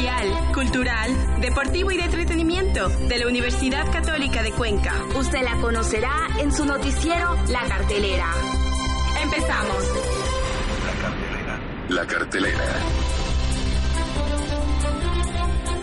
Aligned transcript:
Social, 0.00 0.52
cultural, 0.54 1.40
deportivo 1.42 1.90
y 1.90 1.98
de 1.98 2.04
entretenimiento 2.04 2.88
de 2.88 3.18
la 3.18 3.26
Universidad 3.26 3.92
Católica 3.92 4.42
de 4.42 4.50
Cuenca. 4.52 4.94
Usted 5.14 5.42
la 5.42 5.56
conocerá 5.56 6.14
en 6.38 6.50
su 6.52 6.64
noticiero 6.64 7.36
La 7.48 7.60
Cartelera. 7.68 8.32
Empezamos. 9.22 9.84
La 10.86 10.92
cartelera. 11.02 11.60
La 11.90 12.06
cartelera. 12.06 12.64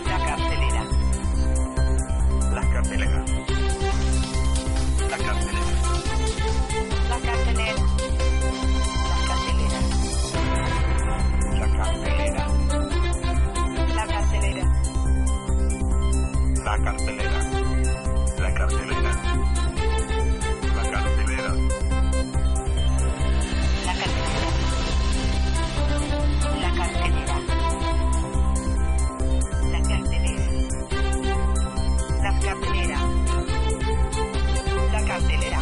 La 0.04 0.18
cartelera. 0.26 0.84
La 2.54 2.62
cartelera. 2.72 3.24
La 5.08 5.18
cartelera. 5.18 5.62
La 7.08 7.18
cartelera. 7.20 7.74
La 11.58 11.68
cartelera. 11.68 12.08
La 12.08 12.17
La 16.78 16.84
cartelera. 16.84 17.32
La 18.38 18.54
cartelera. 18.54 19.02
La 20.76 20.90
cartelera. 20.90 21.54
La 23.84 23.94
cartelera. 23.94 24.34
La 26.62 26.70
cartelera. 26.74 27.36
La 29.72 29.80
cartelera. 29.82 29.82
La 29.82 29.82
cartelera. 29.88 30.48
La 32.22 32.32
cartelera. 32.38 33.00
La 34.92 35.02
cartelera. 35.02 35.02
La 35.02 35.04
cartelera. 35.04 35.60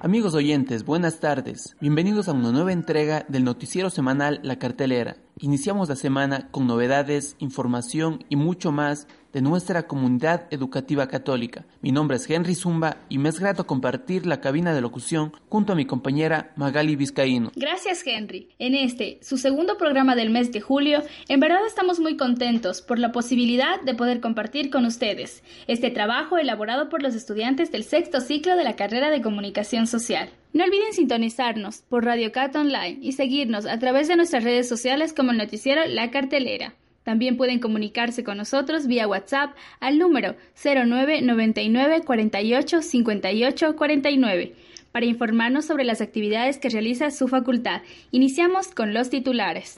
Amigos 0.00 0.34
oyentes, 0.34 0.84
buenas 0.84 1.20
tardes. 1.20 1.76
Bienvenidos 1.80 2.28
a 2.28 2.32
una 2.32 2.50
nueva 2.50 2.72
entrega 2.72 3.24
del 3.28 3.44
noticiero 3.44 3.90
semanal 3.90 4.40
La 4.42 4.58
Cartelera. 4.58 5.16
Iniciamos 5.38 5.90
la 5.90 5.96
semana 5.96 6.48
con 6.50 6.66
novedades, 6.66 7.36
información 7.40 8.24
y 8.30 8.36
mucho 8.36 8.72
más 8.72 9.06
de 9.34 9.42
nuestra 9.42 9.86
comunidad 9.86 10.46
educativa 10.50 11.08
católica. 11.08 11.66
Mi 11.82 11.92
nombre 11.92 12.16
es 12.16 12.30
Henry 12.30 12.54
Zumba 12.54 12.96
y 13.10 13.18
me 13.18 13.28
es 13.28 13.38
grato 13.38 13.66
compartir 13.66 14.24
la 14.24 14.40
cabina 14.40 14.72
de 14.72 14.80
locución 14.80 15.34
junto 15.50 15.74
a 15.74 15.76
mi 15.76 15.84
compañera 15.84 16.54
Magali 16.56 16.96
Vizcaíno. 16.96 17.52
Gracias, 17.54 18.02
Henry. 18.06 18.48
En 18.58 18.74
este, 18.74 19.18
su 19.20 19.36
segundo 19.36 19.76
programa 19.76 20.16
del 20.16 20.30
mes 20.30 20.52
de 20.52 20.62
julio, 20.62 21.02
en 21.28 21.38
verdad 21.38 21.66
estamos 21.66 22.00
muy 22.00 22.16
contentos 22.16 22.80
por 22.80 22.98
la 22.98 23.12
posibilidad 23.12 23.78
de 23.82 23.94
poder 23.94 24.22
compartir 24.22 24.70
con 24.70 24.86
ustedes 24.86 25.42
este 25.66 25.90
trabajo 25.90 26.38
elaborado 26.38 26.88
por 26.88 27.02
los 27.02 27.14
estudiantes 27.14 27.70
del 27.70 27.84
sexto 27.84 28.22
ciclo 28.22 28.56
de 28.56 28.64
la 28.64 28.74
carrera 28.74 29.10
de 29.10 29.20
comunicación 29.20 29.86
social. 29.86 30.30
No 30.52 30.64
olviden 30.64 30.92
sintonizarnos 30.92 31.82
por 31.88 32.04
Radio 32.04 32.32
Cat 32.32 32.56
Online 32.56 32.98
y 33.02 33.12
seguirnos 33.12 33.66
a 33.66 33.78
través 33.78 34.08
de 34.08 34.16
nuestras 34.16 34.44
redes 34.44 34.68
sociales 34.68 35.12
como 35.12 35.32
el 35.32 35.38
noticiero 35.38 35.86
La 35.86 36.10
Cartelera. 36.10 36.74
También 37.04 37.36
pueden 37.36 37.60
comunicarse 37.60 38.24
con 38.24 38.38
nosotros 38.38 38.86
vía 38.86 39.06
WhatsApp 39.06 39.54
al 39.78 39.98
número 39.98 40.34
0999 40.60 42.02
48 42.04 42.82
58 42.82 43.76
49 43.76 44.54
para 44.90 45.06
informarnos 45.06 45.66
sobre 45.66 45.84
las 45.84 46.00
actividades 46.00 46.58
que 46.58 46.70
realiza 46.70 47.10
su 47.10 47.28
facultad. 47.28 47.82
Iniciamos 48.10 48.68
con 48.68 48.94
los 48.94 49.10
titulares. 49.10 49.76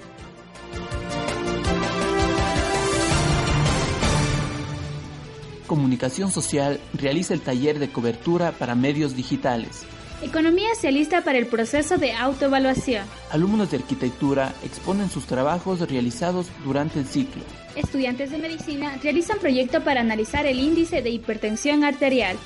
Comunicación 5.66 6.30
Social 6.30 6.80
realiza 6.94 7.34
el 7.34 7.42
taller 7.42 7.78
de 7.78 7.90
cobertura 7.90 8.52
para 8.52 8.74
medios 8.74 9.14
digitales. 9.14 9.84
Economía 10.20 10.74
se 10.74 10.88
alista 10.88 11.22
para 11.22 11.38
el 11.38 11.46
proceso 11.46 11.96
de 11.96 12.12
autoevaluación. 12.12 13.06
Alumnos 13.30 13.70
de 13.70 13.76
arquitectura 13.76 14.52
exponen 14.64 15.08
sus 15.08 15.26
trabajos 15.26 15.80
realizados 15.88 16.48
durante 16.64 16.98
el 16.98 17.06
ciclo. 17.06 17.42
Estudiantes 17.76 18.32
de 18.32 18.38
medicina 18.38 18.98
realizan 19.00 19.38
proyecto 19.38 19.84
para 19.84 20.00
analizar 20.00 20.44
el 20.46 20.58
índice 20.58 21.02
de 21.02 21.10
hipertensión 21.10 21.84
arterial. 21.84 22.36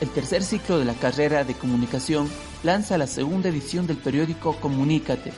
El 0.00 0.10
tercer 0.10 0.42
ciclo 0.42 0.80
de 0.80 0.86
la 0.86 0.94
carrera 0.94 1.44
de 1.44 1.54
comunicación 1.54 2.28
lanza 2.64 2.98
la 2.98 3.06
segunda 3.06 3.48
edición 3.48 3.86
del 3.86 3.98
periódico 3.98 4.56
Comunícate. 4.56 5.32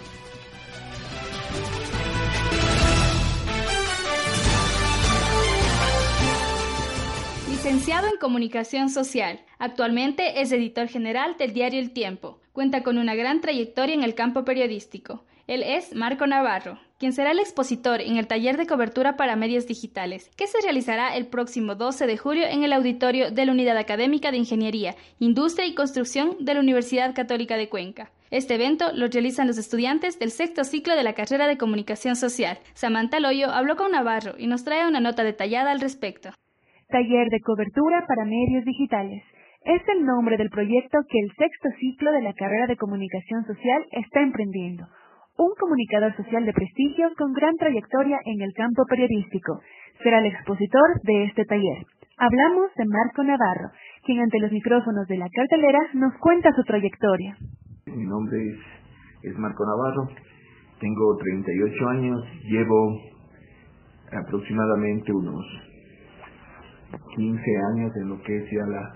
Licenciado 7.66 8.06
en 8.06 8.16
Comunicación 8.20 8.90
Social. 8.90 9.40
Actualmente 9.58 10.40
es 10.40 10.52
editor 10.52 10.86
general 10.86 11.34
del 11.36 11.52
diario 11.52 11.80
El 11.80 11.90
Tiempo. 11.90 12.38
Cuenta 12.52 12.84
con 12.84 12.96
una 12.96 13.16
gran 13.16 13.40
trayectoria 13.40 13.92
en 13.92 14.04
el 14.04 14.14
campo 14.14 14.44
periodístico. 14.44 15.24
Él 15.48 15.64
es 15.64 15.92
Marco 15.92 16.28
Navarro, 16.28 16.78
quien 17.00 17.12
será 17.12 17.32
el 17.32 17.40
expositor 17.40 18.00
en 18.00 18.18
el 18.18 18.28
taller 18.28 18.56
de 18.56 18.68
cobertura 18.68 19.16
para 19.16 19.34
medios 19.34 19.66
digitales, 19.66 20.30
que 20.36 20.46
se 20.46 20.60
realizará 20.62 21.16
el 21.16 21.26
próximo 21.26 21.74
12 21.74 22.06
de 22.06 22.16
julio 22.16 22.44
en 22.46 22.62
el 22.62 22.72
auditorio 22.72 23.32
de 23.32 23.44
la 23.44 23.50
Unidad 23.50 23.78
Académica 23.78 24.30
de 24.30 24.36
Ingeniería, 24.36 24.94
Industria 25.18 25.66
y 25.66 25.74
Construcción 25.74 26.36
de 26.38 26.54
la 26.54 26.60
Universidad 26.60 27.16
Católica 27.16 27.56
de 27.56 27.68
Cuenca. 27.68 28.12
Este 28.30 28.54
evento 28.54 28.92
lo 28.92 29.08
realizan 29.08 29.48
los 29.48 29.58
estudiantes 29.58 30.20
del 30.20 30.30
sexto 30.30 30.62
ciclo 30.62 30.94
de 30.94 31.02
la 31.02 31.14
carrera 31.14 31.48
de 31.48 31.58
Comunicación 31.58 32.14
Social. 32.14 32.60
Samantha 32.74 33.18
Loyo 33.18 33.50
habló 33.50 33.74
con 33.74 33.90
Navarro 33.90 34.36
y 34.38 34.46
nos 34.46 34.62
trae 34.62 34.86
una 34.86 35.00
nota 35.00 35.24
detallada 35.24 35.72
al 35.72 35.80
respecto. 35.80 36.30
Taller 36.88 37.28
de 37.30 37.40
cobertura 37.40 38.04
para 38.06 38.24
medios 38.24 38.64
digitales. 38.64 39.22
Es 39.64 39.82
el 39.88 40.06
nombre 40.06 40.36
del 40.36 40.50
proyecto 40.50 40.98
que 41.10 41.18
el 41.18 41.32
sexto 41.34 41.68
ciclo 41.80 42.12
de 42.12 42.22
la 42.22 42.32
carrera 42.32 42.68
de 42.68 42.76
comunicación 42.76 43.44
social 43.44 43.84
está 43.90 44.20
emprendiendo. 44.20 44.86
Un 45.36 45.50
comunicador 45.58 46.14
social 46.14 46.46
de 46.46 46.52
prestigio 46.52 47.10
con 47.18 47.32
gran 47.32 47.56
trayectoria 47.56 48.18
en 48.24 48.40
el 48.40 48.52
campo 48.54 48.84
periodístico. 48.88 49.58
Será 50.00 50.20
el 50.20 50.26
expositor 50.26 51.00
de 51.02 51.24
este 51.24 51.44
taller. 51.44 51.84
Hablamos 52.18 52.70
de 52.76 52.84
Marco 52.86 53.24
Navarro, 53.24 53.70
quien 54.04 54.20
ante 54.20 54.38
los 54.38 54.52
micrófonos 54.52 55.08
de 55.08 55.18
la 55.18 55.26
cartelera 55.28 55.80
nos 55.94 56.14
cuenta 56.18 56.52
su 56.54 56.62
trayectoria. 56.62 57.36
Mi 57.86 58.04
nombre 58.04 58.38
es, 58.46 59.32
es 59.32 59.36
Marco 59.38 59.64
Navarro, 59.66 60.08
tengo 60.78 61.16
38 61.16 61.88
años, 61.88 62.24
llevo 62.44 63.00
aproximadamente 64.12 65.12
unos 65.12 65.44
15 67.16 67.40
años 67.72 67.92
en 67.96 68.08
lo 68.08 68.20
que 68.22 68.36
es 68.36 68.44
ya 68.50 68.66
la, 68.66 68.94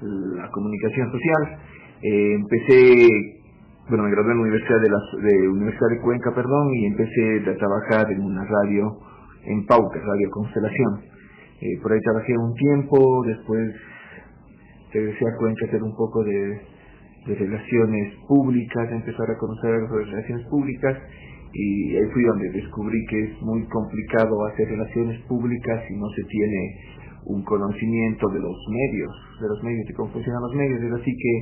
la 0.00 0.50
comunicación 0.50 1.10
social. 1.10 1.58
Eh, 2.02 2.34
empecé, 2.34 3.08
bueno, 3.88 4.04
me 4.04 4.10
gradué 4.10 4.32
en 4.32 4.38
la 4.38 4.42
Universidad 4.42 4.80
de, 4.80 4.90
la, 4.90 5.00
de 5.22 5.48
Universidad 5.48 5.90
de 5.90 6.00
Cuenca, 6.00 6.34
perdón, 6.34 6.74
y 6.74 6.86
empecé 6.86 7.50
a 7.50 7.56
trabajar 7.56 8.12
en 8.12 8.22
una 8.22 8.44
radio 8.44 8.98
en 9.44 9.66
Pauta, 9.66 9.98
Radio 9.98 10.30
Constelación. 10.30 11.00
Eh, 11.60 11.80
por 11.82 11.92
ahí 11.92 11.98
trabajé 12.00 12.36
un 12.38 12.54
tiempo, 12.54 13.24
después 13.26 13.74
regresé 14.92 15.24
a 15.26 15.36
Cuenca 15.36 15.64
a 15.64 15.68
hacer 15.68 15.82
un 15.82 15.96
poco 15.96 16.22
de, 16.24 16.60
de 17.26 17.34
relaciones 17.34 18.14
públicas, 18.28 18.90
empezar 18.90 19.30
a 19.30 19.36
conocer 19.36 19.82
las 19.82 19.90
relaciones 19.90 20.46
públicas 20.46 20.96
y 21.52 21.96
ahí 21.96 22.06
fui 22.12 22.24
donde 22.24 22.50
descubrí 22.50 23.04
que 23.06 23.24
es 23.24 23.42
muy 23.42 23.64
complicado 23.66 24.46
hacer 24.46 24.68
relaciones 24.68 25.20
públicas 25.26 25.82
si 25.88 25.96
no 25.96 26.06
se 26.14 26.22
tiene 26.24 26.98
un 27.28 27.44
conocimiento 27.44 28.28
de 28.28 28.40
los 28.40 28.56
medios, 28.70 29.12
de 29.40 29.48
los 29.48 29.62
medios 29.62 29.84
y 29.88 29.92
cómo 29.92 30.10
funcionan 30.12 30.42
los 30.42 30.54
medios. 30.54 30.82
Es 30.82 30.92
así 30.92 31.12
que 31.12 31.34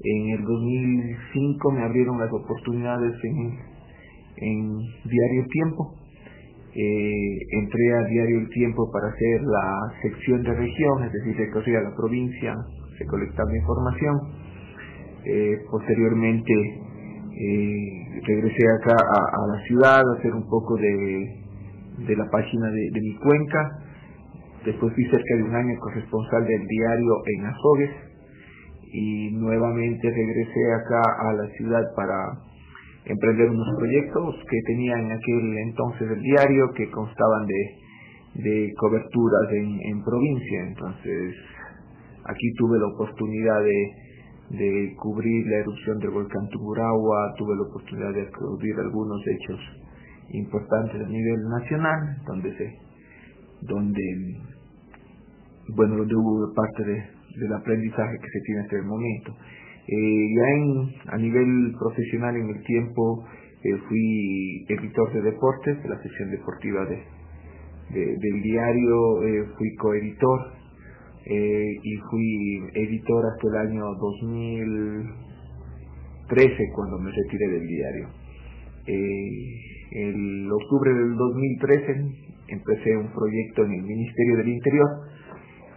en 0.00 0.30
el 0.30 0.42
2005 0.42 1.72
me 1.72 1.82
abrieron 1.82 2.18
las 2.18 2.32
oportunidades 2.32 3.12
en, 3.24 3.58
en 4.36 4.78
Diario 5.04 5.42
El 5.42 5.48
Tiempo. 5.48 5.94
Eh, 6.74 7.38
entré 7.60 7.94
a 7.94 8.04
Diario 8.04 8.38
El 8.40 8.48
Tiempo 8.50 8.90
para 8.90 9.08
hacer 9.08 9.42
la 9.42 9.92
sección 10.02 10.42
de 10.42 10.54
región, 10.54 11.04
es 11.04 11.12
decir, 11.12 11.36
recorría 11.36 11.80
la 11.80 11.94
provincia, 11.94 12.54
recolectando 12.98 13.54
información. 13.54 14.16
Eh, 15.24 15.58
posteriormente 15.70 16.54
eh, 16.54 18.22
regresé 18.24 18.64
acá 18.80 18.96
a, 18.96 19.46
la 19.46 19.62
ciudad 19.66 20.00
a 20.00 20.18
hacer 20.18 20.32
un 20.32 20.48
poco 20.48 20.76
de, 20.76 21.44
de 22.06 22.16
la 22.16 22.30
página 22.30 22.70
de, 22.70 22.90
de 22.94 23.00
mi 23.00 23.14
cuenca 23.16 23.87
Después 24.64 24.92
fui 24.94 25.04
cerca 25.04 25.36
de 25.36 25.42
un 25.44 25.54
año 25.54 25.78
corresponsal 25.80 26.44
del 26.44 26.66
diario 26.66 27.12
en 27.26 27.46
Azogues 27.46 27.90
y 28.92 29.30
nuevamente 29.32 30.10
regresé 30.10 30.72
acá 30.74 31.02
a 31.28 31.32
la 31.34 31.48
ciudad 31.56 31.82
para 31.94 32.48
emprender 33.04 33.50
unos 33.50 33.68
proyectos 33.78 34.34
que 34.50 34.58
tenía 34.66 34.98
en 34.98 35.12
aquel 35.12 35.58
entonces 35.58 36.10
el 36.10 36.20
diario 36.20 36.70
que 36.74 36.90
constaban 36.90 37.46
de, 37.46 38.42
de 38.42 38.74
coberturas 38.76 39.52
en, 39.52 40.02
provincia. 40.02 40.60
Entonces 40.66 41.34
aquí 42.24 42.52
tuve 42.56 42.78
la 42.78 42.86
oportunidad 42.88 43.62
de, 43.62 44.58
de 44.58 44.96
cubrir 44.96 45.46
la 45.46 45.58
erupción 45.58 45.98
del 45.98 46.10
volcán 46.10 46.48
Tungurahua, 46.48 47.34
tuve 47.38 47.54
la 47.56 47.62
oportunidad 47.62 48.12
de 48.12 48.30
cubrir 48.30 48.74
algunos 48.80 49.20
hechos 49.26 49.60
importantes 50.30 51.00
a 51.00 51.08
nivel 51.08 51.48
nacional, 51.48 52.16
donde 52.26 52.54
se, 52.56 52.87
donde, 53.62 54.36
bueno, 55.74 55.96
donde 55.96 56.14
hubo 56.14 56.54
parte 56.54 56.84
de, 56.84 57.02
del 57.40 57.52
aprendizaje 57.52 58.18
que 58.18 58.28
se 58.28 58.40
tiene 58.44 58.60
hasta 58.62 58.76
el 58.76 58.84
momento. 58.84 59.36
Eh, 59.86 60.34
ya 60.36 60.48
en, 60.50 60.94
a 61.06 61.16
nivel 61.16 61.74
profesional 61.78 62.36
en 62.36 62.50
el 62.50 62.62
tiempo 62.62 63.24
eh, 63.64 63.76
fui 63.88 64.64
editor 64.68 65.12
de 65.12 65.22
deportes 65.22 65.82
de 65.82 65.88
la 65.88 66.00
sección 66.00 66.30
deportiva 66.30 66.84
de, 66.84 67.02
de 67.90 68.16
del 68.16 68.42
diario, 68.42 69.24
eh, 69.24 69.46
fui 69.56 69.74
coeditor 69.74 70.52
eh, 71.26 71.76
y 71.82 71.96
fui 72.08 72.62
editor 72.74 73.26
hasta 73.26 73.48
el 73.48 73.56
año 73.68 73.94
2013 73.94 76.70
cuando 76.72 77.00
me 77.00 77.10
retiré 77.10 77.48
del 77.48 77.66
diario. 77.66 78.08
El 79.90 80.52
octubre 80.52 80.94
del 80.94 81.16
2013 81.16 82.27
empecé 82.48 82.96
un 82.96 83.12
proyecto 83.12 83.64
en 83.64 83.72
el 83.72 83.82
Ministerio 83.82 84.36
del 84.38 84.48
Interior 84.48 84.88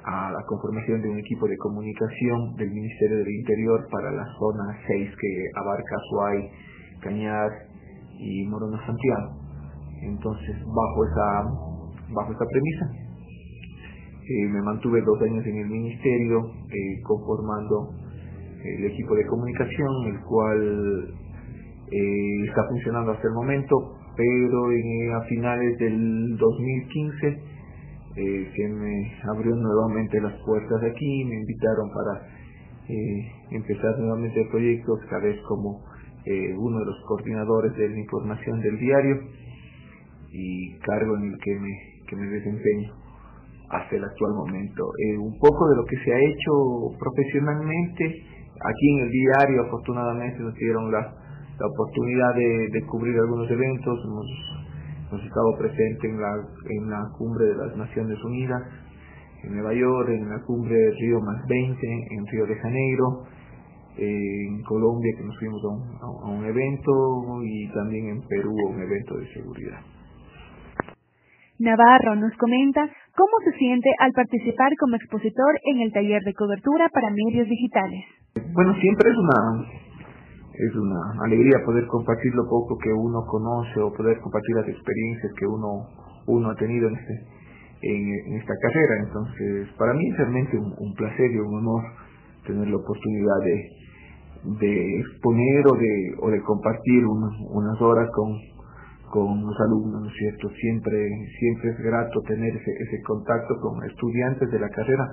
a 0.04 0.32
la 0.32 0.44
conformación 0.48 1.02
de 1.02 1.10
un 1.10 1.20
equipo 1.20 1.48
de 1.48 1.58
comunicación 1.58 2.56
del 2.56 2.72
Ministerio 2.72 3.18
del 3.18 3.30
Interior 3.30 3.88
para 3.92 4.12
la 4.12 4.26
zona 4.40 4.78
6 4.88 5.10
que 5.20 5.46
abarca 5.56 5.96
Suay, 6.10 6.50
Cañar 7.02 7.52
y 8.18 8.48
Morona 8.48 8.84
Santiago. 8.86 9.38
Entonces, 10.02 10.56
bajo 10.66 11.06
esa, 11.06 11.44
bajo 12.14 12.32
esa 12.32 12.46
premisa, 12.50 12.86
eh, 14.24 14.48
me 14.50 14.62
mantuve 14.62 15.02
dos 15.02 15.22
años 15.22 15.46
en 15.46 15.58
el 15.58 15.68
ministerio 15.68 16.40
eh, 16.70 17.02
conformando 17.04 17.94
el 18.64 18.86
equipo 18.86 19.16
de 19.16 19.26
comunicación, 19.26 20.06
el 20.08 20.20
cual 20.22 21.14
eh, 21.92 22.46
está 22.48 22.62
funcionando 22.70 23.12
hasta 23.12 23.28
el 23.28 23.34
momento, 23.34 23.76
pero 24.16 24.72
en, 24.72 25.14
a 25.14 25.22
finales 25.28 25.78
del 25.78 26.38
2015 26.38 27.28
eh, 28.18 28.52
se 28.56 28.68
me 28.68 29.14
abrió 29.32 29.56
nuevamente 29.56 30.20
las 30.20 30.34
puertas 30.46 30.84
aquí, 30.84 31.26
me 31.26 31.40
invitaron 31.40 31.90
para 31.94 32.28
eh, 32.90 33.32
empezar 33.52 33.98
nuevamente 34.00 34.42
el 34.42 34.50
proyecto, 34.50 35.00
esta 35.02 35.20
vez 35.20 35.40
como 35.48 35.82
eh, 36.26 36.54
uno 36.58 36.80
de 36.80 36.86
los 36.86 37.02
coordinadores 37.08 37.76
de 37.78 37.90
la 37.90 38.00
información 38.00 38.60
del 38.62 38.78
diario 38.78 39.16
y 40.32 40.78
cargo 40.80 41.16
en 41.18 41.32
el 41.32 41.38
que 41.40 41.60
me, 41.60 41.70
que 42.08 42.16
me 42.16 42.28
desempeño 42.28 42.94
hasta 43.70 43.96
el 43.96 44.04
actual 44.04 44.34
momento. 44.34 44.84
Eh, 45.00 45.18
un 45.18 45.38
poco 45.40 45.70
de 45.70 45.76
lo 45.78 45.86
que 45.86 45.98
se 46.04 46.12
ha 46.12 46.20
hecho 46.20 46.52
profesionalmente, 47.00 48.06
aquí 48.60 48.90
en 48.92 49.00
el 49.06 49.10
diario 49.10 49.64
afortunadamente 49.64 50.40
nos 50.40 50.54
dieron 50.56 50.92
la, 50.92 51.16
la 51.62 51.68
oportunidad 51.68 52.34
de, 52.34 52.70
de 52.74 52.86
cubrir 52.88 53.16
algunos 53.20 53.50
eventos, 53.50 54.00
hemos 54.04 54.26
hemos 55.12 55.26
estado 55.26 55.58
presente 55.58 56.08
en 56.08 56.22
la, 56.22 56.32
en 56.70 56.90
la 56.90 57.04
cumbre 57.18 57.46
de 57.46 57.56
las 57.56 57.76
Naciones 57.76 58.18
Unidas, 58.24 58.62
en 59.44 59.54
Nueva 59.54 59.74
York, 59.74 60.10
en 60.10 60.30
la 60.30 60.40
cumbre 60.42 60.74
de 60.74 60.92
Río 60.92 61.20
más 61.20 61.46
20, 61.48 61.88
en 62.12 62.28
Río 62.28 62.46
de 62.46 62.56
Janeiro, 62.56 63.24
en 63.98 64.64
Colombia 64.64 65.12
que 65.18 65.26
nos 65.26 65.38
fuimos 65.38 65.62
a 65.64 65.68
un, 65.68 65.82
a 66.02 66.32
un 66.32 66.46
evento 66.46 67.44
y 67.44 67.68
también 67.74 68.08
en 68.08 68.22
Perú 68.28 68.56
a 68.68 68.70
un 68.72 68.82
evento 68.82 69.18
de 69.18 69.28
seguridad. 69.34 69.80
Navarro 71.60 72.16
nos 72.16 72.36
comenta 72.38 72.90
cómo 73.16 73.34
se 73.44 73.58
siente 73.58 73.90
al 74.00 74.12
participar 74.14 74.72
como 74.80 74.96
expositor 74.96 75.54
en 75.66 75.82
el 75.82 75.92
taller 75.92 76.22
de 76.24 76.34
cobertura 76.34 76.90
para 76.90 77.10
medios 77.12 77.48
digitales. 77.48 78.06
Bueno, 78.54 78.74
siempre 78.80 79.12
es 79.12 79.18
una 79.18 79.91
es 80.62 80.76
una 80.76 81.24
alegría 81.26 81.58
poder 81.66 81.88
compartir 81.88 82.34
lo 82.36 82.44
poco 82.48 82.78
que 82.78 82.94
uno 82.94 83.26
conoce 83.26 83.80
o 83.80 83.92
poder 83.94 84.20
compartir 84.20 84.56
las 84.56 84.68
experiencias 84.68 85.34
que 85.38 85.48
uno 85.48 85.88
uno 86.28 86.52
ha 86.52 86.56
tenido 86.56 86.88
en 86.88 86.96
este 86.96 87.14
en, 87.82 88.38
esta 88.38 88.54
carrera 88.62 89.04
entonces 89.08 89.68
para 89.78 89.94
mí 89.94 90.08
es 90.10 90.18
realmente 90.18 90.58
un, 90.58 90.94
placer 90.94 91.32
y 91.32 91.40
un 91.40 91.56
honor 91.56 91.84
tener 92.46 92.68
la 92.68 92.78
oportunidad 92.78 93.40
de 93.44 93.70
de 94.60 95.00
exponer 95.00 95.68
o 95.68 95.76
de 95.76 96.16
o 96.22 96.30
de 96.30 96.42
compartir 96.42 97.06
un, 97.06 97.24
unas 97.50 97.82
horas 97.82 98.10
con 98.14 98.38
con 99.12 99.46
los 99.46 99.60
alumnos, 99.60 100.04
¿no 100.04 100.08
es 100.08 100.16
cierto? 100.16 100.48
Siempre, 100.56 101.06
siempre 101.38 101.72
es 101.72 101.78
grato 101.84 102.22
tener 102.22 102.56
ese, 102.56 102.72
ese 102.72 103.02
contacto 103.04 103.60
con 103.60 103.84
estudiantes 103.84 104.50
de 104.50 104.58
la 104.58 104.70
carrera 104.70 105.06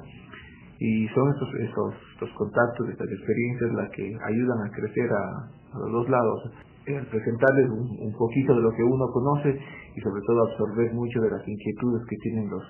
y 0.78 1.08
son 1.08 1.34
esos, 1.34 1.48
esos, 1.58 1.94
esos 2.16 2.30
contactos, 2.36 2.88
estas 2.88 3.10
experiencias 3.10 3.72
las 3.74 3.90
que 3.90 4.14
ayudan 4.14 4.58
a 4.62 4.70
crecer 4.70 5.10
a, 5.10 5.74
a 5.74 5.78
los 5.78 5.92
dos 5.92 6.08
lados. 6.08 6.52
El 6.86 7.04
presentarles 7.06 7.68
un, 7.68 7.84
un, 8.00 8.12
poquito 8.16 8.54
de 8.54 8.62
lo 8.62 8.70
que 8.70 8.82
uno 8.82 9.06
conoce 9.12 9.50
y 9.50 10.00
sobre 10.00 10.22
todo 10.24 10.48
absorber 10.48 10.94
mucho 10.94 11.20
de 11.20 11.30
las 11.30 11.46
inquietudes 11.46 12.06
que 12.08 12.16
tienen 12.22 12.48
los, 12.48 12.64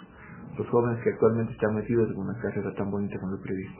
los 0.59 0.67
jóvenes 0.69 0.99
que 1.05 1.11
actualmente 1.11 1.53
están 1.53 1.75
metidos 1.75 2.11
en 2.11 2.19
una 2.19 2.35
carrera 2.41 2.75
tan 2.75 2.91
bonita 2.91 3.15
como 3.21 3.35
el 3.37 3.43
periodismo. 3.43 3.79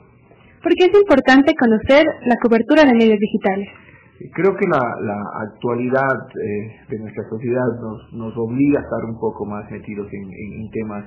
¿Por 0.63 0.71
qué 0.75 0.85
es 0.85 0.95
importante 0.95 1.51
conocer 1.59 2.05
la 2.23 2.35
cobertura 2.41 2.83
de 2.85 2.93
medios 2.93 3.19
digitales? 3.19 3.67
Creo 4.35 4.55
que 4.55 4.67
la, 4.67 4.83
la 5.01 5.19
actualidad 5.47 6.27
eh, 6.35 6.87
de 6.89 6.99
nuestra 6.99 7.23
sociedad 7.29 7.67
nos, 7.81 8.13
nos 8.13 8.37
obliga 8.37 8.79
a 8.79 8.83
estar 8.83 9.03
un 9.05 9.19
poco 9.19 9.45
más 9.45 9.69
metidos 9.71 10.07
en, 10.11 10.23
en, 10.23 10.61
en 10.61 10.69
temas 10.71 11.05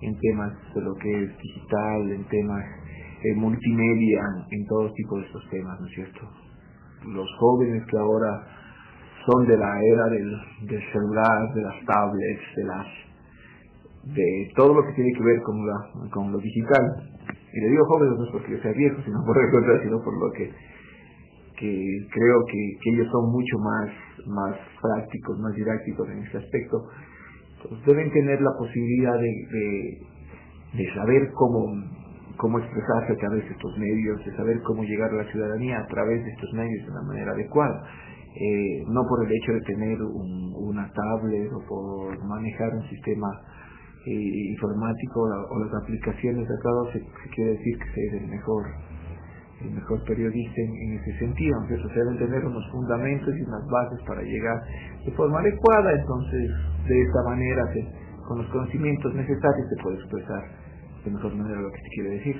en 0.00 0.18
temas 0.18 0.52
de 0.74 0.80
lo 0.82 0.94
que 0.94 1.24
es 1.24 1.38
digital, 1.38 2.12
en 2.12 2.24
temas 2.28 2.64
eh, 3.24 3.34
multimedia, 3.34 4.20
en 4.50 4.66
todo 4.66 4.92
tipo 4.92 5.18
de 5.18 5.26
estos 5.26 5.48
temas, 5.50 5.80
¿no 5.80 5.86
es 5.86 5.94
cierto? 5.94 6.20
Los 7.06 7.28
jóvenes 7.38 7.84
que 7.90 7.98
ahora 7.98 8.46
son 9.26 9.46
de 9.46 9.56
la 9.56 9.80
era 9.82 10.04
del, 10.10 10.36
del 10.68 10.92
celular, 10.92 11.54
de 11.54 11.62
las 11.62 11.84
tablets, 11.84 12.42
de 12.56 12.64
las 12.64 12.86
de 14.14 14.52
todo 14.56 14.74
lo 14.74 14.86
que 14.86 14.94
tiene 14.94 15.12
que 15.12 15.24
ver 15.24 15.42
con 15.42 15.66
la 15.66 16.10
con 16.10 16.32
lo 16.32 16.38
digital. 16.38 16.84
Y 17.52 17.60
le 17.60 17.68
digo 17.68 17.84
jóvenes 17.86 18.18
no 18.18 18.24
es 18.24 18.30
porque 18.32 18.52
yo 18.52 18.62
sea 18.62 18.72
viejo, 18.72 19.02
sino 19.04 19.24
por 19.24 19.36
el 19.36 19.50
contrario, 19.50 19.82
sino 19.82 20.02
por 20.02 20.14
lo 20.14 20.32
que 20.32 20.50
que 21.58 22.06
creo 22.12 22.44
que, 22.46 22.78
que 22.80 22.90
ellos 22.94 23.08
son 23.10 23.32
mucho 23.32 23.58
más 23.58 23.90
más 24.26 24.56
prácticos, 24.80 25.38
más 25.40 25.54
didácticos 25.54 26.08
en 26.08 26.18
ese 26.22 26.38
aspecto 26.38 26.86
pues 27.62 27.84
deben 27.86 28.10
tener 28.12 28.40
la 28.40 28.52
posibilidad 28.58 29.18
de, 29.18 29.98
de, 30.74 30.94
saber 30.94 31.30
cómo, 31.34 31.66
cómo 32.36 32.58
expresarse 32.58 33.12
a 33.12 33.16
través 33.16 33.44
de 33.44 33.50
estos 33.50 33.78
medios, 33.78 34.24
de 34.24 34.36
saber 34.36 34.60
cómo 34.62 34.84
llegar 34.84 35.10
a 35.10 35.24
la 35.24 35.30
ciudadanía 35.30 35.78
a 35.78 35.86
través 35.86 36.24
de 36.24 36.30
estos 36.30 36.52
medios 36.52 36.84
de 36.84 36.90
una 36.92 37.02
manera 37.02 37.32
adecuada. 37.32 37.84
Eh, 38.34 38.84
no 38.86 39.02
por 39.08 39.24
el 39.26 39.32
hecho 39.32 39.52
de 39.52 39.60
tener 39.62 40.00
un, 40.02 40.54
una 40.54 40.88
tablet 40.92 41.50
o 41.52 41.60
por 41.66 42.24
manejar 42.24 42.72
un 42.74 42.88
sistema 42.88 43.26
eh, 44.06 44.50
informático 44.52 45.22
o, 45.22 45.54
o, 45.54 45.64
las 45.64 45.82
aplicaciones 45.82 46.46
de 46.46 46.54
acá 46.54 46.70
se, 46.92 47.00
se 47.00 47.34
quiere 47.34 47.50
decir 47.52 47.78
que 47.78 47.90
se 47.94 48.06
es 48.06 48.22
el 48.22 48.28
mejor 48.28 48.64
el 49.60 49.70
mejor 49.70 50.02
periodista 50.04 50.60
en, 50.60 50.70
en 50.70 50.98
ese 50.98 51.18
sentido, 51.18 51.56
aunque 51.58 51.74
eso 51.74 51.88
se 51.88 51.98
deben 51.98 52.18
tener 52.18 52.44
unos 52.44 52.64
fundamentos 52.70 53.34
y 53.36 53.42
unas 53.42 53.66
bases 53.66 54.00
para 54.06 54.22
llegar 54.22 54.62
de 55.04 55.12
forma 55.12 55.40
adecuada, 55.40 55.92
entonces 55.92 56.50
de 56.86 57.02
esta 57.02 57.22
manera, 57.24 57.62
se, 57.72 57.84
con 58.26 58.38
los 58.38 58.46
conocimientos 58.48 59.14
necesarios, 59.14 59.68
se 59.68 59.82
puede 59.82 59.96
expresar 59.96 60.42
de 61.04 61.10
mejor 61.10 61.34
manera 61.34 61.60
lo 61.60 61.70
que 61.70 61.80
se 61.80 61.88
quiere 61.94 62.10
decir. 62.10 62.36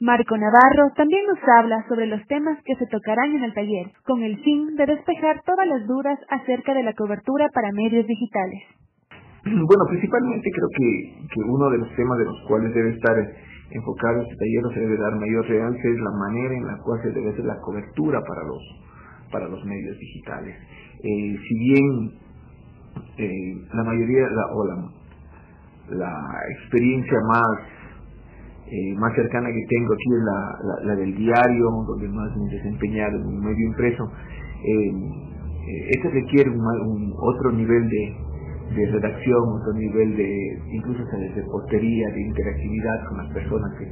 Marco 0.00 0.36
Navarro 0.36 0.90
también 0.96 1.24
nos 1.26 1.38
habla 1.56 1.86
sobre 1.88 2.06
los 2.06 2.20
temas 2.26 2.58
que 2.64 2.74
se 2.74 2.86
tocarán 2.86 3.36
en 3.36 3.44
el 3.44 3.54
taller, 3.54 3.92
con 4.04 4.22
el 4.22 4.42
fin 4.42 4.74
de 4.76 4.86
despejar 4.86 5.40
todas 5.46 5.66
las 5.68 5.86
dudas 5.86 6.18
acerca 6.28 6.74
de 6.74 6.82
la 6.82 6.92
cobertura 6.94 7.48
para 7.54 7.70
medios 7.72 8.06
digitales. 8.06 8.62
Bueno, 9.44 9.84
principalmente 9.88 10.50
creo 10.50 10.68
que, 10.76 11.28
que 11.32 11.40
uno 11.46 11.70
de 11.70 11.78
los 11.78 11.94
temas 11.94 12.18
de 12.18 12.24
los 12.24 12.40
cuales 12.48 12.74
debe 12.74 12.90
estar 12.90 13.14
enfocado 13.70 14.22
este 14.22 14.36
taller 14.36 14.62
se 14.74 14.80
debe 14.80 14.96
dar 14.98 15.14
mayor 15.16 15.46
realce 15.46 15.90
es 15.90 15.98
la 15.98 16.10
manera 16.10 16.54
en 16.54 16.66
la 16.66 16.78
cual 16.78 17.00
se 17.02 17.10
debe 17.12 17.30
hacer 17.30 17.44
la 17.44 17.58
cobertura 17.60 18.20
para 18.20 18.42
los 18.44 18.62
para 19.32 19.48
los 19.48 19.64
medios 19.64 19.98
digitales. 19.98 20.54
Eh, 21.02 21.36
si 21.48 21.58
bien 21.58 22.12
eh, 23.18 23.56
la 23.72 23.82
mayoría 23.82 24.28
la, 24.30 24.46
o 24.54 24.64
la, 25.90 26.14
experiencia 26.60 27.18
más 27.26 27.58
eh, 28.66 28.94
más 28.96 29.14
cercana 29.14 29.48
que 29.48 29.64
tengo 29.68 29.92
aquí 29.92 30.08
es 30.08 30.24
la, 30.24 30.58
la, 30.62 30.86
la, 30.86 30.96
del 30.96 31.14
diario, 31.16 31.66
donde 31.86 32.08
más 32.08 32.36
me 32.36 32.46
he 32.46 32.56
desempeñado 32.56 33.16
en 33.16 33.26
un 33.26 33.40
medio 33.40 33.66
impreso. 33.66 34.10
este 35.90 36.10
requiere 36.10 36.50
un, 36.50 36.60
un 36.60 37.12
otro 37.18 37.52
nivel 37.52 37.88
de, 37.88 38.16
de 38.74 38.86
redacción, 38.86 39.40
otro 39.60 39.72
nivel 39.74 40.16
de, 40.16 40.58
incluso 40.72 41.04
de 41.04 41.28
reportería, 41.28 42.08
de 42.08 42.20
interactividad 42.22 43.08
con 43.08 43.18
las 43.18 43.32
personas 43.32 43.70
que 43.78 43.86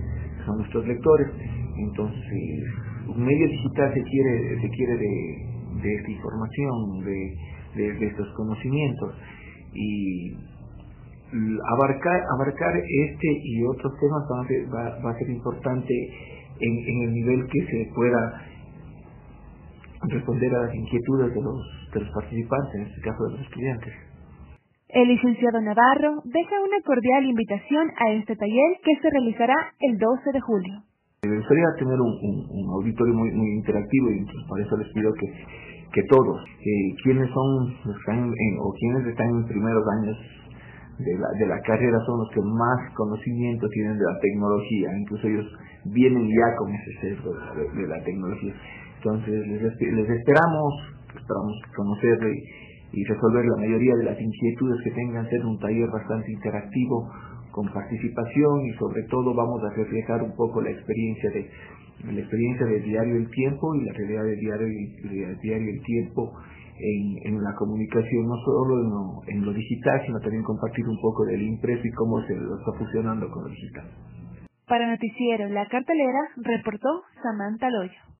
son 0.44 0.58
nuestros 0.58 0.86
lectores. 0.86 1.28
Entonces, 1.76 2.64
un 3.08 3.24
medio 3.24 3.48
digital 3.48 3.92
se 3.94 4.02
quiere, 4.02 4.60
se 4.60 4.68
quiere 4.68 4.96
de, 4.96 5.94
esta 5.94 6.10
información, 6.10 7.04
de, 7.04 8.06
estos 8.06 8.28
conocimientos 8.36 9.14
y 9.72 10.36
abarcar 11.72 12.20
abarcar 12.36 12.76
este 12.76 13.28
y 13.42 13.64
otros 13.64 13.90
temas 13.98 14.22
va 14.30 14.44
a 14.44 14.46
ser, 14.46 14.68
va 15.02 15.10
a 15.10 15.18
ser 15.18 15.30
importante 15.30 15.94
en, 16.60 16.72
en, 16.76 17.02
el 17.08 17.12
nivel 17.14 17.46
que 17.46 17.60
se 17.64 17.90
pueda 17.94 18.42
responder 20.10 20.54
a 20.54 20.66
las 20.66 20.74
inquietudes 20.74 21.34
de 21.34 21.40
los, 21.40 21.90
de 21.94 22.00
los 22.00 22.10
participantes, 22.10 22.74
en 22.74 22.82
este 22.82 23.00
caso 23.00 23.24
de 23.24 23.32
los 23.32 23.40
estudiantes. 23.40 24.11
El 24.92 25.08
licenciado 25.08 25.58
Navarro 25.62 26.20
deja 26.22 26.60
una 26.60 26.76
cordial 26.84 27.24
invitación 27.24 27.88
a 27.96 28.12
este 28.12 28.36
taller 28.36 28.76
que 28.84 28.92
se 29.00 29.08
realizará 29.08 29.56
el 29.80 29.96
12 29.96 30.32
de 30.34 30.40
julio. 30.40 30.84
Me 31.24 31.34
gustaría 31.38 31.64
tener 31.78 31.96
un, 31.96 32.68
auditorio 32.76 33.14
muy, 33.14 33.30
muy 33.32 33.56
interactivo 33.56 34.10
y 34.10 34.18
entonces 34.18 34.44
por 34.46 34.60
eso 34.60 34.76
les 34.76 34.92
pido 34.92 35.10
que, 35.14 35.32
que 35.94 36.02
todos, 36.10 36.44
eh, 36.44 36.92
quienes 37.04 37.24
son 37.32 37.72
están 37.88 38.20
en, 38.20 38.52
o 38.60 38.68
quienes 38.76 39.06
están 39.06 39.28
en 39.30 39.48
primeros 39.48 39.82
años 39.96 40.16
de 40.98 41.16
la, 41.16 41.28
de 41.40 41.46
la 41.46 41.60
carrera 41.62 41.96
son 42.04 42.18
los 42.18 42.28
que 42.28 42.42
más 42.42 42.92
conocimiento 42.92 43.66
tienen 43.70 43.96
de 43.96 44.04
la 44.04 44.20
tecnología, 44.20 44.88
incluso 45.00 45.26
ellos 45.26 45.46
vienen 45.86 46.28
ya 46.28 46.56
con 46.58 46.68
ese 46.68 46.92
sesgo 47.00 47.32
de, 47.32 47.80
de 47.80 47.88
la 47.88 48.04
tecnología. 48.04 48.52
Entonces 48.98 49.40
les, 49.48 49.62
les 49.62 50.10
esperamos, 50.20 50.74
esperamos 51.16 51.56
conocer 51.74 52.18
y, 52.92 53.04
resolver 53.04 53.44
la 53.44 53.56
mayoría 53.56 53.94
de 53.96 54.04
las 54.04 54.20
inquietudes 54.20 54.82
que 54.84 54.90
tengan, 54.90 55.28
ser 55.28 55.44
un 55.44 55.58
taller 55.58 55.88
bastante 55.90 56.32
interactivo, 56.32 57.10
con 57.50 57.68
participación 57.72 58.66
y 58.66 58.72
sobre 58.78 59.02
todo 59.10 59.34
vamos 59.34 59.62
a 59.62 59.76
reflejar 59.76 60.22
un 60.22 60.34
poco 60.34 60.62
la 60.62 60.70
experiencia 60.70 61.30
de 61.30 61.50
la 62.04 62.20
experiencia 62.20 62.66
del 62.66 62.82
diario 62.82 63.16
El 63.16 63.30
Tiempo 63.30 63.74
y 63.76 63.84
la 63.84 63.92
realidad 63.92 64.24
del 64.24 64.40
diario, 64.40 64.66
diario 65.40 65.70
El 65.70 65.82
Tiempo 65.82 66.32
en, 66.78 67.34
en 67.34 67.42
la 67.42 67.54
comunicación, 67.54 68.26
no 68.26 68.36
solo 68.44 68.80
en 68.80 68.90
lo, 68.90 69.22
en 69.28 69.44
lo 69.46 69.52
digital, 69.52 70.00
sino 70.04 70.18
también 70.20 70.42
compartir 70.42 70.84
un 70.88 70.98
poco 71.00 71.24
del 71.26 71.42
impreso 71.42 71.82
y 71.84 71.90
cómo 71.92 72.20
se 72.22 72.34
lo 72.34 72.58
está 72.58 72.72
fusionando 72.78 73.30
con 73.30 73.44
lo 73.44 73.50
digital. 73.50 73.86
Para 74.66 74.90
Noticiero 74.90 75.48
La 75.50 75.66
Cartelera, 75.68 76.20
reportó 76.36 76.88
Samantha 77.22 77.68
Loyo. 77.70 78.11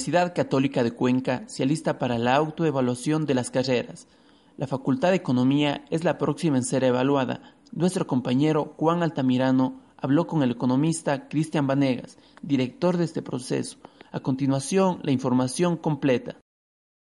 Universidad 0.00 0.34
Católica 0.34 0.82
de 0.82 0.92
Cuenca 0.92 1.44
se 1.46 1.62
alista 1.62 1.98
para 1.98 2.16
la 2.16 2.34
autoevaluación 2.34 3.26
de 3.26 3.34
las 3.34 3.50
carreras. 3.50 4.08
La 4.56 4.66
Facultad 4.66 5.10
de 5.10 5.16
Economía 5.16 5.84
es 5.90 6.04
la 6.04 6.16
próxima 6.16 6.56
en 6.56 6.64
ser 6.64 6.84
evaluada. 6.84 7.54
Nuestro 7.70 8.06
compañero 8.06 8.72
Juan 8.78 9.02
Altamirano 9.02 9.82
habló 9.98 10.26
con 10.26 10.42
el 10.42 10.52
economista 10.52 11.28
Cristian 11.28 11.66
Vanegas, 11.66 12.16
director 12.40 12.96
de 12.96 13.04
este 13.04 13.20
proceso. 13.20 13.76
A 14.10 14.20
continuación, 14.20 15.00
la 15.02 15.10
información 15.10 15.76
completa. 15.76 16.38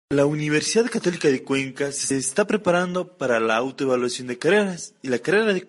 La 0.10 0.26
Universidad 0.28 0.92
Católica 0.92 1.28
de 1.28 1.44
Cuenca 1.44 1.92
se 1.92 2.18
está 2.18 2.46
preparando 2.46 3.18
para 3.18 3.40
la 3.40 3.56
autoevaluación 3.58 4.28
de 4.28 4.38
carreras 4.38 4.94
y 5.02 5.08
la 5.08 5.18
carrera 5.18 5.54
de, 5.54 5.66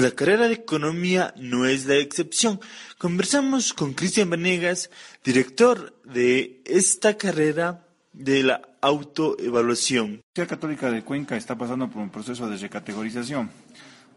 la 0.00 0.10
carrera 0.12 0.46
de 0.46 0.54
economía 0.54 1.34
no 1.36 1.66
es 1.66 1.86
la 1.86 1.96
excepción. 1.96 2.60
Conversamos 2.98 3.72
con 3.72 3.94
Cristian 3.94 4.30
Vanegas, 4.30 4.90
director 5.24 6.00
de 6.04 6.62
esta 6.64 7.16
carrera 7.16 7.84
de 8.12 8.44
la 8.44 8.62
autoevaluación. 8.80 10.04
La 10.04 10.12
Universidad 10.12 10.48
Católica 10.48 10.90
de 10.92 11.02
Cuenca 11.02 11.36
está 11.36 11.58
pasando 11.58 11.90
por 11.90 12.00
un 12.00 12.10
proceso 12.10 12.48
de 12.48 12.56
recategorización. 12.56 13.50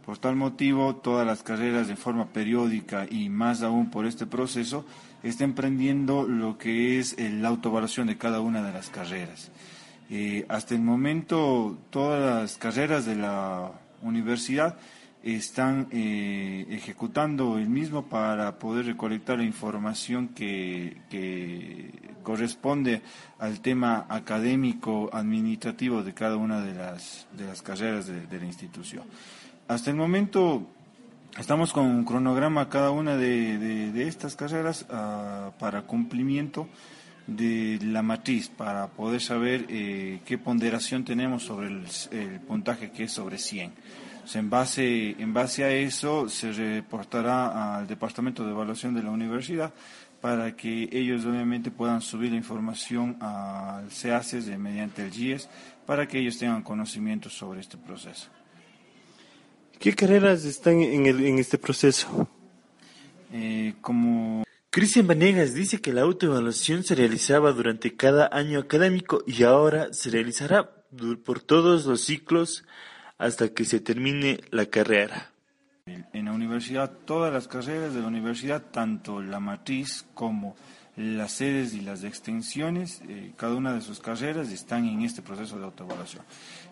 Por 0.06 0.20
tal 0.20 0.36
motivo, 0.36 0.98
todas 0.98 1.25
las 1.25 1.42
carreras 1.42 1.88
de 1.88 1.96
forma 1.96 2.32
periódica 2.32 3.08
y 3.10 3.30
más 3.30 3.63
aún 3.63 3.89
por 3.89 4.06
este 4.06 4.27
proceso 4.27 4.86
está 5.24 5.43
emprendiendo 5.43 6.24
lo 6.24 6.57
que 6.57 7.00
es 7.00 7.15
la 7.19 7.50
autoevaluación 7.50 8.07
de 8.07 8.17
cada 8.17 8.41
una 8.41 8.63
de 8.63 8.74
las 8.74 8.89
carreras. 8.89 9.51
Eh, 10.09 10.45
hasta 10.47 10.74
el 10.74 10.81
momento, 10.81 11.77
todas 11.89 12.41
las 12.41 12.57
carreras 12.57 13.05
de 13.05 13.15
la 13.15 13.71
universidad 14.01 14.77
están 15.24 15.88
eh, 15.91 16.65
ejecutando 16.69 17.57
el 17.57 17.67
mismo 17.67 18.05
para 18.05 18.57
poder 18.59 18.86
recolectar 18.86 19.39
la 19.39 19.43
información 19.43 20.29
que, 20.29 20.97
que, 21.09 21.91
corresponde 22.24 23.01
al 23.39 23.62
tema 23.62 24.05
académico 24.09 25.09
administrativo 25.13 26.03
de 26.03 26.13
cada 26.13 26.36
una 26.36 26.59
de 26.59 26.74
las, 26.74 27.25
de 27.38 27.45
las 27.45 27.62
carreras 27.62 28.07
de, 28.07 28.27
de 28.27 28.39
la 28.39 28.45
institución. 28.45 29.03
Hasta 29.69 29.91
el 29.91 29.95
momento 29.95 30.67
Estamos 31.38 31.72
con 31.72 31.86
un 31.86 32.03
cronograma 32.03 32.67
cada 32.67 32.89
una 32.89 33.15
de, 33.15 33.60
de, 33.60 34.08
estas 34.08 34.36
carreras 34.36 34.88
uh, 34.89 35.51
para 35.60 35.84
cumplimiento 35.84 36.67
de 37.27 37.77
la 37.84 38.01
matriz, 38.01 38.50
para 38.50 38.88
poder 38.88 39.22
saber 39.22 39.67
eh, 39.70 40.20
qué 40.25 40.39
ponderación 40.39 41.06
tenemos 41.06 41.44
sobre 41.44 41.67
el, 41.67 42.39
puntaje 42.39 42.89
que 42.89 43.03
es 43.03 43.12
sobre 43.12 43.38
100. 43.38 43.72
O 44.25 44.27
sea, 44.27 44.41
en, 44.41 44.50
base, 44.50 45.12
en 45.22 45.32
base 45.32 45.63
a 45.63 45.70
eso 45.70 46.27
se 46.27 46.51
reportará 46.51 47.77
al 47.77 47.86
Departamento 47.86 48.44
de 48.44 48.51
Evaluación 48.51 48.96
de 48.96 49.03
la 49.03 49.12
Universidad 49.12 49.72
para 50.20 50.56
que 50.56 50.89
ellos 50.91 51.24
obviamente 51.25 51.70
puedan 51.70 52.01
subir 52.01 52.32
la 52.32 52.38
información 52.38 53.15
al 53.22 53.91
CEACES 53.91 54.58
mediante 54.58 55.06
el 55.06 55.12
GIES 55.12 55.50
para 55.86 56.08
que 56.08 56.17
ellos 56.17 56.39
tengan 56.39 56.63
conocimiento 56.63 57.29
sobre 57.29 57.60
este 57.60 57.77
proceso. 57.77 58.37
¿Qué 59.79 59.93
carreras 59.93 60.43
están 60.46 60.81
en, 60.81 61.05
el, 61.05 61.25
en 61.25 61.38
este 61.39 61.57
proceso? 61.57 62.27
Eh, 63.31 63.75
como 63.81 64.43
Cristian 64.72 65.07
Vanegas 65.07 65.53
dice 65.53 65.81
que 65.81 65.93
la 65.93 66.01
autoevaluación 66.01 66.84
se 66.84 66.96
realizaba 66.96 67.51
durante 67.51 67.96
cada 67.96 68.29
año 68.31 68.60
académico 68.60 69.24
y 69.27 69.43
ahora 69.43 69.93
se 69.93 70.10
realizará 70.10 70.72
por 71.24 71.41
todos 71.41 71.86
los 71.86 72.01
ciclos 72.01 72.63
hasta 73.17 73.50
que 73.50 73.65
se 73.65 73.79
termine 73.79 74.39
la 74.51 74.65
carrera. 74.65 75.31
En 75.86 76.25
la 76.25 76.34
universidad, 76.34 76.91
todas 77.05 77.31
las 77.31 77.48
carreras 77.48 77.93
de 77.93 78.01
la 78.01 78.07
universidad, 78.07 78.62
tanto 78.72 79.22
la 79.22 79.39
matriz 79.39 80.05
como 80.13 80.55
las 80.98 81.34
sedes 81.34 81.74
y 81.74 81.81
las 81.81 82.03
extensiones, 82.03 83.01
eh, 83.07 83.31
cada 83.38 83.55
una 83.55 83.74
de 83.74 83.81
sus 83.81 84.00
carreras 84.00 84.51
están 84.51 84.86
en 84.86 85.01
este 85.03 85.22
proceso 85.22 85.57
de 85.57 85.65
autoevaluación. 85.65 86.24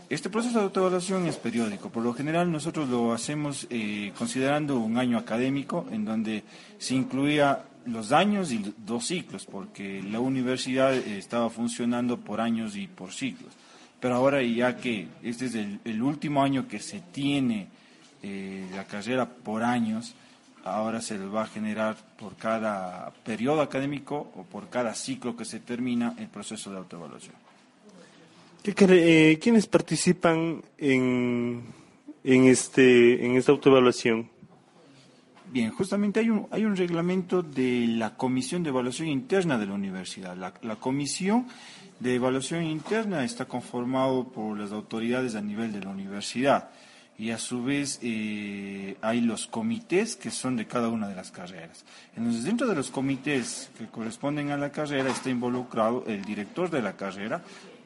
Este 0.08 0.30
proceso 0.30 0.60
de 0.60 0.66
autoevaluación 0.66 1.26
es 1.26 1.38
periódico. 1.38 1.90
Por 1.90 2.04
lo 2.04 2.14
general 2.14 2.52
nosotros 2.52 2.88
lo 2.90 3.12
hacemos 3.12 3.66
eh, 3.72 4.14
considerando 4.16 4.78
un 4.78 5.00
año 5.00 5.18
académico 5.18 5.88
en 5.92 6.06
donde 6.06 6.44
se 6.78 6.94
incluía 6.94 7.64
los 7.86 8.12
años 8.12 8.52
y 8.52 8.74
dos 8.78 9.08
ciclos, 9.08 9.48
porque 9.48 10.04
la 10.04 10.20
universidad 10.20 10.94
eh, 10.94 11.18
estaba 11.18 11.50
funcionando 11.50 12.20
por 12.20 12.40
años 12.40 12.76
y 12.76 12.86
por 12.86 13.14
ciclos. 13.14 13.52
Pero 14.00 14.14
ahora 14.14 14.44
ya 14.44 14.78
que 14.78 15.08
este 15.24 15.46
es 15.46 15.56
el, 15.56 16.02
último 16.04 16.44
año 16.44 16.68
que 16.68 16.80
se 16.80 17.00
tiene 17.00 17.68
eh, 18.22 18.68
la 18.76 18.84
carrera 18.84 19.28
por 19.28 19.64
años, 19.64 20.14
ahora 20.64 21.02
se 21.02 21.18
les 21.18 21.34
va 21.34 21.44
a 21.44 21.48
generar 21.48 21.96
por 22.18 22.36
cada 22.36 23.12
periodo 23.24 23.62
académico 23.62 24.32
o 24.36 24.44
por 24.44 24.70
cada 24.70 24.94
ciclo 24.94 25.36
que 25.36 25.46
se 25.46 25.60
termina 25.60 26.14
el 26.20 26.28
proceso 26.28 26.70
de 26.70 26.78
autoevaluación. 26.78 27.45
Eh, 28.68 29.38
¿Quiénes 29.40 29.68
participan 29.68 30.64
en, 30.80 31.62
en, 32.24 32.46
este, 32.46 33.24
en 33.24 33.36
esta 33.36 33.52
autoevaluación? 33.52 34.28
Bien, 35.52 35.70
justamente 35.70 36.20
hay 36.20 36.32
un, 36.32 36.48
hay 36.50 36.66
un 36.66 36.76
reglamento 36.76 37.44
de 37.44 37.86
la 37.88 38.18
Comisión 38.18 38.64
de 38.64 38.70
Evaluación 38.70 39.08
Interna 39.08 39.60
de 39.60 39.68
la 39.68 39.74
Universidad. 39.74 40.36
La, 40.36 40.76
Comisión 40.78 41.46
de 42.00 42.16
Evaluación 42.16 42.64
Interna 42.64 43.24
está 43.24 43.46
conformado 43.46 44.30
por 44.30 44.58
las 44.58 44.72
autoridades 44.72 45.36
a 45.36 45.42
nivel 45.42 45.72
de 45.72 45.82
la 45.82 45.92
universidad 45.92 46.72
y 47.20 47.30
a 47.30 47.38
su 47.38 47.64
vez 47.64 48.00
eh, 48.02 48.98
hay 49.02 49.22
los 49.22 49.46
comités 49.46 50.16
que 50.16 50.32
son 50.32 50.58
de 50.58 50.66
cada 50.66 50.90
una 50.90 51.08
de 51.08 51.16
las 51.16 51.30
carreras. 51.30 51.86
Entonces, 52.18 52.44
dentro 52.44 52.68
de 52.68 52.76
los 52.76 52.90
comités 52.90 53.70
que 53.78 53.86
corresponden 53.86 54.50
a 54.50 54.58
la 54.58 54.72
carrera 54.72 55.12
está 55.12 55.30
involucrado 55.30 56.04
el 56.08 56.26
director 56.26 56.72
de 56.72 56.82
la 56.82 56.98
carrera, 56.98 57.44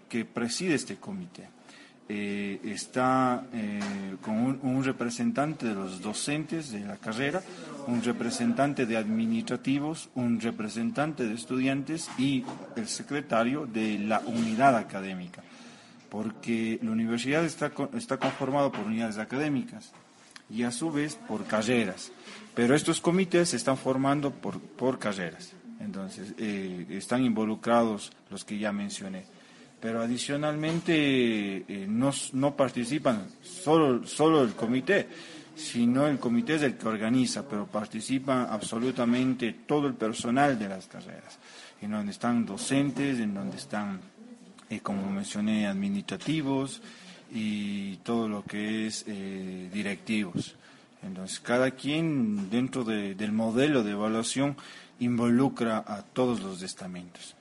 que 0.09 0.25
preside 0.25 0.75
este 0.75 0.97
comité. 0.97 1.47
Eh, 2.11 2.59
está 2.63 3.45
eh, 3.53 3.79
con 4.19 4.59
un, 4.63 4.83
representante 4.83 5.67
de 5.67 5.75
los 5.75 6.01
docentes 6.01 6.71
de 6.71 6.79
la 6.79 6.97
carrera, 6.97 7.43
un 7.85 8.01
representante 8.01 8.87
de 8.87 8.97
administrativos, 8.97 10.09
un 10.15 10.41
representante 10.41 11.27
de 11.27 11.35
estudiantes 11.35 12.09
y 12.17 12.43
el 12.75 12.87
secretario 12.87 13.67
de 13.67 13.99
la 13.99 14.21
unidad 14.21 14.75
académica, 14.75 15.43
porque 16.09 16.79
la 16.81 16.89
universidad 16.89 17.45
está, 17.45 17.71
está 17.95 18.17
conformada 18.17 18.71
por 18.71 18.87
unidades 18.87 19.19
académicas 19.19 19.91
y 20.49 20.63
a 20.63 20.71
su 20.71 20.91
vez 20.91 21.13
por 21.13 21.45
carreras, 21.45 22.11
pero 22.55 22.73
estos 22.73 22.99
comités 23.01 23.49
se 23.49 23.57
están 23.57 23.77
formando 23.77 24.31
por, 24.31 24.59
por 24.59 24.97
carreras. 24.97 25.53
Entonces, 25.79 26.33
eh, 26.37 26.87
están 26.89 27.23
involucrados 27.23 28.11
los 28.29 28.43
que 28.43 28.57
ya 28.57 28.71
mencioné. 28.71 29.25
Pero 29.79 30.01
adicionalmente 30.01 30.93
eh, 31.67 31.85
no, 31.87 32.11
no, 32.33 32.55
participan 32.55 33.27
solo, 33.41 34.05
solo 34.05 34.43
el 34.43 34.53
comité, 34.53 35.07
sino 35.55 36.07
el 36.07 36.19
comité 36.19 36.55
es 36.55 36.63
el 36.63 36.75
que 36.75 36.87
organiza, 36.87 37.47
pero 37.47 37.65
participan 37.65 38.47
absolutamente 38.49 39.53
todo 39.65 39.87
el 39.87 39.93
personal 39.93 40.59
de 40.59 40.69
las 40.69 40.87
carreras, 40.87 41.39
en 41.81 41.91
donde 41.91 42.11
están 42.11 42.45
docentes, 42.45 43.19
en 43.19 43.33
donde 43.33 43.57
están, 43.57 44.01
eh, 44.69 44.79
como 44.81 45.09
mencioné, 45.09 45.67
administrativos 45.67 46.81
y 47.31 47.97
todo 47.97 48.27
lo 48.27 48.43
que 48.43 48.87
es 48.87 49.05
directivos. 49.05 50.55
Entonces, 51.03 51.39
cada 51.39 51.71
quien 51.71 52.49
dentro 52.49 52.83
del 52.83 53.31
modelo 53.31 53.83
de 53.83 53.91
evaluación 53.91 54.57
involucra 54.99 55.83
a 55.87 56.01
todos 56.01 56.41
los 56.41 56.61
estamentos. 56.61 57.35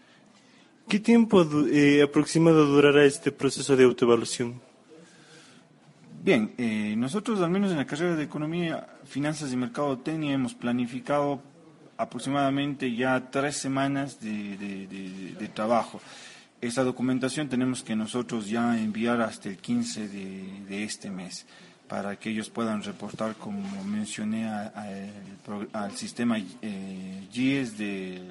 ¿Qué 0.89 1.01
tiempo 1.01 1.47
eh, 1.71 2.03
aproximado 2.03 2.65
durará 2.65 3.05
este 3.05 3.31
proceso 3.31 3.77
de 3.77 3.85
autoevaluación? 3.85 4.61
Bien, 6.25 6.55
eh, 6.57 6.95
nosotros 6.97 7.41
al 7.43 7.51
menos 7.51 7.71
en 7.71 7.77
la 7.77 7.85
carrera 7.85 8.17
de 8.17 8.25
Economía, 8.25 8.87
Finanzas 9.05 9.53
y 9.53 9.57
Mercadotecnia 9.57 10.33
hemos 10.33 10.55
planificado 10.55 11.43
aproximadamente 11.99 12.95
ya 12.97 13.31
tres 13.31 13.59
semanas 13.59 14.19
de, 14.21 15.51
trabajo. 15.53 16.01
Esa 16.61 16.85
documentación 16.85 17.49
tenemos 17.49 17.83
que 17.83 17.95
nosotros 17.95 18.49
ya 18.49 18.81
enviar 18.81 19.21
hasta 19.21 19.51
el 19.51 19.59
15 19.59 20.09
de 20.09 20.85
este 20.85 21.11
mes 21.11 21.45
para 21.87 22.17
que 22.17 22.31
ellos 22.31 22.49
puedan 22.51 22.83
reportar, 22.83 23.35
como 23.35 23.85
mencioné, 23.85 24.49
al 24.49 25.97
sistema 25.97 26.39
eh, 26.63 27.27
GIES 27.31 27.77
del 27.79 28.23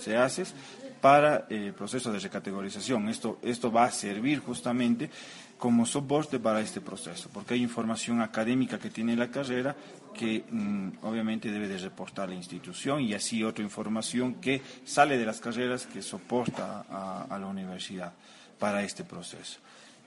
CEACES 0.00 0.54
para 1.00 1.46
el 1.48 1.72
proceso 1.72 2.12
de 2.12 2.18
recategorización. 2.18 3.08
Esto, 3.08 3.38
esto 3.42 3.70
va 3.70 3.84
a 3.84 3.90
servir 3.90 4.40
justamente 4.40 5.10
como 5.58 5.84
soporte 5.86 6.38
para 6.38 6.60
este 6.60 6.80
proceso, 6.80 7.28
porque 7.32 7.54
hay 7.54 7.62
información 7.62 8.20
académica 8.20 8.78
que 8.78 8.90
tiene 8.90 9.16
la 9.16 9.28
carrera 9.28 9.74
que 10.14 10.44
mm, 10.48 10.98
obviamente 11.02 11.50
debe 11.50 11.68
de 11.68 11.78
reportar 11.78 12.28
la 12.28 12.34
institución 12.34 13.00
y 13.00 13.14
así 13.14 13.42
otra 13.42 13.64
información 13.64 14.34
que 14.34 14.62
sale 14.84 15.18
de 15.18 15.26
las 15.26 15.40
carreras 15.40 15.86
que 15.86 16.02
soporta 16.02 16.84
a 17.28 17.38
la 17.38 17.46
universidad 17.46 18.12
para 18.58 18.82
este 18.82 19.04
proceso. 19.04 19.58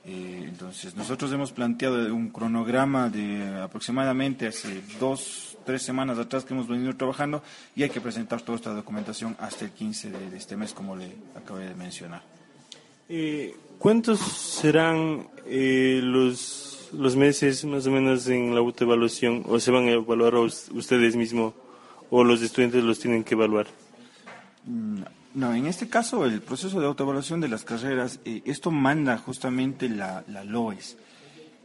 Eh, 0.03 0.45
entonces, 0.47 0.95
nosotros 0.95 1.31
hemos 1.31 1.51
planteado 1.51 2.13
un 2.13 2.29
cronograma 2.29 3.09
de 3.09 3.61
aproximadamente 3.61 4.47
hace 4.47 4.81
dos, 4.99 5.50
tres 5.65 5.83
semanas 5.83 6.17
atrás 6.17 6.45
que 6.45 6.53
hemos 6.53 6.67
venido 6.67 6.95
trabajando 6.95 7.43
y 7.75 7.83
hay 7.83 7.89
que 7.89 8.01
presentar 8.01 8.41
toda 8.41 8.57
esta 8.57 8.73
documentación 8.73 9.35
hasta 9.39 9.65
el 9.65 9.71
15 9.71 10.11
de, 10.11 10.37
este 10.37 10.57
mes, 10.57 10.73
como 10.73 10.95
le 10.95 11.11
acabé 11.35 11.65
de 11.65 11.75
mencionar. 11.75 12.23
Eh, 13.09 13.55
¿Cuántos 13.77 14.19
serán 14.19 15.27
eh, 15.45 15.99
los, 16.03 16.89
los 16.93 17.15
meses 17.15 17.65
más 17.65 17.87
o 17.87 17.91
menos 17.91 18.27
en 18.27 18.53
la 18.53 18.61
autoevaluación 18.61 19.43
o 19.47 19.59
se 19.59 19.71
van 19.71 19.87
a 19.87 19.91
evaluar 19.91 20.35
ustedes 20.35 21.15
mismos 21.15 21.53
o 22.09 22.23
los 22.23 22.41
estudiantes 22.41 22.83
los 22.83 22.99
tienen 22.99 23.23
que 23.23 23.33
evaluar? 23.33 23.67
Mm, 24.65 25.01
no, 25.33 25.53
en 25.53 25.65
este 25.65 25.87
caso 25.87 26.25
el 26.25 26.41
proceso 26.41 26.79
de 26.79 26.87
autoevaluación 26.87 27.39
de 27.39 27.47
las 27.47 27.63
carreras, 27.63 28.19
eh, 28.25 28.41
esto 28.45 28.69
manda 28.69 29.17
justamente 29.17 29.87
la, 29.87 30.23
LOES. 30.45 30.97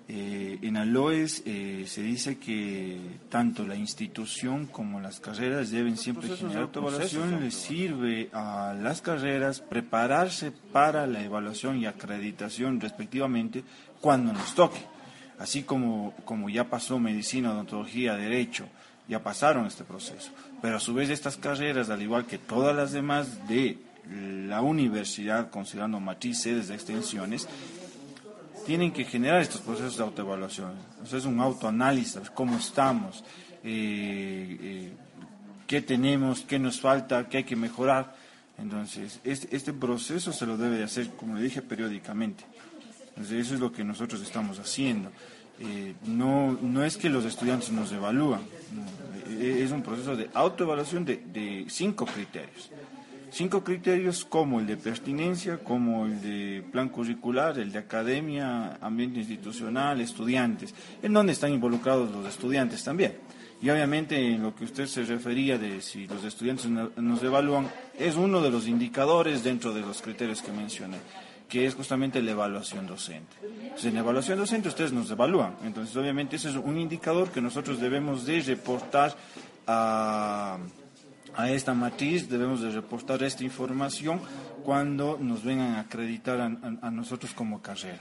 Eh, 0.08 0.60
en 0.62 0.75
la 0.75 0.84
LOES 0.84 1.42
eh, 1.46 1.84
se 1.88 2.00
dice 2.00 2.38
que 2.38 2.96
tanto 3.28 3.66
la 3.66 3.75
institución 3.75 4.66
como 4.66 5.00
las 5.00 5.18
carreras 5.18 5.72
deben 5.72 5.96
siempre 5.96 6.28
generar 6.28 6.62
autoevaluación, 6.62 7.40
les 7.40 7.54
sirve 7.54 8.30
a 8.32 8.72
las 8.80 9.02
carreras 9.02 9.60
prepararse 9.60 10.52
para 10.52 11.08
la 11.08 11.25
evaluación 11.25 11.78
y 11.78 11.86
acreditación 11.86 12.80
respectivamente 12.80 13.64
cuando 14.00 14.32
nos 14.32 14.54
toque. 14.54 14.78
Así 15.40 15.64
como, 15.64 16.14
como 16.25 16.49
ya 16.50 16.71
pasó 16.71 17.00
medicina, 17.00 17.52
odontología, 17.52 18.14
derecho, 18.14 18.66
ya 19.08 19.25
pasaron 19.25 19.66
este 19.66 19.82
proceso. 19.82 20.30
Pero 20.62 20.76
a 20.76 20.80
su 20.80 20.95
vez 20.95 21.10
estas 21.10 21.36
carreras, 21.36 21.90
al 21.90 22.00
igual 22.00 22.26
que 22.26 22.38
todas 22.38 22.75
las 22.76 22.92
demás 22.92 23.49
de 23.49 23.78
la 24.08 24.60
universidad, 24.62 25.50
considerando 25.50 25.99
matriz, 25.99 26.40
sedes 26.40 26.69
de 26.69 26.75
extensiones, 26.75 27.49
tienen 28.66 28.92
que 28.92 29.04
generar 29.04 29.40
estos 29.40 29.60
procesos 29.60 29.96
de 29.96 30.02
autoevaluación. 30.02 30.72
es 31.04 31.24
un 31.24 31.40
autoanálisis, 31.40 32.28
cómo 32.30 32.58
estamos, 32.58 33.22
eh, 33.62 34.58
eh, 34.60 34.92
qué 35.66 35.80
tenemos, 35.80 36.40
qué 36.40 36.58
nos 36.58 36.80
falta, 36.80 37.28
qué 37.28 37.38
hay 37.38 37.44
que 37.44 37.56
mejorar. 37.56 38.16
Entonces, 38.58 39.20
este, 39.22 39.72
proceso 39.72 40.32
se 40.32 40.46
lo 40.46 40.56
debe 40.56 40.78
de 40.78 40.84
hacer, 40.84 41.10
como 41.10 41.36
le 41.36 41.42
dije, 41.42 41.62
periódicamente. 41.62 42.44
Entonces, 43.10 43.46
eso 43.46 43.54
es 43.54 43.60
lo 43.60 43.70
que 43.70 43.84
nosotros 43.84 44.20
estamos 44.22 44.58
haciendo. 44.58 45.10
Eh, 45.60 45.94
no, 46.06 46.58
no 46.60 46.84
es 46.84 46.96
que 46.96 47.08
los 47.08 47.24
estudiantes 47.24 47.70
nos 47.70 47.92
evalúan, 47.92 48.40
eh, 49.28 49.62
es 49.62 49.70
un 49.70 49.82
proceso 49.82 50.16
de 50.16 50.28
autoevaluación 50.34 51.04
de 51.04 51.64
cinco 51.68 52.04
criterios. 52.04 52.70
Cinco 53.36 53.62
criterios 53.62 54.25
como 54.25 54.60
el 54.60 54.66
de 54.66 54.78
pertinencia, 54.78 55.58
como 55.58 56.06
el 56.06 56.22
de 56.22 56.64
plan 56.72 56.88
curricular, 56.88 57.58
el 57.58 57.70
de 57.70 57.78
academia, 57.78 58.78
ambiente 58.80 59.18
institucional, 59.18 60.00
estudiantes, 60.00 60.75
en 61.02 61.12
donde 61.12 61.34
están 61.34 61.52
involucrados 61.52 62.10
los 62.10 62.26
estudiantes 62.26 62.82
también. 62.82 63.18
Y 63.60 63.68
obviamente 63.68 64.16
en 64.16 64.42
lo 64.42 64.54
que 64.56 64.64
usted 64.64 64.86
se 64.86 65.04
refería 65.04 65.58
de 65.58 65.82
si 65.82 66.06
los 66.06 66.25
estudiantes 66.25 66.66
nos 66.66 67.22
evalúan, 67.22 67.68
es 67.99 68.16
uno 68.16 68.40
de 68.40 68.50
los 68.50 68.66
indicadores 68.66 69.44
dentro 69.44 69.75
de 69.75 69.82
los 69.82 70.00
criterios 70.00 70.40
que 70.40 70.52
mencioné 70.52 70.96
que 71.46 71.66
es 71.66 71.75
justamente 71.75 72.20
la 72.22 72.30
evaluación 72.32 72.86
docente. 72.88 73.36
en 73.84 73.94
la 73.94 74.00
evaluación 74.00 74.38
docente 74.38 74.68
ustedes 74.68 74.92
nos 74.92 75.08
evalúan, 75.10 75.54
entonces 75.62 75.94
obviamente 75.94 76.36
ese 76.36 76.49
es 76.49 76.56
un 76.56 76.76
indicador 76.76 77.30
que 77.30 77.40
nosotros 77.40 77.78
debemos 77.80 78.26
de 78.26 78.40
reportar 78.40 79.14
a, 79.64 80.58
a 81.36 81.50
esta 81.50 81.75
matriz, 81.75 82.28
debemos 82.28 82.62
de 82.62 82.70
reportar 82.70 83.22
esta 83.22 83.44
información 83.44 84.20
cuando 84.64 85.18
nos 85.20 85.44
vengan 85.44 85.75
a 85.75 85.80
acreditar 85.80 86.40
a 86.40 86.90
nosotros 86.90 87.32
como 87.34 87.60
carrera. 87.60 88.00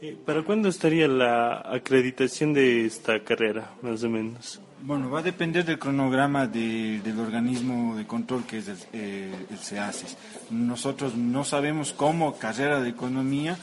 Eh, 0.00 0.16
¿Para 0.26 0.42
cuándo 0.42 0.68
estaría 0.68 1.08
la 1.08 1.62
acreditación 1.72 2.52
de 2.52 2.84
esta 2.84 3.24
carrera, 3.24 3.70
más 3.80 4.04
o 4.04 4.10
menos? 4.10 4.60
Bueno, 4.82 5.10
va 5.10 5.20
a 5.20 5.22
depender 5.22 5.64
del 5.64 5.78
cronograma 5.78 6.46
del 6.46 7.18
organismo 7.18 7.96
de 7.96 8.06
control 8.06 8.44
que 8.44 8.58
es 8.58 8.68
el, 8.68 8.76
eh, 8.92 9.32
CEACES. 9.58 10.16
Nosotros 10.50 11.16
no 11.16 11.44
sabemos 11.44 11.94
cómo 11.94 12.36
carrera 12.36 12.80
de 12.80 12.90
economía 12.90 13.56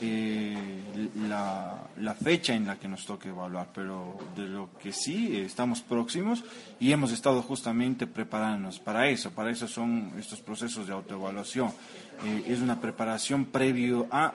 eh, 0.00 0.56
la, 1.28 2.14
fecha 2.14 2.54
en 2.54 2.66
la 2.66 2.76
que 2.76 2.88
nos 2.88 3.06
toque 3.06 3.28
evaluar, 3.28 3.68
pero 3.74 4.16
de 4.36 4.46
lo 4.46 4.70
que 4.82 4.92
sí 4.92 5.36
estamos 5.36 5.80
próximos 5.80 6.44
y 6.80 6.92
hemos 6.92 7.12
estado 7.12 7.42
justamente 7.42 8.06
preparándonos 8.06 8.78
para 8.78 9.08
eso, 9.08 9.30
para 9.30 9.50
eso 9.50 9.68
son 9.68 10.12
estos 10.18 10.40
procesos 10.40 10.86
de 10.86 10.92
autoevaluación. 10.92 11.72
Eh, 12.24 12.44
es 12.48 12.60
una 12.60 12.80
preparación 12.80 13.46
previo 13.46 14.06
a 14.10 14.34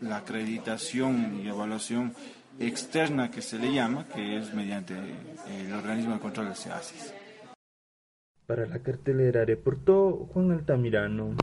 la 0.00 0.18
acreditación 0.18 1.40
y 1.42 1.48
evaluación 1.48 2.12
externa 2.58 3.30
que 3.30 3.42
se 3.42 3.58
le 3.58 3.72
llama, 3.72 4.06
que 4.14 4.38
es 4.38 4.52
mediante 4.54 4.94
el 4.94 5.72
organismo 5.72 6.14
de 6.14 6.20
control 6.20 6.48
de 6.48 6.54
SEASIS. 6.54 7.12
Para 8.46 8.66
la 8.66 8.78
cartelera 8.78 9.44
reportó 9.44 10.28
Juan 10.32 10.52
Altamirano. 10.52 11.34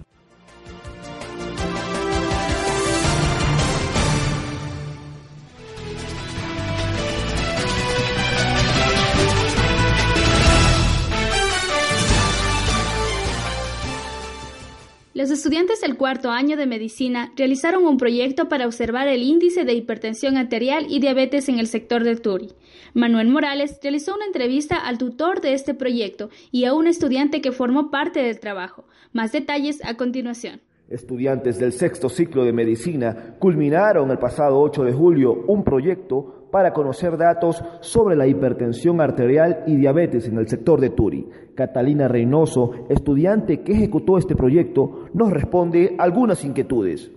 Los 15.23 15.31
estudiantes 15.31 15.79
del 15.79 15.95
cuarto 15.95 16.31
año 16.31 16.57
de 16.57 16.65
medicina 16.65 17.31
realizaron 17.37 17.85
un 17.85 17.95
proyecto 17.95 18.49
para 18.49 18.65
observar 18.65 19.07
el 19.07 19.23
índice 19.23 19.63
de 19.63 19.71
hipertensión 19.71 20.35
arterial 20.35 20.85
y 20.89 20.99
diabetes 20.99 21.47
en 21.47 21.59
el 21.59 21.67
sector 21.67 22.03
de 22.03 22.17
Turi. 22.17 22.49
Manuel 22.93 23.29
Morales 23.29 23.79
realizó 23.81 24.15
una 24.15 24.25
entrevista 24.25 24.75
al 24.75 24.97
tutor 24.97 25.39
de 25.39 25.53
este 25.53 25.73
proyecto 25.73 26.29
y 26.51 26.65
a 26.65 26.73
un 26.73 26.87
estudiante 26.87 27.39
que 27.39 27.53
formó 27.53 27.89
parte 27.89 28.21
del 28.21 28.41
trabajo. 28.41 28.83
Más 29.13 29.31
detalles 29.31 29.79
a 29.85 29.95
continuación. 29.95 30.59
Estudiantes 30.89 31.57
del 31.57 31.71
sexto 31.71 32.09
ciclo 32.09 32.43
de 32.43 32.51
medicina 32.51 33.37
culminaron 33.39 34.11
el 34.11 34.17
pasado 34.17 34.59
8 34.59 34.83
de 34.83 34.91
julio 34.91 35.45
un 35.47 35.63
proyecto 35.63 36.42
para 36.53 36.71
conocer 36.71 37.17
datos 37.17 37.65
sobre 37.79 38.15
la 38.15 38.27
hipertensión 38.27 39.01
arterial 39.01 39.63
y 39.65 39.75
diabetes 39.75 40.27
en 40.27 40.37
el 40.37 40.47
sector 40.47 40.79
de 40.79 40.91
Turi. 40.91 41.27
Catalina 41.55 42.07
Reynoso, 42.07 42.73
estudiante 42.89 43.61
que 43.61 43.71
ejecutó 43.71 44.19
este 44.19 44.35
proyecto, 44.35 45.05
nos 45.15 45.31
responde 45.31 45.95
algunas 45.97 46.45
inquietudes. 46.45 47.11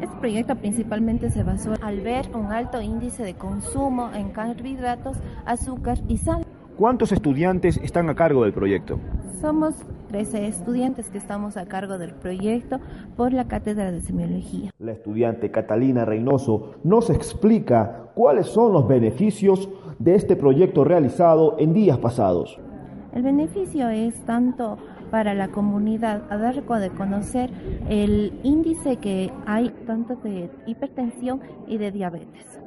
Este 0.00 0.16
proyecto 0.18 0.56
principalmente 0.56 1.28
se 1.28 1.42
basó 1.42 1.74
al 1.82 2.00
ver 2.00 2.24
un 2.34 2.52
alto 2.52 2.80
índice 2.80 3.22
de 3.22 3.34
consumo 3.34 4.10
en 4.14 4.30
carbohidratos, 4.30 5.18
azúcar 5.44 5.98
y 6.08 6.16
sal. 6.16 6.46
¿Cuántos 6.78 7.12
estudiantes 7.12 7.76
están 7.76 8.08
a 8.08 8.14
cargo 8.14 8.44
del 8.44 8.54
proyecto? 8.54 8.98
Somos 9.42 9.74
13 10.14 10.46
estudiantes 10.46 11.10
que 11.10 11.18
estamos 11.18 11.56
a 11.56 11.66
cargo 11.66 11.98
del 11.98 12.14
proyecto 12.14 12.78
por 13.16 13.32
la 13.32 13.48
Cátedra 13.48 13.90
de 13.90 14.00
Semiología. 14.00 14.70
La 14.78 14.92
estudiante 14.92 15.50
Catalina 15.50 16.04
Reynoso 16.04 16.76
nos 16.84 17.10
explica 17.10 18.10
cuáles 18.14 18.46
son 18.46 18.72
los 18.72 18.86
beneficios 18.86 19.68
de 19.98 20.14
este 20.14 20.36
proyecto 20.36 20.84
realizado 20.84 21.56
en 21.58 21.74
días 21.74 21.98
pasados. 21.98 22.60
El 23.12 23.24
beneficio 23.24 23.88
es 23.88 24.14
tanto 24.24 24.78
para 25.10 25.34
la 25.34 25.48
comunidad 25.48 26.22
a 26.30 26.36
dar 26.36 26.62
de 26.62 26.90
conocer 26.90 27.50
el 27.88 28.38
índice 28.44 28.98
que 28.98 29.32
hay 29.46 29.70
tanto 29.84 30.14
de 30.14 30.48
hipertensión 30.68 31.40
y 31.66 31.78
de 31.78 31.90
diabetes. 31.90 32.60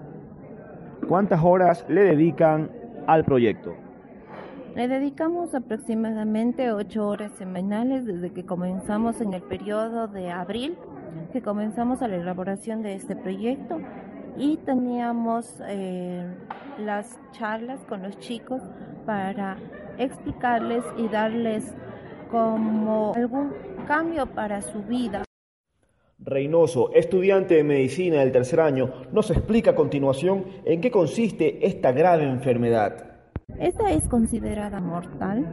¿Cuántas 1.08 1.42
horas 1.42 1.86
le 1.88 2.02
dedican 2.02 2.70
al 3.08 3.24
proyecto? 3.24 3.87
Le 4.78 4.88
dedicamos 4.88 5.56
aproximadamente 5.56 6.72
ocho 6.72 7.08
horas 7.08 7.32
semanales 7.40 8.06
desde 8.06 8.32
que 8.32 8.46
comenzamos 8.46 9.22
en 9.22 9.34
el 9.34 9.42
periodo 9.42 10.08
de 10.08 10.30
abril, 10.30 10.78
que 11.34 11.42
comenzamos 11.42 12.04
a 12.04 12.08
la 12.08 12.18
elaboración 12.18 12.84
de 12.84 12.94
este 12.94 13.16
proyecto 13.16 13.82
y 14.38 14.58
teníamos 14.58 15.52
eh, 15.68 16.32
las 16.78 17.18
charlas 17.32 17.80
con 17.86 18.04
los 18.04 18.20
chicos 18.20 18.62
para 19.08 19.58
explicarles 19.98 20.84
y 20.96 21.08
darles 21.08 21.74
como 22.30 23.14
algún 23.16 23.54
cambio 23.88 24.28
para 24.28 24.62
su 24.62 24.84
vida. 24.84 25.24
Reynoso, 26.20 26.92
estudiante 26.94 27.56
de 27.56 27.64
medicina 27.64 28.20
del 28.20 28.32
tercer 28.32 28.60
año, 28.60 28.94
nos 29.12 29.32
explica 29.32 29.72
a 29.72 29.76
continuación 29.76 30.46
en 30.66 30.82
qué 30.82 30.92
consiste 30.92 31.66
esta 31.66 31.92
grave 31.94 32.26
enfermedad. 32.26 33.17
Esta 33.60 33.92
es 33.92 34.08
considerada 34.10 34.82
mortal, 34.82 35.48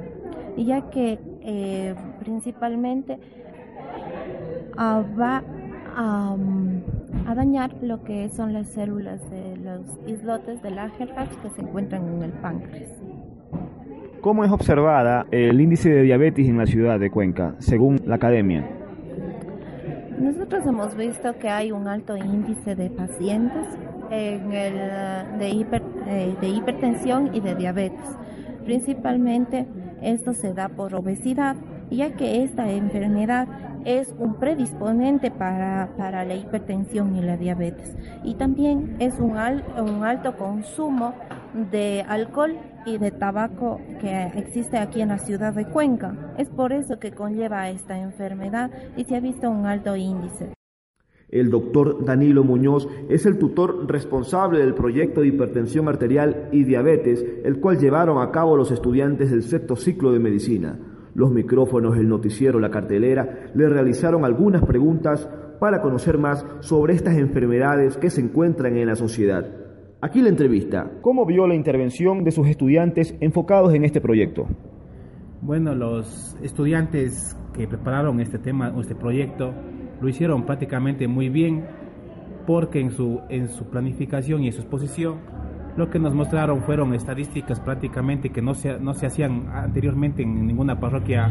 ya 0.56 0.90
que 0.90 1.18
eh, 1.42 1.94
principalmente 2.18 3.18
uh, 4.76 5.18
va 5.18 5.44
a, 5.96 6.34
um, 6.34 6.82
a, 7.24 7.34
dañar 7.36 7.72
lo 7.82 8.02
que 8.02 8.28
son 8.30 8.52
las 8.52 8.66
células 8.66 9.20
de 9.30 9.56
los 9.58 9.86
islotes 10.08 10.60
de 10.60 10.72
Lagerfeld 10.72 11.40
que 11.40 11.50
se 11.50 11.62
encuentran 11.62 12.06
en 12.08 12.22
el 12.24 12.32
páncreas. 12.32 12.90
¿Cómo 14.20 14.44
es 14.44 14.50
observada 14.50 15.26
el 15.30 15.60
índice 15.60 15.88
de 15.88 16.02
diabetes 16.02 16.48
en 16.48 16.58
la 16.58 16.66
ciudad 16.66 16.98
de 16.98 17.10
Cuenca, 17.10 17.54
según 17.58 18.00
la 18.06 18.16
academia? 18.16 18.83
Nosotros 20.18 20.64
hemos 20.66 20.96
visto 20.96 21.36
que 21.38 21.48
hay 21.48 21.72
un 21.72 21.88
alto 21.88 22.16
índice 22.16 22.74
de 22.74 22.90
pacientes 22.90 23.66
hiper, 25.50 25.82
eh, 26.06 26.36
de 26.40 26.48
hipertensión 26.48 27.34
y 27.34 27.40
de 27.40 27.54
diabetes. 27.54 28.06
Principalmente 28.64 29.66
esto 30.02 30.32
se 30.32 30.54
da 30.54 30.68
por 30.68 30.94
obesidad, 30.94 31.56
ya 31.90 32.14
que 32.14 32.42
esta 32.44 32.70
enfermedad 32.70 33.48
es 33.84 34.14
un 34.18 34.34
predisponente 34.36 35.30
para, 35.30 35.88
la 35.98 36.34
hipertensión 36.34 37.16
y 37.16 37.22
la 37.22 37.36
diabetes. 37.36 37.94
Y 38.22 38.34
también 38.34 38.96
es 38.98 39.18
un 39.18 39.36
alto 39.36 40.36
consumo 40.36 41.14
de 41.54 42.04
alcohol 42.08 42.56
y 42.84 42.98
de 42.98 43.10
tabaco 43.10 43.80
que 44.00 44.32
existe 44.36 44.76
aquí 44.76 45.00
en 45.00 45.08
la 45.08 45.18
ciudad 45.18 45.54
de 45.54 45.66
Cuenca. 45.66 46.34
Es 46.36 46.48
por 46.48 46.72
eso 46.72 46.98
que 46.98 47.12
conlleva 47.12 47.70
esta 47.70 47.98
enfermedad 47.98 48.70
y 48.96 49.04
se 49.04 49.16
ha 49.16 49.20
visto 49.20 49.48
un 49.48 49.66
alto 49.66 49.96
índice. 49.96 50.52
El 51.28 51.50
doctor 51.50 52.04
Danilo 52.04 52.44
Muñoz 52.44 52.86
es 53.08 53.26
el 53.26 53.38
tutor 53.38 53.90
responsable 53.90 54.60
del 54.60 54.74
proyecto 54.74 55.20
de 55.20 55.28
hipertensión 55.28 55.88
arterial 55.88 56.48
y 56.52 56.64
diabetes, 56.64 57.24
el 57.44 57.60
cual 57.60 57.78
llevaron 57.78 58.20
a 58.20 58.30
cabo 58.30 58.56
los 58.56 58.70
estudiantes 58.70 59.30
del 59.30 59.42
sexto 59.42 59.74
ciclo 59.74 60.12
de 60.12 60.20
medicina. 60.20 60.78
Los 61.14 61.30
micrófonos, 61.32 61.96
el 61.96 62.08
noticiero, 62.08 62.60
la 62.60 62.70
cartelera 62.70 63.50
le 63.54 63.68
realizaron 63.68 64.24
algunas 64.24 64.64
preguntas 64.64 65.28
para 65.58 65.80
conocer 65.80 66.18
más 66.18 66.44
sobre 66.60 66.94
estas 66.94 67.16
enfermedades 67.16 67.96
que 67.96 68.10
se 68.10 68.20
encuentran 68.20 68.76
en 68.76 68.88
la 68.88 68.96
sociedad. 68.96 69.63
Aquí 70.04 70.20
la 70.20 70.28
entrevista. 70.28 70.90
¿Cómo 71.00 71.24
vio 71.24 71.46
la 71.46 71.54
intervención 71.54 72.24
de 72.24 72.30
sus 72.30 72.46
estudiantes 72.46 73.16
enfocados 73.20 73.72
en 73.72 73.84
este 73.84 74.02
proyecto? 74.02 74.46
Bueno, 75.40 75.74
los 75.74 76.36
estudiantes 76.42 77.34
que 77.54 77.66
prepararon 77.66 78.20
este 78.20 78.38
tema, 78.38 78.70
este 78.78 78.94
proyecto, 78.94 79.54
lo 80.02 80.06
hicieron 80.06 80.44
prácticamente 80.44 81.08
muy 81.08 81.30
bien 81.30 81.64
porque 82.46 82.80
en 82.80 82.90
su, 82.90 83.22
en 83.30 83.48
su 83.48 83.64
planificación 83.70 84.42
y 84.42 84.48
en 84.48 84.52
su 84.52 84.60
exposición 84.60 85.20
lo 85.78 85.88
que 85.88 85.98
nos 85.98 86.12
mostraron 86.12 86.60
fueron 86.64 86.92
estadísticas 86.92 87.58
prácticamente 87.60 88.28
que 88.28 88.42
no 88.42 88.52
se, 88.52 88.78
no 88.78 88.92
se 88.92 89.06
hacían 89.06 89.48
anteriormente 89.54 90.22
en 90.22 90.46
ninguna 90.46 90.78
parroquia 90.78 91.30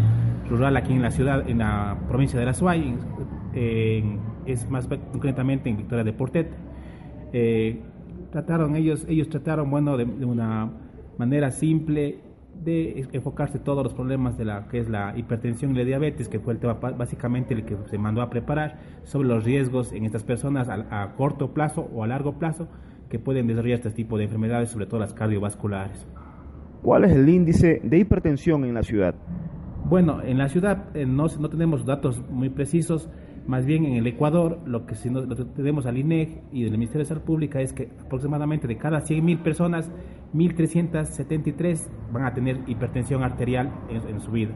rural 0.49 0.75
aquí 0.77 0.93
en 0.93 1.03
la 1.03 1.12
ciudad, 1.12 1.47
en 1.47 1.59
la 1.59 1.95
provincia 2.07 2.39
de 2.39 2.45
La 2.47 2.55
Suay, 2.55 2.97
es 3.53 4.67
más 4.67 4.88
concretamente 4.88 5.69
en 5.69 5.77
Victoria 5.77 6.03
de 6.03 6.13
Portet. 6.13 6.49
Eh, 7.33 7.79
trataron 8.34 8.76
ellos, 8.76 9.06
ellos 9.08 9.30
trataron, 9.30 9.69
bueno, 9.69 9.96
de, 9.96 10.06
de 10.06 10.26
una 10.26 10.69
manera 11.17 11.52
simple 11.52 12.19
de 12.63 13.08
enfocarse 13.12 13.60
todos 13.60 13.84
los 13.84 13.93
problemas 13.93 14.38
de 14.38 14.46
la 14.46 14.67
que 14.67 14.80
es 14.80 14.89
la 14.89 15.13
hipertensión 15.15 15.72
y 15.72 15.78
la 15.78 15.84
diabetes, 15.84 16.30
que 16.30 16.39
fue 16.39 16.54
el 16.54 16.60
tema 16.60 16.74
básicamente 16.74 17.54
el 17.54 17.63
que 17.63 17.78
se 17.89 17.98
mandó 17.98 18.22
a 18.22 18.30
preparar, 18.30 18.80
sobre 19.04 19.28
los 19.28 19.43
riesgos 19.43 19.91
en 19.93 20.06
estas 20.06 20.24
personas 20.24 20.67
a, 20.69 21.13
corto 21.15 21.54
plazo 21.54 21.89
o 21.93 22.04
a 22.04 22.08
largo 22.08 22.39
plazo 22.39 22.67
que 23.10 23.19
pueden 23.19 23.48
desarrollar 23.48 23.78
este 23.78 23.91
tipo 23.91 24.17
de 24.17 24.26
enfermedades, 24.26 24.69
sobre 24.69 24.86
todo 24.86 25.00
las 25.00 25.13
cardiovasculares. 25.13 26.08
¿Cuál 26.82 27.06
es 27.06 27.13
el 27.13 27.30
índice 27.30 27.80
de 27.84 28.00
hipertensión 28.00 28.65
en 28.65 28.74
la 28.74 28.84
ciudad? 28.84 29.15
Bueno, 29.86 30.22
en 30.24 30.38
la 30.38 30.50
ciudad 30.50 30.96
eh, 30.96 31.06
no, 31.06 31.28
no 31.39 31.50
tenemos 31.50 31.86
datos 31.86 32.22
muy 32.30 32.50
precisos, 32.50 33.10
más 33.47 33.65
bien 33.65 33.86
en 33.86 33.95
el 33.95 34.08
Ecuador, 34.08 34.60
lo 34.65 34.86
que, 34.86 34.95
si 34.95 35.10
que 35.10 35.45
tenemos 35.56 35.86
al 35.86 35.97
INEG 35.97 36.41
y 36.51 36.63
del 36.63 36.71
Ministerio 36.71 36.99
de 36.99 37.10
Salud 37.10 37.23
Pública 37.23 37.62
es 37.62 37.73
que 37.73 37.89
aproximadamente 38.01 38.67
de 38.67 38.77
cada 38.77 39.01
100.000 39.01 39.43
personas, 39.43 39.91
1.373 40.34 41.88
van 42.12 42.25
a 42.25 42.34
tener 42.34 42.60
hipertensión 42.67 43.23
arterial 43.23 43.71
en, 43.89 44.19
su 44.19 44.32
vida. 44.32 44.53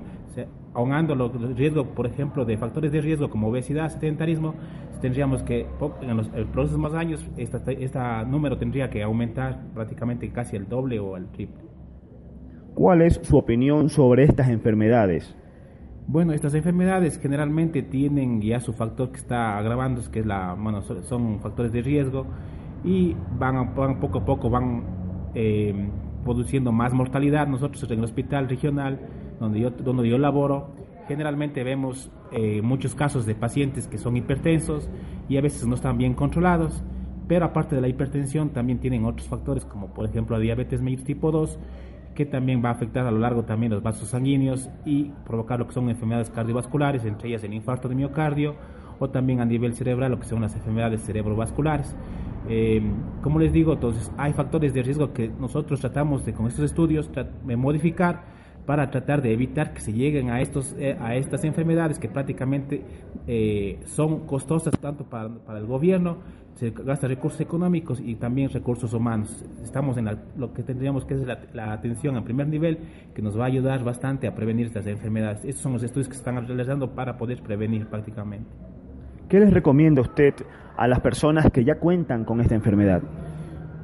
ahogando 0.73 1.15
los 1.15 1.31
riesgos, 1.55 1.87
por 1.87 2.07
ejemplo, 2.07 2.45
de 2.45 2.57
factores 2.57 2.91
de 2.91 3.01
riesgo 3.01 3.29
como 3.29 3.49
obesidad, 3.49 3.89
sedentarismo, 3.89 4.55
tendríamos 5.01 5.43
que 5.43 5.67
en 6.01 6.17
los, 6.17 6.29
próximos 6.51 6.93
años 6.93 7.25
este 7.37 7.59
número 8.27 8.57
tendría 8.57 8.89
que 8.89 9.03
aumentar 9.03 9.61
prácticamente 9.73 10.29
casi 10.31 10.55
el 10.55 10.67
doble 10.67 10.99
o 10.99 11.17
el 11.17 11.27
triple. 11.27 11.63
¿Cuál 12.73 13.01
es 13.01 13.19
su 13.23 13.37
opinión 13.37 13.89
sobre 13.89 14.23
estas 14.23 14.49
enfermedades? 14.49 15.35
Bueno, 16.09 16.31
estas 16.31 16.53
enfermedades 16.53 17.19
generalmente 17.19 17.81
tienen 17.83 18.41
ya 18.41 18.61
su 18.61 18.71
factor 18.71 19.11
que 19.11 19.17
está 19.17 19.57
agravando, 19.57 20.01
que 20.09 20.21
es 20.21 20.25
la, 20.25 20.53
bueno, 20.53 20.81
son 20.81 21.41
factores 21.41 21.73
de 21.73 21.81
riesgo 21.81 22.25
y 22.85 23.13
van, 23.37 23.73
poco 23.99 24.19
a 24.19 24.25
poco 24.25 24.49
van 24.49 24.85
eh, 25.35 25.89
produciendo 26.23 26.71
más 26.71 26.93
mortalidad. 26.93 27.47
Nosotros 27.47 27.83
en 27.91 27.99
el 27.99 28.05
hospital 28.05 28.47
regional 28.47 29.01
donde 29.41 29.59
yo, 29.59 29.71
donde 29.71 30.07
yo 30.07 30.17
laboro, 30.17 30.69
generalmente 31.09 31.65
vemos 31.65 32.09
eh, 32.31 32.61
muchos 32.61 32.95
casos 32.95 33.25
de 33.25 33.35
pacientes 33.35 33.85
que 33.87 33.97
son 33.97 34.15
hipertensos 34.15 34.89
y 35.27 35.35
a 35.35 35.41
veces 35.41 35.67
no 35.67 35.75
están 35.75 35.97
bien 35.97 36.13
controlados, 36.13 36.85
pero 37.27 37.43
aparte 37.43 37.75
de 37.75 37.81
la 37.81 37.89
hipertensión 37.89 38.51
también 38.51 38.79
tienen 38.79 39.03
otros 39.03 39.27
factores 39.27 39.65
como 39.65 39.93
por 39.93 40.05
ejemplo 40.05 40.37
la 40.37 40.41
diabetes 40.41 40.81
tipo 41.03 41.31
2 41.31 41.59
que 42.17 42.25
también 42.25 42.65
va 42.65 42.69
a 42.69 42.71
afectar 42.71 43.05
a 43.05 43.11
lo 43.11 43.19
largo 43.19 43.43
también 43.43 43.71
los 43.71 43.83
vasos 43.83 44.09
sanguíneos 44.09 44.71
y 44.85 45.11
provocar 45.23 45.59
lo 45.59 45.67
que 45.67 45.73
son 45.73 45.87
enfermedades 45.87 46.31
cardiovasculares, 46.31 47.05
entre 47.05 47.29
ellas 47.29 47.43
el 47.43 47.53
infarto 47.53 47.87
de 47.87 47.93
miocardio 47.93 48.55
o 48.97 49.11
también 49.11 49.39
a 49.39 49.45
nivel 49.45 49.75
cerebral 49.75 50.13
lo 50.13 50.19
que 50.19 50.25
son 50.25 50.41
las 50.41 50.55
enfermedades 50.55 51.03
cerebrovasculares. 51.03 51.95
Eh, 52.49 52.81
como 53.21 53.37
les 53.37 53.53
digo, 53.53 53.73
entonces 53.73 54.11
hay 54.17 54.33
factores 54.33 54.73
de 54.73 54.81
riesgo 54.81 55.13
que 55.13 55.29
nosotros 55.29 55.79
tratamos 55.79 56.25
de 56.25 56.33
con 56.33 56.47
estos 56.47 56.65
estudios 56.65 57.07
modificar 57.55 58.23
para 58.67 58.91
tratar 58.91 59.23
de 59.23 59.33
evitar 59.33 59.73
que 59.73 59.81
se 59.81 59.93
lleguen 59.93 60.29
a 60.29 60.41
estos 60.41 60.75
eh, 60.77 60.95
a 60.99 61.15
estas 61.15 61.43
enfermedades 61.43 61.97
que 61.97 62.09
prácticamente 62.09 62.83
eh, 63.25 63.79
son 63.85 64.27
costosas 64.27 64.77
tanto 64.79 65.05
para, 65.05 65.29
para 65.29 65.57
el 65.57 65.65
gobierno 65.65 66.17
se 66.57 66.71
gasta 66.71 67.07
recursos 67.07 67.39
económicos 67.39 68.01
y 68.03 68.15
también 68.15 68.49
recursos 68.49 68.91
humanos. 68.91 69.45
Estamos 69.61 69.95
en 69.97 70.09
lo 70.37 70.53
que 70.53 70.63
tendríamos 70.63 71.05
que 71.05 71.13
es 71.13 71.21
la, 71.53 71.71
atención 71.71 72.17
a 72.17 72.23
primer 72.23 72.47
nivel, 72.47 72.79
que 73.13 73.21
nos 73.21 73.37
va 73.39 73.43
a 73.43 73.47
ayudar 73.47 73.83
bastante 73.83 74.27
a 74.27 74.33
prevenir 74.33 74.65
estas 74.65 74.87
enfermedades. 74.87 75.45
Estos 75.45 75.61
son 75.61 75.73
los 75.73 75.83
estudios 75.83 76.07
que 76.07 76.15
se 76.15 76.21
están 76.21 76.47
realizando 76.47 76.95
para 76.95 77.15
poder 77.15 77.43
prevenir 77.43 77.85
prácticamente. 77.85 78.49
¿Qué 79.29 79.39
les 79.39 79.53
recomienda 79.53 80.01
usted 80.01 80.33
a 80.75 80.87
las 80.87 80.99
personas 80.99 81.51
que 81.51 81.63
ya 81.63 81.75
cuentan 81.75 82.25
con 82.25 82.41
esta 82.41 82.55
enfermedad? 82.55 83.03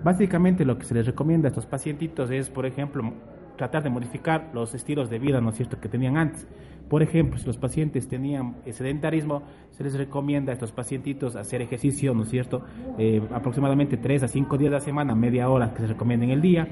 Básicamente 0.03 0.65
lo 0.65 0.79
que 0.79 0.85
se 0.85 0.95
les 0.95 1.05
recomienda 1.05 1.47
a 1.47 1.49
estos 1.49 1.67
pacientitos 1.67 2.31
es, 2.31 2.49
por 2.49 2.65
ejemplo, 2.65 3.13
tratar 3.57 3.83
de 3.83 3.89
modificar 3.89 4.49
los 4.53 4.73
estilos 4.73 5.09
de 5.09 5.19
vida, 5.19 5.41
¿no 5.41 5.49
es 5.49 5.55
cierto?, 5.55 5.79
que 5.79 5.89
tenían 5.89 6.17
antes. 6.17 6.47
Por 6.89 7.01
ejemplo, 7.01 7.39
si 7.39 7.47
los 7.47 7.57
pacientes 7.57 8.07
tenían 8.07 8.57
sedentarismo, 8.71 9.43
se 9.71 9.83
les 9.83 9.95
recomienda 9.95 10.51
a 10.51 10.53
estos 10.53 10.71
pacientitos 10.71 11.35
hacer 11.35 11.61
ejercicio, 11.61 12.13
¿no 12.13 12.23
es 12.23 12.29
cierto? 12.29 12.63
Eh, 12.97 13.21
aproximadamente 13.33 13.97
3 13.97 14.23
a 14.23 14.27
5 14.27 14.57
días 14.57 14.69
a 14.71 14.75
la 14.75 14.79
semana, 14.79 15.15
media 15.15 15.49
hora 15.49 15.73
que 15.73 15.81
se 15.81 15.87
recomienda 15.87 16.25
en 16.25 16.31
el 16.31 16.41
día. 16.41 16.67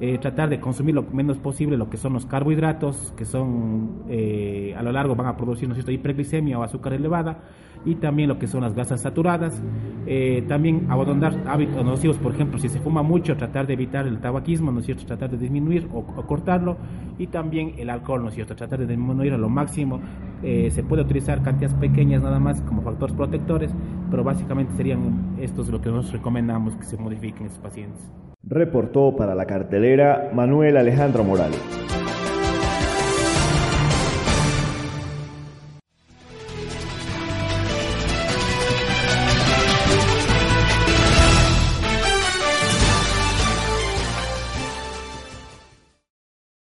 Eh, 0.00 0.18
tratar 0.18 0.50
de 0.50 0.60
consumir 0.60 0.94
lo 0.94 1.02
menos 1.02 1.38
posible 1.38 1.76
lo 1.76 1.90
que 1.90 1.96
son 1.96 2.12
los 2.12 2.26
carbohidratos, 2.26 3.12
que 3.16 3.24
son 3.24 4.04
eh, 4.08 4.74
a 4.76 4.82
lo 4.82 4.92
largo 4.92 5.14
van 5.14 5.26
a 5.26 5.36
producir, 5.36 5.68
¿no 5.68 5.74
es 5.74 5.78
cierto?, 5.78 5.92
hiperglicemia 5.92 6.58
o 6.58 6.62
azúcar 6.62 6.92
elevada 6.92 7.40
y 7.86 7.94
también 7.94 8.28
lo 8.28 8.38
que 8.38 8.46
son 8.46 8.60
las 8.62 8.74
grasas 8.74 9.00
saturadas. 9.00 9.62
Eh, 10.08 10.44
también 10.46 10.86
abandonar 10.90 11.34
hábitos 11.46 11.84
nocivos, 11.84 12.18
por 12.18 12.34
ejemplo, 12.34 12.58
si 12.58 12.68
se 12.68 12.80
fuma 12.80 13.02
mucho, 13.02 13.36
tratar 13.36 13.66
de 13.66 13.72
evitar 13.72 14.06
el 14.06 14.18
tabaquismo, 14.18 14.70
¿no 14.70 14.80
es 14.80 14.86
cierto? 14.86 15.06
Tratar 15.06 15.30
de 15.30 15.38
disminuir 15.38 15.88
o, 15.92 16.00
o 16.00 16.26
cortarlo. 16.26 16.76
Y 17.18 17.28
también 17.28 17.74
el 17.78 17.88
alcohol, 17.88 18.22
¿no 18.22 18.28
es 18.28 18.34
cierto? 18.34 18.54
Tratar 18.54 18.80
de 18.80 18.86
disminuir 18.86 19.32
a 19.32 19.38
lo 19.38 19.48
máximo. 19.48 20.00
Eh, 20.42 20.70
se 20.70 20.82
puede 20.82 21.02
utilizar 21.02 21.42
cantidades 21.42 21.76
pequeñas 21.78 22.22
nada 22.22 22.38
más 22.38 22.60
como 22.62 22.82
factores 22.82 23.14
protectores, 23.16 23.74
pero 24.10 24.22
básicamente 24.22 24.74
serían 24.74 25.36
estos 25.40 25.68
lo 25.68 25.80
que 25.80 25.88
nosotros 25.88 26.12
recomendamos 26.12 26.76
que 26.76 26.84
se 26.84 26.96
modifiquen 26.96 27.42
en 27.42 27.46
estos 27.46 27.62
pacientes. 27.62 28.12
Reportó 28.42 29.16
para 29.16 29.34
la 29.34 29.46
cartelera 29.46 30.30
Manuel 30.34 30.76
Alejandro 30.76 31.24
Morales. 31.24 31.60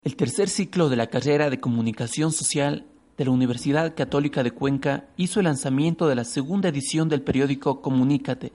El 0.06 0.14
tercer 0.14 0.48
ciclo 0.48 0.88
de 0.88 0.94
la 0.94 1.08
carrera 1.08 1.50
de 1.50 1.58
Comunicación 1.58 2.30
Social 2.30 2.86
de 3.18 3.24
la 3.24 3.32
Universidad 3.32 3.96
Católica 3.96 4.44
de 4.44 4.52
Cuenca 4.52 5.08
hizo 5.16 5.40
el 5.40 5.46
lanzamiento 5.46 6.06
de 6.06 6.14
la 6.14 6.22
segunda 6.22 6.68
edición 6.68 7.08
del 7.08 7.22
periódico 7.22 7.82
Comunícate. 7.82 8.52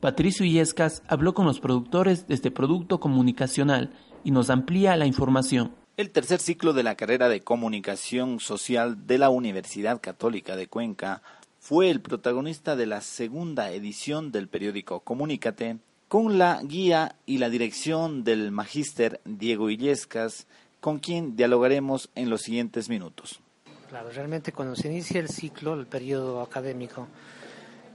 Patricio 0.00 0.44
Illescas 0.44 1.02
habló 1.08 1.32
con 1.32 1.46
los 1.46 1.58
productores 1.58 2.28
de 2.28 2.34
este 2.34 2.50
producto 2.50 3.00
comunicacional 3.00 3.94
y 4.24 4.30
nos 4.30 4.50
amplía 4.50 4.94
la 4.98 5.06
información. 5.06 5.74
El 5.96 6.10
tercer 6.10 6.38
ciclo 6.38 6.74
de 6.74 6.82
la 6.82 6.96
carrera 6.96 7.30
de 7.30 7.40
Comunicación 7.40 8.38
Social 8.38 9.06
de 9.06 9.16
la 9.16 9.30
Universidad 9.30 10.02
Católica 10.02 10.54
de 10.54 10.66
Cuenca 10.66 11.22
fue 11.58 11.88
el 11.88 12.02
protagonista 12.02 12.76
de 12.76 12.84
la 12.84 13.00
segunda 13.00 13.70
edición 13.70 14.32
del 14.32 14.48
periódico 14.48 15.00
Comunícate, 15.00 15.78
con 16.08 16.36
la 16.36 16.60
guía 16.62 17.14
y 17.24 17.38
la 17.38 17.48
dirección 17.48 18.22
del 18.22 18.50
magíster 18.50 19.22
Diego 19.24 19.70
Illescas, 19.70 20.46
con 20.80 20.98
quien 20.98 21.36
dialogaremos 21.36 22.10
en 22.14 22.30
los 22.30 22.42
siguientes 22.42 22.88
minutos. 22.88 23.40
Claro, 23.88 24.10
realmente 24.10 24.52
cuando 24.52 24.76
se 24.76 24.88
inicia 24.88 25.20
el 25.20 25.28
ciclo, 25.28 25.74
el 25.74 25.86
periodo 25.86 26.40
académico, 26.40 27.08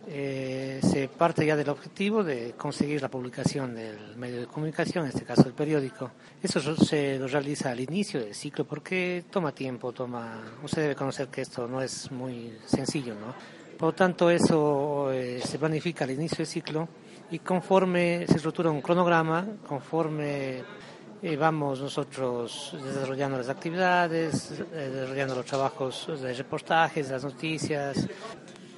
eh, 0.08 0.80
se 0.84 1.08
parte 1.08 1.46
ya 1.46 1.56
del 1.56 1.70
objetivo 1.70 2.24
de 2.24 2.52
conseguir 2.52 3.02
la 3.02 3.10
publicación 3.10 3.74
del 3.74 4.16
medio 4.18 4.42
de 4.42 4.46
comunicación, 4.46 5.06
en 5.06 5.12
este 5.12 5.24
caso 5.24 5.48
el 5.48 5.54
periódico. 5.54 6.12
Eso 6.44 6.76
se 6.76 7.18
lo 7.18 7.28
realiza 7.28 7.72
al 7.72 7.80
inicio 7.80 8.20
del 8.20 8.36
ciclo 8.36 8.66
porque 8.66 9.26
toma 9.32 9.52
tiempo, 9.52 9.92
toma. 9.94 10.44
Usted 10.64 10.84
debe 10.84 10.96
conocer 10.96 11.30
que 11.30 11.42
esto 11.42 11.68
no 11.68 11.82
es 11.82 12.12
muy 12.12 12.56
sencillo, 12.66 13.16
¿no? 13.16 13.34
Por 13.78 13.90
lo 13.90 13.94
tanto, 13.94 14.30
eso 14.30 15.12
eh, 15.12 15.42
se 15.44 15.58
planifica 15.58 16.06
al 16.06 16.12
inicio 16.12 16.38
del 16.38 16.48
ciclo 16.48 16.88
y 17.32 17.40
conforme 17.40 18.26
se 18.28 18.36
estructura 18.36 18.70
un 18.70 18.82
cronograma, 18.82 19.48
conforme 19.68 20.64
eh, 21.26 21.38
vamos 21.38 21.82
nosotros 21.82 22.78
desarrollando 22.84 23.40
las 23.40 23.50
actividades, 23.50 24.52
eh, 24.52 24.92
desarrollando 24.94 25.34
los 25.34 25.46
trabajos 25.46 26.22
de 26.22 26.32
reportajes, 26.36 27.10
las 27.10 27.24
noticias. 27.24 28.08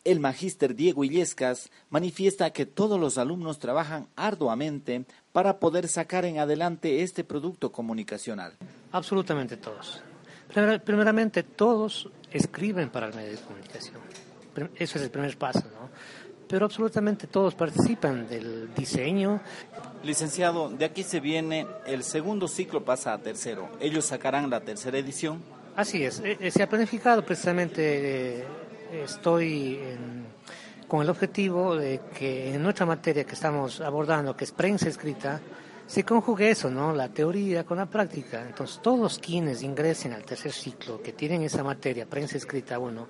El 0.05 0.21
magíster 0.21 0.73
Diego 0.73 1.03
Illescas 1.03 1.69
manifiesta 1.89 2.51
que 2.51 2.65
todos 2.65 2.97
los 2.97 3.17
alumnos 3.17 3.59
trabajan 3.59 4.07
arduamente 4.15 5.03
para 5.33 5.59
poder 5.59 5.89
sacar 5.89 6.23
en 6.23 6.39
adelante 6.39 7.03
este 7.03 7.25
producto 7.25 7.73
comunicacional. 7.73 8.53
Absolutamente 8.93 9.57
todos. 9.57 10.01
Primeramente, 10.85 11.43
todos 11.43 12.09
escriben 12.31 12.89
para 12.89 13.07
el 13.07 13.13
medio 13.13 13.31
de 13.31 13.37
comunicación. 13.39 13.97
Eso 14.77 14.97
es 14.97 15.03
el 15.03 15.11
primer 15.11 15.37
paso, 15.37 15.65
¿no? 15.73 15.89
Pero 16.47 16.65
absolutamente 16.65 17.27
todos 17.27 17.55
participan 17.55 18.27
del 18.27 18.73
diseño. 18.73 19.41
Licenciado, 20.03 20.69
de 20.69 20.85
aquí 20.85 21.03
se 21.03 21.19
viene, 21.19 21.67
el 21.85 22.03
segundo 22.03 22.47
ciclo 22.47 22.85
pasa 22.85 23.13
a 23.13 23.17
tercero. 23.17 23.69
¿Ellos 23.79 24.05
sacarán 24.05 24.49
la 24.49 24.61
tercera 24.61 24.97
edición? 24.97 25.41
Así 25.75 26.03
es, 26.03 26.23
se 26.49 26.63
ha 26.63 26.67
planificado 26.67 27.23
precisamente, 27.23 28.43
estoy 28.91 29.75
en, 29.75 30.25
con 30.87 31.03
el 31.03 31.09
objetivo 31.09 31.75
de 31.75 32.01
que 32.17 32.55
en 32.55 32.63
nuestra 32.63 32.85
materia 32.85 33.25
que 33.25 33.35
estamos 33.35 33.79
abordando, 33.81 34.35
que 34.35 34.45
es 34.45 34.51
prensa 34.51 34.89
escrita, 34.89 35.39
se 35.85 36.03
conjugue 36.03 36.49
eso, 36.49 36.69
¿no? 36.69 36.93
La 36.93 37.09
teoría 37.09 37.63
con 37.63 37.77
la 37.77 37.85
práctica. 37.85 38.41
Entonces, 38.41 38.79
todos 38.81 39.19
quienes 39.19 39.61
ingresen 39.61 40.13
al 40.13 40.23
tercer 40.23 40.51
ciclo, 40.51 41.01
que 41.01 41.13
tienen 41.13 41.43
esa 41.43 41.63
materia, 41.63 42.05
prensa 42.05 42.37
escrita 42.37 42.79
uno, 42.79 43.07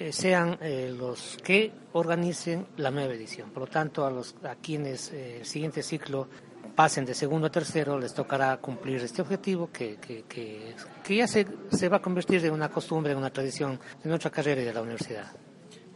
eh, 0.00 0.12
sean 0.12 0.56
eh, 0.62 0.94
los 0.96 1.36
que 1.44 1.70
organicen 1.92 2.66
la 2.78 2.90
nueva 2.90 3.12
edición. 3.12 3.50
Por 3.50 3.64
lo 3.64 3.66
tanto, 3.66 4.06
a, 4.06 4.10
los, 4.10 4.34
a 4.44 4.54
quienes 4.54 5.12
eh, 5.12 5.40
el 5.40 5.44
siguiente 5.44 5.82
ciclo 5.82 6.26
pasen 6.74 7.04
de 7.04 7.14
segundo 7.14 7.48
a 7.48 7.50
tercero, 7.50 7.98
les 7.98 8.14
tocará 8.14 8.56
cumplir 8.56 8.96
este 9.02 9.20
objetivo 9.20 9.70
que, 9.70 9.96
que, 9.96 10.22
que, 10.22 10.74
que 11.04 11.16
ya 11.16 11.28
se, 11.28 11.46
se 11.70 11.90
va 11.90 11.98
a 11.98 12.00
convertir 12.00 12.42
en 12.46 12.54
una 12.54 12.70
costumbre, 12.70 13.12
en 13.12 13.18
una 13.18 13.30
tradición 13.30 13.78
de 14.02 14.08
nuestra 14.08 14.30
carrera 14.30 14.62
y 14.62 14.64
de 14.64 14.72
la 14.72 14.80
universidad. 14.80 15.30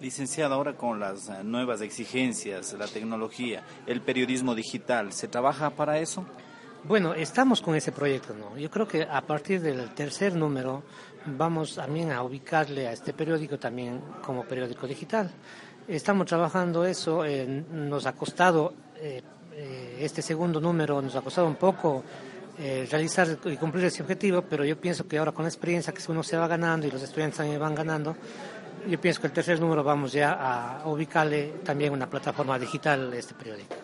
Licenciado, 0.01 0.55
ahora 0.55 0.77
con 0.77 1.01
las 1.01 1.31
nuevas 1.43 1.81
exigencias, 1.81 2.75
la 2.75 2.87
tecnología, 2.87 3.65
el 3.87 4.03
periodismo 4.03 4.55
digital, 4.55 5.15
¿se 5.15 5.29
trabaja 5.29 5.71
para 5.71 5.99
eso? 5.99 6.27
Bueno, 6.87 7.15
estamos 7.15 7.63
con 7.63 7.75
ese 7.75 7.93
proyecto, 7.93 8.35
¿no? 8.35 8.59
Yo 8.59 8.71
creo 8.71 8.87
que 8.87 9.05
a 9.05 9.23
partir 9.23 9.63
del 9.63 9.95
tercer 9.95 10.37
número 10.37 10.83
vamos 11.27 11.75
también 11.75 12.13
a 12.13 12.23
ubicarle 12.23 12.89
a 12.89 12.93
este 12.93 13.13
periódico 13.13 13.59
también 13.59 14.01
como 14.25 14.45
periódico 14.45 14.87
digital. 14.87 15.31
Estamos 15.87 16.27
trabajando 16.27 16.85
eso, 16.85 17.25
eh, 17.25 17.47
nos 17.47 18.07
ha 18.07 18.13
costado, 18.13 18.75
eh, 18.97 19.23
eh, 19.53 19.99
este 20.01 20.23
segundo 20.23 20.61
número 20.61 21.01
nos 21.03 21.15
ha 21.17 21.21
costado 21.21 21.47
un 21.47 21.57
poco 21.57 22.03
realizar 22.57 23.27
y 23.47 23.57
cumplir 23.57 23.87
ese 23.87 24.01
objetivo, 24.05 24.43
pero 24.43 24.65
yo 24.65 24.81
pienso 24.81 25.09
que 25.09 25.19
ahora 25.19 25.33
con 25.33 25.43
la 25.43 25.49
experiencia 25.49 25.93
que 25.93 26.01
uno 26.09 26.23
se 26.23 26.37
va 26.37 26.47
ganando 26.47 26.87
y 26.87 26.91
los 26.93 27.03
estudiantes 27.03 27.39
también 27.39 27.59
van 27.59 27.75
ganando, 27.75 28.17
yo 28.89 29.01
pienso 29.01 29.21
que 29.21 29.27
el 29.27 29.33
tercer 29.33 29.59
número 29.59 29.83
vamos 29.83 30.13
ya 30.13 30.35
a 30.81 30.87
ubicarle 30.87 31.55
también 31.65 31.93
una 31.93 32.09
plataforma 32.09 32.57
digital 32.57 33.13
a 33.13 33.17
este 33.17 33.35
periódico. 33.35 33.84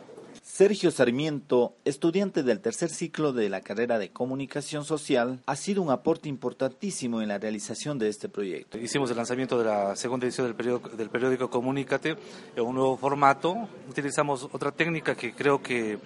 Sergio 0.61 0.91
Sarmiento, 0.91 1.75
estudiante 1.87 2.43
del 2.43 2.61
tercer 2.61 2.91
ciclo 2.91 3.33
de 3.33 3.49
la 3.49 3.63
carrera 3.63 3.99
de 3.99 4.11
Comunicación 4.11 4.85
Social, 4.85 5.41
ha 5.47 5.57
sido 5.57 5.81
un 5.81 5.91
aporte 5.91 6.29
importantísimo 6.29 7.23
en 7.23 7.29
la 7.29 7.39
realización 7.39 7.99
de 7.99 8.11
este 8.11 8.29
proyecto. 8.29 8.77
Hicimos 8.77 9.11
el 9.11 9.17
lanzamiento 9.17 9.59
de 9.59 9.65
la 9.65 9.97
segunda 9.97 10.27
edición 10.27 10.47
del 10.47 10.55
periódico, 10.55 10.91
del 10.91 11.09
periódico 11.09 11.49
Comunícate 11.49 12.19
en 12.55 12.63
un 12.63 12.75
nuevo 12.75 12.99
formato. 12.99 13.57
Utilizamos 13.89 14.51
otra 14.53 14.71
técnica 14.71 15.15
que 15.15 15.33
creo 15.33 15.63
que 15.63 15.99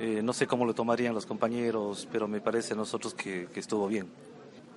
eh, 0.00 0.22
no 0.24 0.32
sé 0.32 0.46
cómo 0.46 0.64
lo 0.64 0.72
tomarían 0.72 1.12
los 1.12 1.26
compañeros, 1.26 2.08
pero 2.10 2.26
me 2.26 2.40
parece 2.40 2.72
a 2.72 2.76
nosotros 2.78 3.12
que, 3.12 3.48
que 3.52 3.60
estuvo 3.60 3.88
bien. 3.88 4.06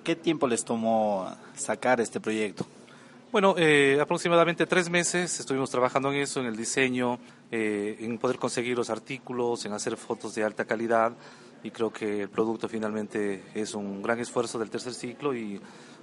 ¿Qué 0.04 0.14
tiempo 0.14 0.46
les 0.46 0.62
tomó 0.62 1.26
sacar 1.54 2.02
este 2.02 2.20
proyecto? 2.20 2.66
Bueno, 3.36 3.54
eh, 3.58 3.98
aproximadamente 4.00 4.64
tres 4.64 4.88
meses 4.88 5.40
estuvimos 5.40 5.68
trabajando 5.68 6.10
en 6.10 6.22
eso, 6.22 6.40
en 6.40 6.46
el 6.46 6.56
diseño, 6.56 7.18
eh, 7.50 7.98
en 8.00 8.16
poder 8.16 8.38
conseguir 8.38 8.78
los 8.78 8.88
artículos, 8.88 9.66
en 9.66 9.74
hacer 9.74 9.98
fotos 9.98 10.34
de 10.34 10.42
alta 10.42 10.64
calidad 10.64 11.12
y 11.62 11.70
creo 11.70 11.92
que 11.92 12.22
el 12.22 12.30
producto 12.30 12.66
finalmente 12.66 13.42
es 13.54 13.74
un 13.74 14.00
gran 14.00 14.20
esfuerzo 14.20 14.58
del 14.58 14.70
tercer 14.70 14.94
ciclo 14.94 15.36
y 15.36 15.60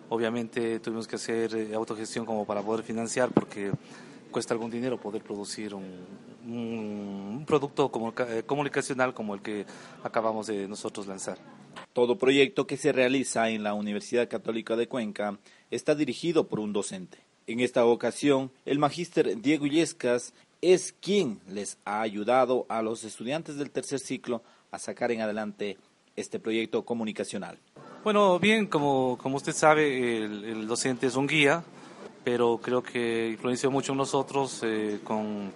obviamente 0.10 0.80
tuvimos 0.80 1.08
que 1.08 1.16
hacer 1.16 1.56
eh, 1.56 1.74
autogestión 1.74 2.24
como 2.24 2.46
para 2.46 2.62
poder 2.62 2.86
financiar 2.86 3.32
porque 3.32 3.72
cuesta 4.30 4.54
algún 4.54 4.70
dinero 4.70 5.00
poder 5.00 5.24
producir 5.24 5.74
un, 5.74 6.06
un, 6.46 7.46
producto 7.48 7.90
comunica 7.90 8.44
comunicacional 8.44 9.16
como 9.16 9.34
el 9.34 9.42
que 9.42 9.66
acabamos 10.04 10.46
de 10.46 10.68
nosotros 10.68 11.08
lanzar. 11.08 11.40
Todo 11.94 12.16
proyecto 12.16 12.68
que 12.68 12.78
se 12.78 12.92
realiza 12.92 13.50
en 13.50 13.64
la 13.64 13.74
Universidad 13.74 14.30
Católica 14.30 14.76
de 14.76 14.88
Cuenca 14.88 15.40
está 15.76 15.96
dirigido 15.96 16.48
por 16.48 16.60
un 16.60 16.74
docente. 16.74 17.18
En 17.48 17.60
esta 17.60 17.86
ocasión, 17.86 18.52
el 18.66 18.80
magíster 18.80 19.42
Diego 19.42 19.66
Illescas 19.66 20.34
es 20.62 20.94
quien 21.02 21.40
les 21.50 21.78
ha 21.84 22.02
ayudado 22.02 22.66
a 22.70 22.82
los 22.82 23.04
estudiantes 23.04 23.58
del 23.58 23.72
tercer 23.72 24.00
ciclo 24.00 24.42
a 24.72 24.80
sacar 24.80 25.12
en 25.12 25.22
adelante 25.22 25.78
este 26.16 26.40
proyecto 26.40 26.84
comunicacional. 26.84 27.58
Bueno, 28.04 28.40
bien, 28.40 28.68
como, 28.68 29.18
como 29.22 29.38
usted 29.38 29.54
sabe, 29.54 30.24
el, 30.24 30.46
el 30.46 30.68
docente 30.68 31.08
es 31.08 31.16
un 31.16 31.28
guía, 31.28 31.64
pero 32.24 32.60
creo 32.62 32.82
que 32.82 33.30
influenció 33.32 33.72
mucho 33.72 33.92
en 33.92 33.98
nosotros 33.98 34.62
eh, 34.64 35.00
con 35.04 35.52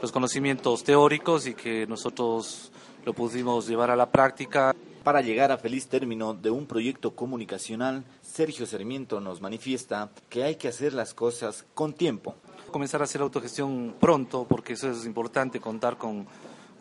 los 0.00 0.12
conocimientos 0.12 0.84
teóricos 0.84 1.46
y 1.46 1.54
que 1.54 1.86
nosotros 1.86 2.70
lo 3.04 3.12
pudimos 3.12 3.66
llevar 3.66 3.90
a 3.90 3.96
la 3.96 4.10
práctica. 4.10 4.74
Para 5.02 5.20
llegar 5.20 5.52
a 5.52 5.58
feliz 5.58 5.86
término 5.86 6.34
de 6.34 6.50
un 6.50 6.66
proyecto 6.66 7.14
comunicacional 7.14 8.04
Sergio 8.36 8.66
Sarmiento 8.66 9.18
nos 9.18 9.40
manifiesta 9.40 10.10
que 10.28 10.44
hay 10.44 10.56
que 10.56 10.68
hacer 10.68 10.92
las 10.92 11.14
cosas 11.14 11.64
con 11.72 11.94
tiempo. 11.94 12.34
Comenzar 12.70 13.00
a 13.00 13.04
hacer 13.04 13.22
autogestión 13.22 13.94
pronto, 13.98 14.44
porque 14.46 14.74
eso 14.74 14.90
es 14.90 15.06
importante, 15.06 15.58
contar 15.58 15.96
con 15.96 16.26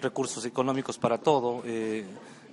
recursos 0.01 0.43
económicos 0.43 0.97
para 0.97 1.17
todo. 1.17 1.61
Eh, 1.63 2.03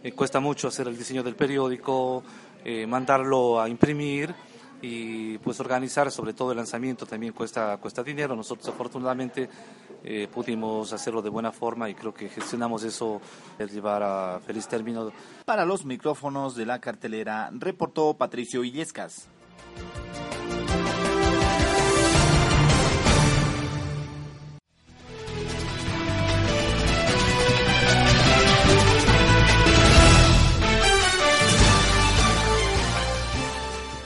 eh, 0.04 0.12
cuesta 0.12 0.38
mucho 0.38 0.68
hacer 0.68 0.86
el 0.86 0.96
diseño 0.96 1.24
del 1.24 1.34
periódico, 1.34 2.22
eh, 2.64 2.86
mandarlo 2.86 3.60
a 3.60 3.68
imprimir 3.68 4.32
y 4.80 5.36
pues 5.38 5.58
organizar 5.58 6.12
sobre 6.12 6.32
todo 6.32 6.52
el 6.52 6.58
lanzamiento 6.58 7.04
también 7.04 7.32
cuesta, 7.32 7.76
cuesta 7.78 8.04
dinero. 8.04 8.36
Nosotros 8.36 8.68
afortunadamente 8.68 9.48
eh, 10.04 10.28
pudimos 10.32 10.92
hacerlo 10.92 11.22
de 11.22 11.30
buena 11.30 11.52
forma 11.52 11.88
y 11.88 11.94
creo 11.94 12.12
que 12.12 12.28
gestionamos 12.28 12.82
eso 12.84 13.20
el 13.58 13.68
llevar 13.68 14.02
a 14.02 14.40
feliz 14.40 14.66
término. 14.66 15.12
Para 15.44 15.64
los 15.64 15.84
micrófonos 15.84 16.56
de 16.56 16.66
la 16.66 16.80
cartelera 16.80 17.50
reportó 17.52 18.14
Patricio 18.14 18.64
Illescas. 18.64 19.28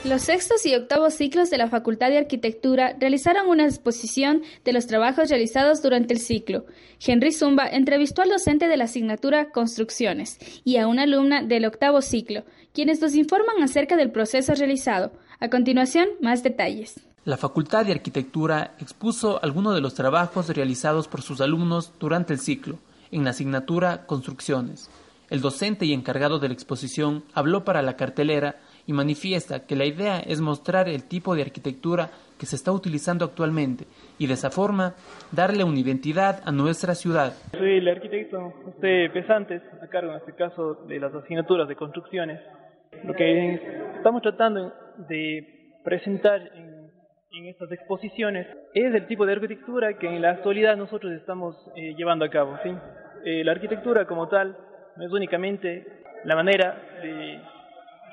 Los 0.07 0.21
sextos 0.21 0.65
y 0.65 0.73
octavos 0.73 1.15
ciclos 1.15 1.49
de 1.49 1.57
la 1.57 1.67
Facultad 1.67 2.07
de 2.07 2.17
Arquitectura 2.17 2.95
realizaron 2.97 3.49
una 3.49 3.65
exposición 3.65 4.41
de 4.63 4.71
los 4.71 4.87
trabajos 4.87 5.29
realizados 5.29 5.81
durante 5.81 6.13
el 6.13 6.21
ciclo. 6.21 6.65
Henry 7.05 7.33
Zumba 7.33 7.67
entrevistó 7.67 8.21
al 8.21 8.29
docente 8.29 8.69
de 8.69 8.77
la 8.77 8.85
asignatura 8.85 9.51
Construcciones 9.51 10.39
y 10.63 10.77
a 10.77 10.87
una 10.87 11.03
alumna 11.03 11.43
del 11.43 11.65
octavo 11.65 12.01
ciclo, 12.01 12.45
quienes 12.73 13.01
nos 13.01 13.15
informan 13.15 13.61
acerca 13.61 13.97
del 13.97 14.09
proceso 14.09 14.55
realizado. 14.55 15.11
A 15.41 15.49
continuación, 15.49 16.07
más 16.21 16.41
detalles. 16.41 17.01
La 17.25 17.35
Facultad 17.35 17.85
de 17.85 17.91
Arquitectura 17.91 18.75
expuso 18.79 19.43
algunos 19.43 19.75
de 19.75 19.81
los 19.81 19.93
trabajos 19.93 20.47
realizados 20.47 21.09
por 21.09 21.21
sus 21.21 21.41
alumnos 21.41 21.91
durante 21.99 22.31
el 22.31 22.39
ciclo, 22.39 22.79
en 23.11 23.25
la 23.25 23.31
asignatura 23.31 24.05
Construcciones. 24.05 24.89
El 25.29 25.41
docente 25.41 25.85
y 25.85 25.91
encargado 25.91 26.39
de 26.39 26.47
la 26.47 26.53
exposición 26.53 27.25
habló 27.33 27.65
para 27.65 27.81
la 27.81 27.97
cartelera 27.97 28.61
y 28.87 28.93
manifiesta 28.93 29.65
que 29.67 29.75
la 29.75 29.85
idea 29.85 30.19
es 30.19 30.41
mostrar 30.41 30.87
el 30.87 31.03
tipo 31.07 31.35
de 31.35 31.43
arquitectura 31.43 32.09
que 32.39 32.45
se 32.45 32.55
está 32.55 32.71
utilizando 32.71 33.25
actualmente 33.25 33.85
y 34.17 34.27
de 34.27 34.33
esa 34.33 34.49
forma 34.49 34.93
darle 35.31 35.63
una 35.63 35.79
identidad 35.79 36.41
a 36.45 36.51
nuestra 36.51 36.95
ciudad. 36.95 37.33
Soy 37.51 37.77
el 37.77 37.87
arquitecto 37.87 38.53
José 38.63 39.09
Pesantes, 39.13 39.61
a 39.81 39.87
cargo 39.87 40.11
en 40.11 40.17
este 40.17 40.33
caso 40.33 40.85
de 40.87 40.99
las 40.99 41.13
asignaturas 41.13 41.67
de 41.67 41.75
construcciones. 41.75 42.39
Lo 43.03 43.13
que 43.13 43.55
estamos 43.97 44.21
tratando 44.21 44.73
de 45.09 45.81
presentar 45.83 46.41
en, 46.55 46.89
en 47.31 47.45
estas 47.47 47.71
exposiciones 47.71 48.47
es 48.73 48.95
el 48.95 49.05
tipo 49.07 49.25
de 49.25 49.33
arquitectura 49.33 49.97
que 49.97 50.07
en 50.07 50.21
la 50.21 50.31
actualidad 50.31 50.77
nosotros 50.77 51.11
estamos 51.13 51.55
eh, 51.75 51.93
llevando 51.97 52.23
a 52.23 52.29
cabo. 52.29 52.57
¿sí? 52.63 52.69
Eh, 53.25 53.43
la 53.43 53.51
arquitectura 53.51 54.05
como 54.05 54.29
tal 54.29 54.57
no 54.95 55.05
es 55.05 55.11
únicamente 55.11 55.85
la 56.23 56.35
manera 56.35 56.81
de 57.01 57.41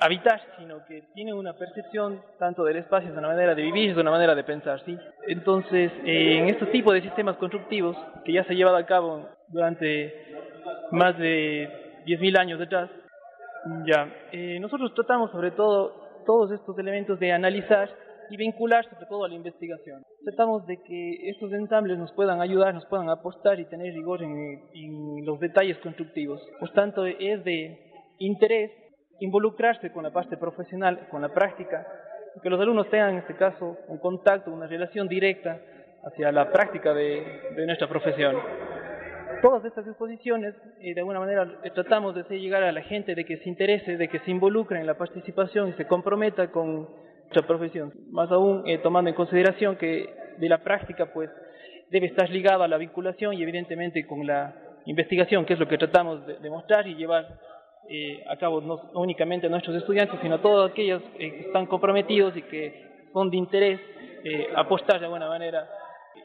habitar, 0.04 0.40
sino 0.58 0.84
que 0.84 1.02
tiene 1.14 1.32
una 1.32 1.54
percepción 1.54 2.20
tanto 2.38 2.64
del 2.64 2.76
espacio, 2.76 3.10
es 3.10 3.16
una 3.16 3.28
manera 3.28 3.54
de 3.54 3.62
vivir, 3.62 3.90
es 3.90 3.96
una 3.96 4.10
manera 4.10 4.34
de 4.34 4.44
pensar, 4.44 4.80
¿sí? 4.84 4.96
Entonces, 5.26 5.90
eh, 6.04 6.38
en 6.38 6.48
este 6.48 6.66
tipo 6.66 6.92
de 6.92 7.00
sistemas 7.00 7.36
constructivos 7.36 7.96
que 8.24 8.32
ya 8.32 8.44
se 8.44 8.52
ha 8.52 8.56
llevado 8.56 8.76
a 8.76 8.86
cabo 8.86 9.26
durante 9.48 10.12
más 10.90 11.16
de 11.18 12.02
10.000 12.06 12.38
años 12.38 12.58
detrás, 12.58 12.90
ya, 13.86 14.12
eh, 14.32 14.58
nosotros 14.60 14.92
tratamos 14.94 15.30
sobre 15.30 15.52
todo 15.52 16.22
todos 16.26 16.52
estos 16.52 16.78
elementos 16.78 17.18
de 17.18 17.32
analizar 17.32 17.88
y 18.30 18.36
vincular 18.36 18.84
sobre 18.90 19.06
todo 19.06 19.24
a 19.24 19.28
la 19.28 19.34
investigación. 19.34 20.02
Tratamos 20.24 20.66
de 20.66 20.82
que 20.82 21.30
estos 21.30 21.52
ensambles 21.52 21.98
nos 21.98 22.12
puedan 22.12 22.40
ayudar, 22.40 22.74
nos 22.74 22.86
puedan 22.86 23.08
apostar 23.08 23.58
y 23.58 23.66
tener 23.66 23.94
rigor 23.94 24.22
en 24.22 25.24
los 25.24 25.40
detalles 25.40 25.78
constructivos. 25.78 26.42
Por 26.60 26.70
tanto, 26.72 27.06
es 27.06 27.44
de 27.44 27.78
interés 28.18 28.70
involucrarse 29.24 29.90
con 29.90 30.04
la 30.04 30.10
parte 30.10 30.36
profesional, 30.36 31.08
con 31.10 31.22
la 31.22 31.28
práctica, 31.28 31.86
que 32.42 32.50
los 32.50 32.60
alumnos 32.60 32.88
tengan 32.90 33.10
en 33.10 33.18
este 33.18 33.34
caso 33.34 33.76
un 33.88 33.98
contacto, 33.98 34.50
una 34.52 34.66
relación 34.66 35.08
directa 35.08 35.58
hacia 36.04 36.30
la 36.32 36.50
práctica 36.50 36.92
de, 36.92 37.40
de 37.56 37.66
nuestra 37.66 37.88
profesión. 37.88 38.36
Todas 39.40 39.64
estas 39.64 39.86
exposiciones, 39.86 40.54
eh, 40.80 40.94
de 40.94 41.00
alguna 41.00 41.20
manera, 41.20 41.46
eh, 41.62 41.70
tratamos 41.70 42.14
de 42.14 42.22
hacer 42.22 42.38
llegar 42.38 42.62
a 42.62 42.72
la 42.72 42.82
gente 42.82 43.14
de 43.14 43.24
que 43.24 43.36
se 43.38 43.48
interese, 43.48 43.96
de 43.96 44.08
que 44.08 44.18
se 44.20 44.30
involucre 44.30 44.80
en 44.80 44.86
la 44.86 44.94
participación 44.94 45.68
y 45.68 45.72
se 45.74 45.86
comprometa 45.86 46.50
con 46.50 46.88
nuestra 47.22 47.46
profesión. 47.46 47.92
Más 48.10 48.30
aún, 48.30 48.62
eh, 48.66 48.78
tomando 48.78 49.10
en 49.10 49.16
consideración 49.16 49.76
que 49.76 50.08
de 50.38 50.48
la 50.48 50.58
práctica, 50.58 51.12
pues, 51.12 51.30
debe 51.90 52.06
estar 52.06 52.28
ligado 52.30 52.62
a 52.62 52.68
la 52.68 52.78
vinculación 52.78 53.34
y 53.34 53.42
evidentemente 53.42 54.06
con 54.06 54.26
la 54.26 54.54
investigación, 54.86 55.44
que 55.44 55.54
es 55.54 55.58
lo 55.58 55.68
que 55.68 55.78
tratamos 55.78 56.26
de 56.26 56.38
demostrar 56.38 56.86
y 56.86 56.94
llevar 56.94 57.26
eh, 57.88 58.24
a 58.28 58.36
cabo 58.36 58.60
no 58.60 58.90
únicamente 58.94 59.46
a 59.46 59.50
nuestros 59.50 59.76
estudiantes, 59.76 60.18
sino 60.20 60.36
a 60.36 60.42
todos 60.42 60.70
aquellos 60.70 61.02
eh, 61.18 61.30
que 61.30 61.40
están 61.40 61.66
comprometidos 61.66 62.36
y 62.36 62.42
que 62.42 63.08
son 63.12 63.30
de 63.30 63.36
interés 63.36 63.80
eh, 64.24 64.48
apostar 64.56 64.98
de 64.98 65.06
alguna 65.06 65.28
manera 65.28 65.68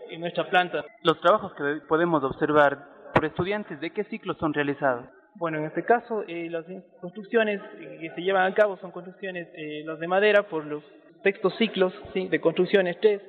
en 0.09 0.21
nuestra 0.21 0.49
planta. 0.49 0.85
Los 1.03 1.19
trabajos 1.19 1.53
que 1.53 1.81
podemos 1.87 2.23
observar 2.23 2.79
por 3.13 3.25
estudiantes, 3.25 3.79
¿de 3.81 3.91
qué 3.91 4.03
ciclo 4.05 4.33
son 4.35 4.53
realizados? 4.53 5.05
Bueno, 5.35 5.59
en 5.59 5.65
este 5.65 5.83
caso, 5.83 6.23
eh, 6.27 6.49
las 6.49 6.65
construcciones 7.01 7.61
que 7.99 8.09
se 8.15 8.21
llevan 8.21 8.51
a 8.51 8.55
cabo 8.55 8.77
son 8.77 8.91
construcciones, 8.91 9.47
eh, 9.55 9.83
las 9.85 9.99
de 9.99 10.07
madera, 10.07 10.43
por 10.43 10.65
los 10.65 10.83
sextos 11.23 11.55
ciclos 11.57 11.93
¿sí? 12.13 12.27
de 12.27 12.41
construcciones 12.41 12.97
3, 12.99 13.21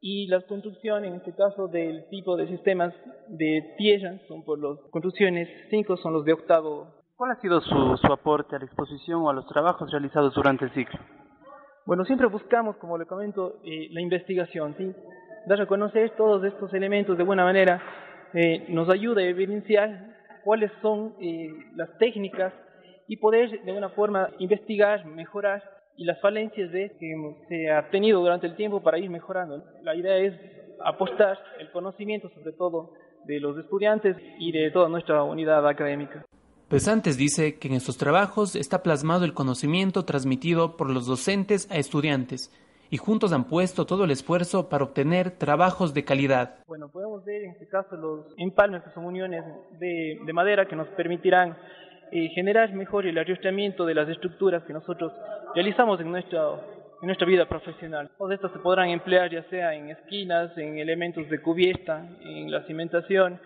y 0.00 0.26
las 0.28 0.44
construcciones, 0.44 1.10
en 1.10 1.16
este 1.16 1.34
caso, 1.34 1.68
del 1.68 2.08
tipo 2.10 2.36
de 2.36 2.46
sistemas 2.48 2.94
de 3.28 3.74
tierra, 3.76 4.18
son 4.28 4.44
por 4.44 4.58
las 4.58 4.78
construcciones 4.90 5.48
5, 5.70 5.96
son 5.96 6.12
los 6.12 6.24
de 6.24 6.34
octavo 6.34 6.95
¿Cuál 7.16 7.30
ha 7.30 7.40
sido 7.40 7.62
su, 7.62 7.96
su 7.96 8.12
aporte 8.12 8.56
a 8.56 8.58
la 8.58 8.66
exposición 8.66 9.22
o 9.22 9.30
a 9.30 9.32
los 9.32 9.46
trabajos 9.46 9.90
realizados 9.90 10.34
durante 10.34 10.66
el 10.66 10.70
ciclo? 10.72 11.00
Bueno, 11.86 12.04
siempre 12.04 12.26
buscamos, 12.26 12.76
como 12.76 12.98
le 12.98 13.06
comento, 13.06 13.54
eh, 13.64 13.88
la 13.90 14.02
investigación, 14.02 14.74
¿sí? 14.76 14.92
Dar 15.46 15.62
a 15.62 15.66
conocer 15.66 16.10
todos 16.16 16.44
estos 16.44 16.74
elementos 16.74 17.16
de 17.16 17.24
buena 17.24 17.42
manera 17.42 17.80
eh, 18.34 18.66
nos 18.68 18.90
ayuda 18.90 19.22
a 19.22 19.24
evidenciar 19.24 20.14
cuáles 20.44 20.70
son 20.82 21.14
eh, 21.18 21.48
las 21.74 21.96
técnicas 21.96 22.52
y 23.08 23.16
poder 23.16 23.62
de 23.62 23.70
alguna 23.70 23.88
forma 23.90 24.28
investigar, 24.38 25.06
mejorar 25.06 25.62
y 25.96 26.04
las 26.04 26.20
falencias 26.20 26.70
de 26.70 26.90
que 26.98 27.14
se 27.48 27.70
ha 27.70 27.88
tenido 27.88 28.20
durante 28.20 28.46
el 28.46 28.56
tiempo 28.56 28.82
para 28.82 28.98
ir 28.98 29.08
mejorando. 29.08 29.64
La 29.82 29.94
idea 29.94 30.18
es 30.18 30.34
apostar 30.84 31.38
el 31.60 31.70
conocimiento 31.70 32.28
sobre 32.28 32.52
todo 32.52 32.92
de 33.24 33.40
los 33.40 33.56
estudiantes 33.56 34.18
y 34.38 34.52
de 34.52 34.70
toda 34.70 34.90
nuestra 34.90 35.22
unidad 35.22 35.66
académica. 35.66 36.26
Pesantes 36.68 37.16
dice 37.16 37.60
que 37.60 37.68
en 37.68 37.74
estos 37.74 37.96
trabajos 37.96 38.56
está 38.56 38.82
plasmado 38.82 39.24
el 39.24 39.34
conocimiento 39.34 40.04
transmitido 40.04 40.76
por 40.76 40.90
los 40.90 41.06
docentes 41.06 41.70
a 41.70 41.76
estudiantes 41.76 42.50
y 42.90 42.96
juntos 42.96 43.32
han 43.32 43.44
puesto 43.44 43.86
todo 43.86 44.02
el 44.02 44.10
esfuerzo 44.10 44.68
para 44.68 44.82
obtener 44.82 45.30
trabajos 45.30 45.94
de 45.94 46.04
calidad. 46.04 46.56
Bueno, 46.66 46.88
podemos 46.88 47.24
ver 47.24 47.44
en 47.44 47.52
este 47.52 47.68
caso 47.68 47.94
los 47.94 48.26
empalmes 48.36 48.82
que 48.82 48.90
son 48.90 49.04
uniones 49.04 49.44
de, 49.78 50.18
de 50.26 50.32
madera 50.32 50.66
que 50.66 50.74
nos 50.74 50.88
permitirán 50.88 51.56
eh, 52.10 52.30
generar 52.34 52.72
mejor 52.72 53.06
el 53.06 53.16
arrastramiento 53.16 53.86
de 53.86 53.94
las 53.94 54.08
estructuras 54.08 54.64
que 54.64 54.72
nosotros 54.72 55.12
realizamos 55.54 56.00
en 56.00 56.10
nuestra, 56.10 56.50
en 57.00 57.06
nuestra 57.06 57.28
vida 57.28 57.48
profesional. 57.48 58.10
Todos 58.18 58.32
estos 58.32 58.50
se 58.50 58.58
podrán 58.58 58.88
emplear 58.88 59.30
ya 59.30 59.44
sea 59.50 59.72
en 59.72 59.90
esquinas, 59.90 60.50
en 60.58 60.78
elementos 60.78 61.28
de 61.28 61.40
cubierta, 61.40 62.04
en 62.22 62.50
la 62.50 62.64
cimentación 62.66 63.40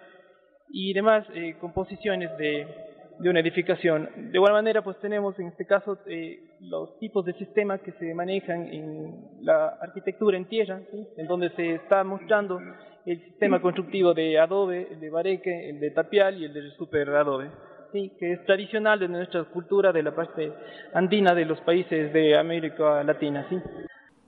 y 0.70 0.94
demás 0.94 1.26
eh, 1.34 1.56
composiciones 1.60 2.34
de, 2.38 2.89
de 3.20 3.28
una 3.28 3.40
edificación. 3.40 4.08
De 4.32 4.38
igual 4.38 4.52
manera, 4.52 4.82
pues 4.82 4.98
tenemos 5.00 5.38
en 5.38 5.48
este 5.48 5.66
caso 5.66 5.98
eh, 6.06 6.40
los 6.60 6.98
tipos 6.98 7.24
de 7.24 7.34
sistemas 7.34 7.80
que 7.82 7.92
se 7.92 8.14
manejan 8.14 8.68
en 8.68 9.14
la 9.42 9.68
arquitectura 9.80 10.36
en 10.36 10.46
tierra, 10.46 10.80
¿sí? 10.90 11.06
en 11.16 11.26
donde 11.26 11.50
se 11.50 11.74
está 11.74 12.02
mostrando 12.02 12.58
el 13.04 13.20
sistema 13.24 13.60
constructivo 13.60 14.14
de 14.14 14.38
adobe, 14.38 14.88
el 14.90 15.00
de 15.00 15.10
bareque, 15.10 15.70
el 15.70 15.80
de 15.80 15.90
tapial 15.90 16.40
y 16.40 16.46
el 16.46 16.52
de 16.52 16.70
super 16.72 17.08
adobe, 17.10 17.50
¿sí? 17.92 18.12
que 18.18 18.32
es 18.32 18.44
tradicional 18.46 18.98
de 18.98 19.08
nuestra 19.08 19.44
cultura 19.44 19.92
de 19.92 20.02
la 20.02 20.14
parte 20.14 20.52
andina 20.94 21.34
de 21.34 21.44
los 21.44 21.60
países 21.60 22.12
de 22.12 22.38
América 22.38 23.04
Latina. 23.04 23.46
¿sí? 23.50 23.56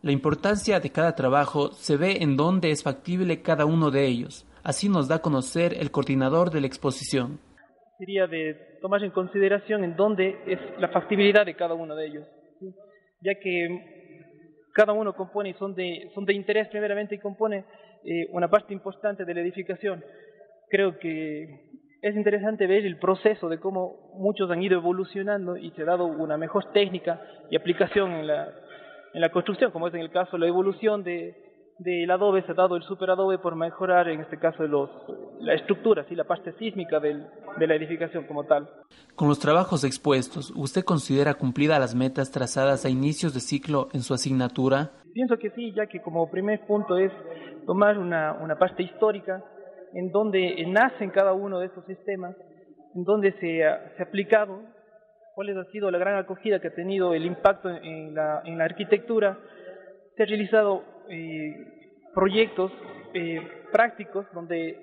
La 0.02 0.12
importancia 0.12 0.80
de 0.80 0.90
cada 0.90 1.14
trabajo 1.14 1.72
se 1.72 1.96
ve 1.96 2.18
en 2.20 2.36
dónde 2.36 2.70
es 2.70 2.82
factible 2.82 3.40
cada 3.40 3.64
uno 3.64 3.90
de 3.90 4.06
ellos. 4.06 4.46
Así 4.62 4.88
nos 4.88 5.08
da 5.08 5.16
a 5.16 5.22
conocer 5.22 5.74
el 5.80 5.90
coordinador 5.90 6.50
de 6.50 6.60
la 6.60 6.66
exposición 6.66 7.40
sería 8.02 8.26
de 8.26 8.71
tomar 8.82 9.02
en 9.02 9.10
consideración 9.12 9.84
en 9.84 9.96
dónde 9.96 10.36
es 10.46 10.58
la 10.78 10.88
factibilidad 10.88 11.46
de 11.46 11.54
cada 11.54 11.72
uno 11.72 11.94
de 11.94 12.06
ellos, 12.06 12.26
¿sí? 12.60 12.74
ya 13.20 13.34
que 13.36 14.66
cada 14.74 14.92
uno 14.92 15.14
compone 15.14 15.54
son 15.54 15.74
de, 15.74 16.10
son 16.14 16.24
de 16.24 16.34
interés 16.34 16.68
primeramente 16.68 17.14
y 17.14 17.18
compone 17.18 17.64
eh, 18.04 18.26
una 18.32 18.48
parte 18.48 18.74
importante 18.74 19.24
de 19.24 19.34
la 19.34 19.40
edificación. 19.40 20.04
Creo 20.68 20.98
que 20.98 21.70
es 22.02 22.16
interesante 22.16 22.66
ver 22.66 22.84
el 22.84 22.98
proceso 22.98 23.48
de 23.48 23.60
cómo 23.60 24.12
muchos 24.14 24.50
han 24.50 24.62
ido 24.62 24.78
evolucionando 24.78 25.56
y 25.56 25.70
se 25.70 25.82
ha 25.82 25.86
dado 25.86 26.06
una 26.06 26.36
mejor 26.36 26.72
técnica 26.72 27.20
y 27.50 27.56
aplicación 27.56 28.12
en 28.12 28.26
la, 28.26 28.52
en 29.14 29.20
la 29.20 29.30
construcción, 29.30 29.70
como 29.70 29.86
es 29.88 29.94
en 29.94 30.00
el 30.00 30.10
caso 30.10 30.36
la 30.36 30.48
evolución 30.48 31.04
de, 31.04 31.51
del 31.78 32.10
adobe, 32.10 32.42
se 32.42 32.52
ha 32.52 32.54
dado 32.54 32.76
el 32.76 32.82
superadobe 32.82 33.38
por 33.38 33.56
mejorar, 33.56 34.08
en 34.08 34.20
este 34.20 34.38
caso, 34.38 34.62
los, 34.64 34.90
la 35.40 35.54
estructura, 35.54 36.04
¿sí? 36.08 36.14
la 36.14 36.24
parte 36.24 36.52
sísmica 36.58 37.00
del, 37.00 37.26
de 37.58 37.66
la 37.66 37.74
edificación 37.74 38.26
como 38.26 38.44
tal. 38.44 38.68
Con 39.14 39.28
los 39.28 39.38
trabajos 39.38 39.84
expuestos, 39.84 40.52
¿usted 40.54 40.84
considera 40.84 41.34
cumplida 41.34 41.78
las 41.78 41.94
metas 41.94 42.30
trazadas 42.30 42.84
a 42.84 42.90
inicios 42.90 43.34
de 43.34 43.40
ciclo 43.40 43.88
en 43.92 44.02
su 44.02 44.14
asignatura? 44.14 44.90
Pienso 45.12 45.36
que 45.38 45.50
sí, 45.50 45.72
ya 45.74 45.86
que 45.86 46.00
como 46.00 46.30
primer 46.30 46.66
punto 46.66 46.96
es 46.96 47.12
tomar 47.66 47.98
una, 47.98 48.32
una 48.34 48.58
parte 48.58 48.82
histórica 48.82 49.42
en 49.94 50.10
donde 50.10 50.64
nacen 50.68 51.10
cada 51.10 51.32
uno 51.34 51.58
de 51.58 51.66
estos 51.66 51.84
sistemas, 51.86 52.34
en 52.94 53.04
donde 53.04 53.32
se 53.40 53.64
ha, 53.64 53.92
se 53.96 54.02
ha 54.02 54.06
aplicado, 54.06 54.60
cuál 55.34 55.58
ha 55.58 55.70
sido 55.70 55.90
la 55.90 55.98
gran 55.98 56.16
acogida 56.16 56.60
que 56.60 56.68
ha 56.68 56.74
tenido 56.74 57.14
el 57.14 57.24
impacto 57.24 57.68
en 57.68 58.14
la, 58.14 58.42
en 58.44 58.58
la 58.58 58.64
arquitectura, 58.64 59.38
se 60.16 60.22
ha 60.22 60.26
realizado 60.26 60.82
eh, 61.12 61.54
proyectos 62.14 62.72
eh, 63.12 63.38
prácticos 63.70 64.24
donde 64.32 64.78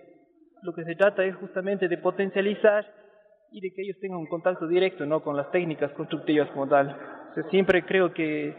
lo 0.61 0.73
que 0.73 0.83
se 0.83 0.93
trata 0.95 1.23
es 1.25 1.35
justamente 1.37 1.87
de 1.87 1.97
potencializar 1.97 2.85
y 3.51 3.61
de 3.61 3.73
que 3.73 3.81
ellos 3.81 3.97
tengan 3.99 4.19
un 4.19 4.27
contacto 4.27 4.67
directo 4.67 5.07
¿no? 5.07 5.23
con 5.23 5.35
las 5.35 5.49
técnicas 5.49 5.91
constructivas 5.93 6.47
como 6.51 6.67
tal. 6.67 6.95
Siempre 7.49 7.83
creo 7.83 8.13
que 8.13 8.53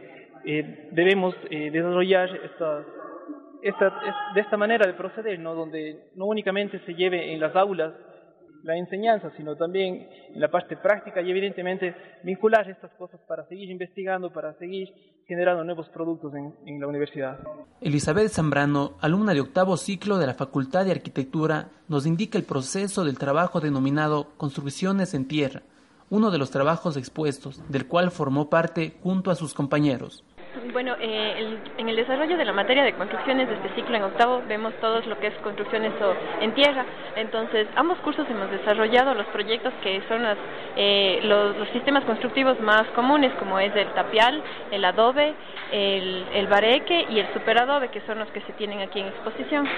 eh, 0.44 0.88
debemos 0.90 1.34
desarrollar 1.48 2.28
esta, 2.44 2.84
esta, 3.62 4.00
de 4.34 4.40
esta 4.40 4.56
manera 4.56 4.86
de 4.86 4.94
proceder, 4.94 5.38
¿no? 5.38 5.54
donde 5.54 6.10
no 6.16 6.26
únicamente 6.26 6.80
se 6.80 6.94
lleve 6.94 7.32
en 7.32 7.38
las 7.38 7.54
aulas 7.54 7.94
la 8.62 8.76
enseñanza, 8.76 9.30
sino 9.36 9.56
también 9.56 10.08
en 10.34 10.40
la 10.40 10.50
parte 10.50 10.76
práctica 10.76 11.20
y 11.20 11.30
evidentemente 11.30 11.94
vincular 12.22 12.68
estas 12.68 12.92
cosas 12.92 13.20
para 13.26 13.46
seguir 13.46 13.70
investigando, 13.70 14.32
para 14.32 14.54
seguir 14.54 14.92
generando 15.26 15.64
nuevos 15.64 15.88
productos 15.88 16.34
en, 16.34 16.54
en 16.66 16.80
la 16.80 16.86
universidad. 16.86 17.38
Elizabeth 17.80 18.30
Zambrano, 18.30 18.94
alumna 19.00 19.32
de 19.32 19.40
octavo 19.40 19.76
ciclo 19.76 20.18
de 20.18 20.26
la 20.26 20.34
Facultad 20.34 20.84
de 20.84 20.92
Arquitectura, 20.92 21.68
nos 21.88 22.06
indica 22.06 22.36
el 22.36 22.44
proceso 22.44 23.04
del 23.04 23.18
trabajo 23.18 23.61
denominado 23.61 24.28
Construcciones 24.36 25.14
en 25.14 25.26
Tierra, 25.26 25.62
uno 26.11 26.32
de 26.32 26.38
los 26.38 26.50
trabajos 26.50 26.96
expuestos, 26.96 27.62
del 27.68 27.86
cual 27.86 28.11
formó 28.11 28.50
parte 28.50 28.96
junto 29.02 29.30
a 29.30 29.36
sus 29.36 29.54
compañeros. 29.54 30.24
Bueno, 30.72 30.96
eh, 31.01 31.34
el, 31.38 31.59
en 31.78 31.88
el 31.88 31.96
desarrollo 31.96 32.36
de 32.36 32.44
la 32.44 32.53
materia 32.53 32.82
de 32.82 32.92
construcciones 32.94 33.48
de 33.48 33.55
este 33.55 33.68
ciclo 33.76 33.96
en 33.96 34.03
octavo 34.03 34.42
vemos 34.48 34.74
todos 34.80 35.07
lo 35.07 35.16
que 35.18 35.28
es 35.28 35.34
construcciones 35.36 35.92
o, 36.03 36.14
en 36.42 36.53
tierra. 36.55 36.84
Entonces, 37.14 37.68
ambos 37.76 37.98
cursos 37.98 38.26
hemos 38.28 38.51
desarrollado 38.51 39.14
los 39.14 39.26
proyectos 39.26 39.72
que 39.82 40.03
son 40.09 40.24
las, 40.24 40.36
eh, 40.76 41.20
los, 41.22 41.57
los, 41.57 41.68
sistemas 41.68 42.05
constructivos 42.05 42.59
más 42.61 42.82
comunes, 42.96 43.32
como 43.38 43.61
es 43.61 43.74
el 43.76 43.88
tapial, 43.92 44.42
el 44.72 44.84
adobe, 44.84 45.34
el, 45.70 46.24
el 46.34 46.46
bareque 46.48 47.07
y 47.09 47.20
el 47.20 47.32
superadobe, 47.32 47.88
que 47.88 48.01
son 48.03 48.18
los 48.18 48.28
que 48.30 48.40
se 48.40 48.53
tienen 48.55 48.80
aquí 48.80 49.01
en 49.01 49.07
exposición. 49.07 49.68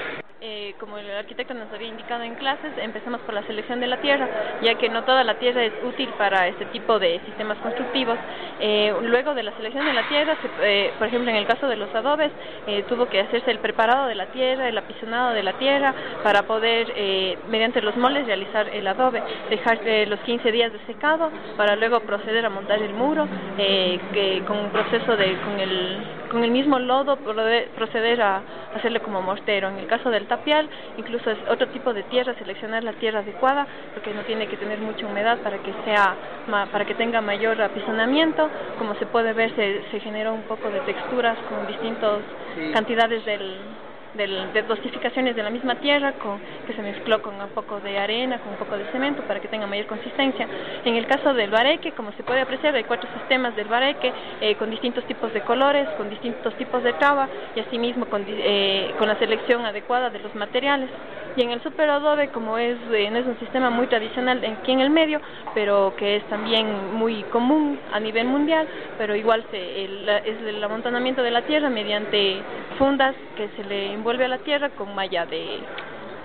Eh, 0.45 0.75
como 0.81 0.99
el 0.99 1.09
arquitecto 1.09 1.55
nos 1.55 1.73
había 1.73 1.87
indicado 1.87 2.25
en 2.25 2.35
clases, 2.35 2.73
empezamos 2.77 3.21
por 3.21 3.33
la 3.33 3.47
selección 3.47 3.79
de 3.79 3.87
la 3.87 4.01
tierra, 4.01 4.29
ya 4.61 4.75
que 4.75 4.89
no 4.89 5.05
toda 5.05 5.23
la 5.23 5.39
tierra 5.39 5.63
es 5.63 5.73
útil 5.85 6.09
para 6.19 6.49
este 6.49 6.65
tipo 6.67 6.99
de 6.99 7.21
sistemas 7.21 7.59
constructivos. 7.59 8.19
Eh, 8.59 8.93
luego 9.03 9.35
de 9.35 9.45
la 9.45 9.57
selección 9.57 9.87
de 9.87 9.93
la 9.93 10.09
tierra, 10.09 10.37
se, 10.43 10.49
eh, 10.63 10.93
por 10.99 11.09
ejemplo, 11.09 11.31
en 11.31 11.37
el 11.37 11.47
caso 11.47 11.69
de 11.69 11.77
los 11.77 11.95
adobes, 11.95 12.31
eh, 12.67 12.85
tuvo 12.89 13.07
que 13.07 13.21
hacerse 13.21 13.51
el 13.51 13.59
preparado 13.59 14.07
de 14.07 14.15
la 14.15 14.27
tierra, 14.27 14.69
el 14.69 14.79
apisonado 14.79 15.33
de 15.33 15.43
la 15.43 15.55
tierra, 15.55 15.95
para 16.23 16.43
poder, 16.45 16.93
eh, 16.97 17.39
mediante 17.49 17.83
los 17.83 17.97
moles, 17.97 18.27
realizar 18.27 18.69
el 18.69 18.87
adobe, 18.87 19.23
dejar 19.51 19.81
eh, 19.85 20.07
los 20.07 20.21
15 20.21 20.53
días 20.53 20.73
de 20.73 20.79
secado, 20.87 21.31
para 21.57 21.77
luego 21.77 22.01
proceder 22.01 22.45
a 22.47 22.51
montar 22.51 22.81
el 22.81 22.95
muro, 22.95 23.27
eh, 23.59 23.99
que 24.13 24.43
con 24.47 24.59
un 24.59 24.71
proceso 24.71 25.17
de, 25.17 25.37
con 25.41 25.61
el, 25.61 25.99
con 26.33 26.43
el 26.43 26.51
mismo 26.51 26.79
lodo, 26.79 27.19
proceder 27.77 28.23
a 28.23 28.41
hacerle 28.75 29.01
como 29.01 29.21
mortero. 29.21 29.69
En 29.69 29.77
el 29.77 29.87
caso 29.87 30.11
del 30.11 30.27
tapial, 30.27 30.67
incluso 30.97 31.31
es 31.31 31.39
otro 31.49 31.69
tipo 31.69 31.93
de 31.93 32.03
tierra, 32.05 32.35
seleccionar 32.39 32.83
la 32.83 32.95
tierra 32.95 33.21
adecuada, 33.21 33.67
porque 33.93 34.15
no 34.15 34.23
tiene 34.23 34.49
que 34.49 34.57
tener 34.57 34.79
mucha 34.79 35.07
humedad 35.07 35.39
para 35.41 35.59
que 35.59 35.73
sea, 35.85 36.17
para 36.73 36.87
que 36.87 36.95
tenga 36.95 37.21
mayor 37.21 37.61
apisonamiento. 37.61 38.49
Como 38.79 38.95
se 38.95 39.05
puede 39.05 39.35
ver, 39.35 39.55
se, 39.55 39.83
se 39.91 40.01
generó 40.01 40.33
un 40.33 40.43
poco 40.43 40.71
de 40.71 40.81
texturas 40.81 41.37
con 41.51 41.67
distintas 41.67 42.21
sí. 42.57 42.73
cantidades 42.73 43.23
del, 43.27 43.59
del, 44.15 44.53
de 44.53 44.63
dosificaciones 44.63 45.37
de 45.37 45.43
la 45.43 45.51
misma 45.51 45.77
tierra 45.77 46.13
con, 46.13 46.39
que 46.67 46.75
se 46.75 46.83
mezcló 46.83 47.23
con 47.23 47.41
un 47.41 47.49
poco 47.51 47.81
de 47.81 47.99
arena, 47.99 48.39
con 48.39 48.53
un 48.53 48.59
poco 48.59 48.77
de 48.77 48.85
cemento 48.93 49.23
para 49.23 49.41
que 49.41 49.49
tenga 49.49 49.67
mayor 49.67 49.87
consistencia. 49.87 50.47
En 50.85 50.97
el 50.97 51.07
caso 51.07 51.35
del 51.35 51.51
bareque, 51.51 51.93
como 51.93 52.13
se 52.13 52.23
puede 52.23 52.41
apreciar, 52.41 52.75
hay 52.75 52.85
cuatro 52.85 53.09
sistemas 53.19 53.57
del 53.57 53.69
bareque 53.69 54.13
eh, 54.41 54.55
con 54.57 54.71
distintos 54.71 55.05
tipos 55.05 55.33
de 55.33 55.41
colores, 55.43 55.89
con 55.97 56.11
distintos 56.11 56.55
tipos 56.55 56.83
de 56.83 56.93
traba 56.95 57.29
y 57.55 57.61
asimismo 57.61 58.07
con, 58.07 58.25
eh, 58.29 58.95
con 58.99 59.09
la 59.09 59.19
selección 59.19 59.65
adecuada 59.65 60.11
de 60.11 60.19
los 60.19 60.35
materiales. 60.35 60.91
Y 61.35 61.43
en 61.43 61.51
el 61.51 61.63
superadobe, 61.63 62.29
como 62.29 62.59
es, 62.59 62.79
es 62.93 63.27
un 63.27 63.39
sistema 63.39 63.71
muy 63.71 63.87
tradicional 63.87 64.45
aquí 64.45 64.73
en 64.73 64.81
el 64.81 64.91
medio, 64.91 65.21
pero 65.55 65.95
que 65.97 66.17
es 66.17 66.29
también 66.29 66.95
muy 66.95 67.23
común 67.25 67.79
a 67.93 67.99
nivel 68.01 68.27
mundial, 68.27 68.69
pero 68.99 69.17
igual 69.17 69.45
se, 69.51 69.85
el, 69.85 70.09
es 70.09 70.41
el 70.43 70.63
amontonamiento 70.63 71.23
de 71.23 71.31
la 71.31 71.43
tierra 71.47 71.71
mediante 71.71 72.43
fundas 72.79 73.15
que 73.37 73.49
se 73.57 73.65
le 73.65 73.95
envuelve 73.95 74.27
a 74.27 74.29
la 74.29 74.39
tierra 74.39 74.71
con 74.71 74.95
malla 74.95 75.25
de, 75.25 75.61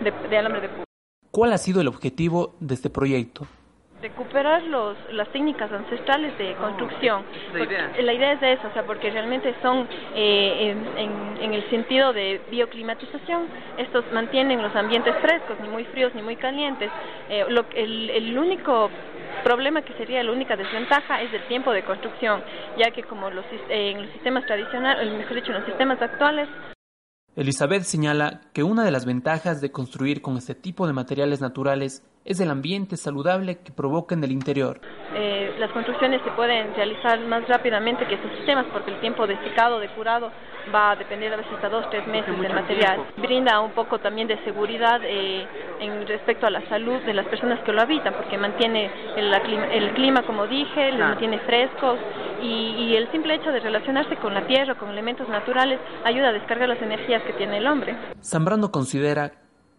de, 0.02 0.14
de 0.30 0.38
alambre 0.38 0.62
de 0.62 0.70
púa. 0.70 0.84
¿Cuál 1.32 1.54
ha 1.54 1.58
sido 1.58 1.80
el 1.80 1.88
objetivo 1.88 2.56
de 2.60 2.74
este 2.74 2.90
proyecto? 2.90 3.48
Recuperar 4.08 4.64
los, 4.64 4.96
las 5.12 5.28
técnicas 5.30 5.72
ancestrales 5.72 6.38
de 6.38 6.56
construcción. 6.56 7.24
La 7.54 7.64
idea. 7.64 7.92
la 8.02 8.14
idea 8.14 8.32
es 8.34 8.42
de 8.42 8.54
eso, 8.54 8.68
o 8.68 8.74
sea, 8.74 8.84
porque 8.84 9.10
realmente 9.10 9.54
son 9.62 9.88
eh, 10.16 10.72
en, 10.72 10.98
en, 10.98 11.44
en, 11.44 11.54
el 11.54 11.70
sentido 11.70 12.14
de 12.14 12.42
bioclimatización, 12.50 13.48
estos 13.78 14.06
mantienen 14.14 14.62
los 14.62 14.76
ambientes 14.76 15.14
frescos, 15.22 15.60
ni 15.62 15.68
muy 15.68 15.86
fríos 15.86 16.14
ni 16.16 16.22
muy 16.22 16.36
calientes. 16.36 16.90
Eh, 17.30 17.46
lo, 17.50 17.66
el, 17.76 18.10
el 18.10 18.38
único 18.38 18.90
problema 19.44 19.82
que 19.82 19.94
sería 19.94 20.24
la 20.24 20.32
única 20.32 20.56
desventaja 20.56 21.22
es 21.22 21.34
el 21.34 21.46
tiempo 21.48 21.72
de 21.72 21.84
construcción, 21.84 22.42
ya 22.78 22.92
que 22.92 23.04
como 23.04 23.30
los, 23.30 23.46
eh, 23.70 23.92
en 23.92 24.04
los 24.04 24.12
sistemas 24.14 24.46
tradicionales, 24.46 25.12
mejor 25.14 25.36
dicho, 25.36 25.52
en 25.52 25.60
los 25.60 25.66
sistemas 25.66 26.02
actuales, 26.02 26.48
Elizabeth 27.38 27.84
señala 27.84 28.42
que 28.52 28.64
una 28.64 28.84
de 28.84 28.90
las 28.90 29.06
ventajas 29.06 29.62
de 29.62 29.72
construir 29.72 30.24
con 30.24 30.38
este 30.38 30.56
tipo 30.56 30.88
de 30.88 30.94
materiales 30.94 31.40
naturales 31.40 32.02
es 32.28 32.42
el 32.42 32.52
ambiente 32.52 32.98
saludable 32.98 33.60
que 33.64 33.72
provoca 33.72 34.14
en 34.14 34.24
el 34.24 34.32
interior. 34.32 34.82
Eh, 35.16 35.56
las 35.60 35.72
construcciones 35.72 36.22
se 36.24 36.32
pueden 36.32 36.76
realizar 36.76 37.20
más 37.22 37.48
rápidamente 37.48 38.06
que 38.06 38.16
estos 38.16 38.32
sistemas 38.36 38.66
porque 38.72 38.92
el 38.92 39.00
tiempo 39.00 39.26
de 39.26 39.38
secado, 39.46 39.80
de 39.80 39.88
curado, 39.90 40.30
va 40.74 40.92
a 40.92 40.96
depender 40.98 41.34
a 41.34 41.38
veces 41.38 41.54
hasta 41.54 41.70
dos, 41.70 41.90
tres 41.90 42.06
meses 42.06 42.38
del 42.38 42.54
material. 42.54 42.96
Tiempo. 42.96 43.22
Brinda 43.22 43.62
un 43.62 43.72
poco 43.72 44.00
también 44.00 44.28
de 44.28 44.38
seguridad 44.44 45.00
eh, 45.06 45.48
en 45.80 46.06
respecto 46.06 46.46
a 46.46 46.50
la 46.50 46.68
salud 46.68 47.00
de 47.04 47.14
las 47.14 47.26
personas 47.28 47.62
que 47.64 47.72
lo 47.72 47.82
habitan 47.82 48.14
porque 48.14 48.38
mantiene 48.38 48.92
el, 49.16 49.34
el 49.34 49.94
clima, 49.94 50.24
como 50.24 50.48
dije, 50.48 50.74
claro. 50.74 50.98
los 50.98 51.08
mantiene 51.08 51.40
frescos 51.40 51.98
y, 52.42 52.76
y 52.78 52.96
el 52.98 53.10
simple 53.12 53.36
hecho 53.36 53.54
de 53.54 53.62
relacionarse 53.62 54.18
con 54.18 54.34
la 54.34 54.46
tierra, 54.46 54.76
con 54.76 54.90
elementos 54.90 55.30
naturales, 55.30 55.80
ayuda 56.04 56.30
a 56.30 56.34
descargar 56.34 56.68
las 56.68 56.82
energías 56.82 57.24
que 57.24 57.32
tiene 57.34 57.60
el 57.60 57.68
hombre. 57.68 57.96
Zambrano 58.22 58.70
considera 58.70 59.32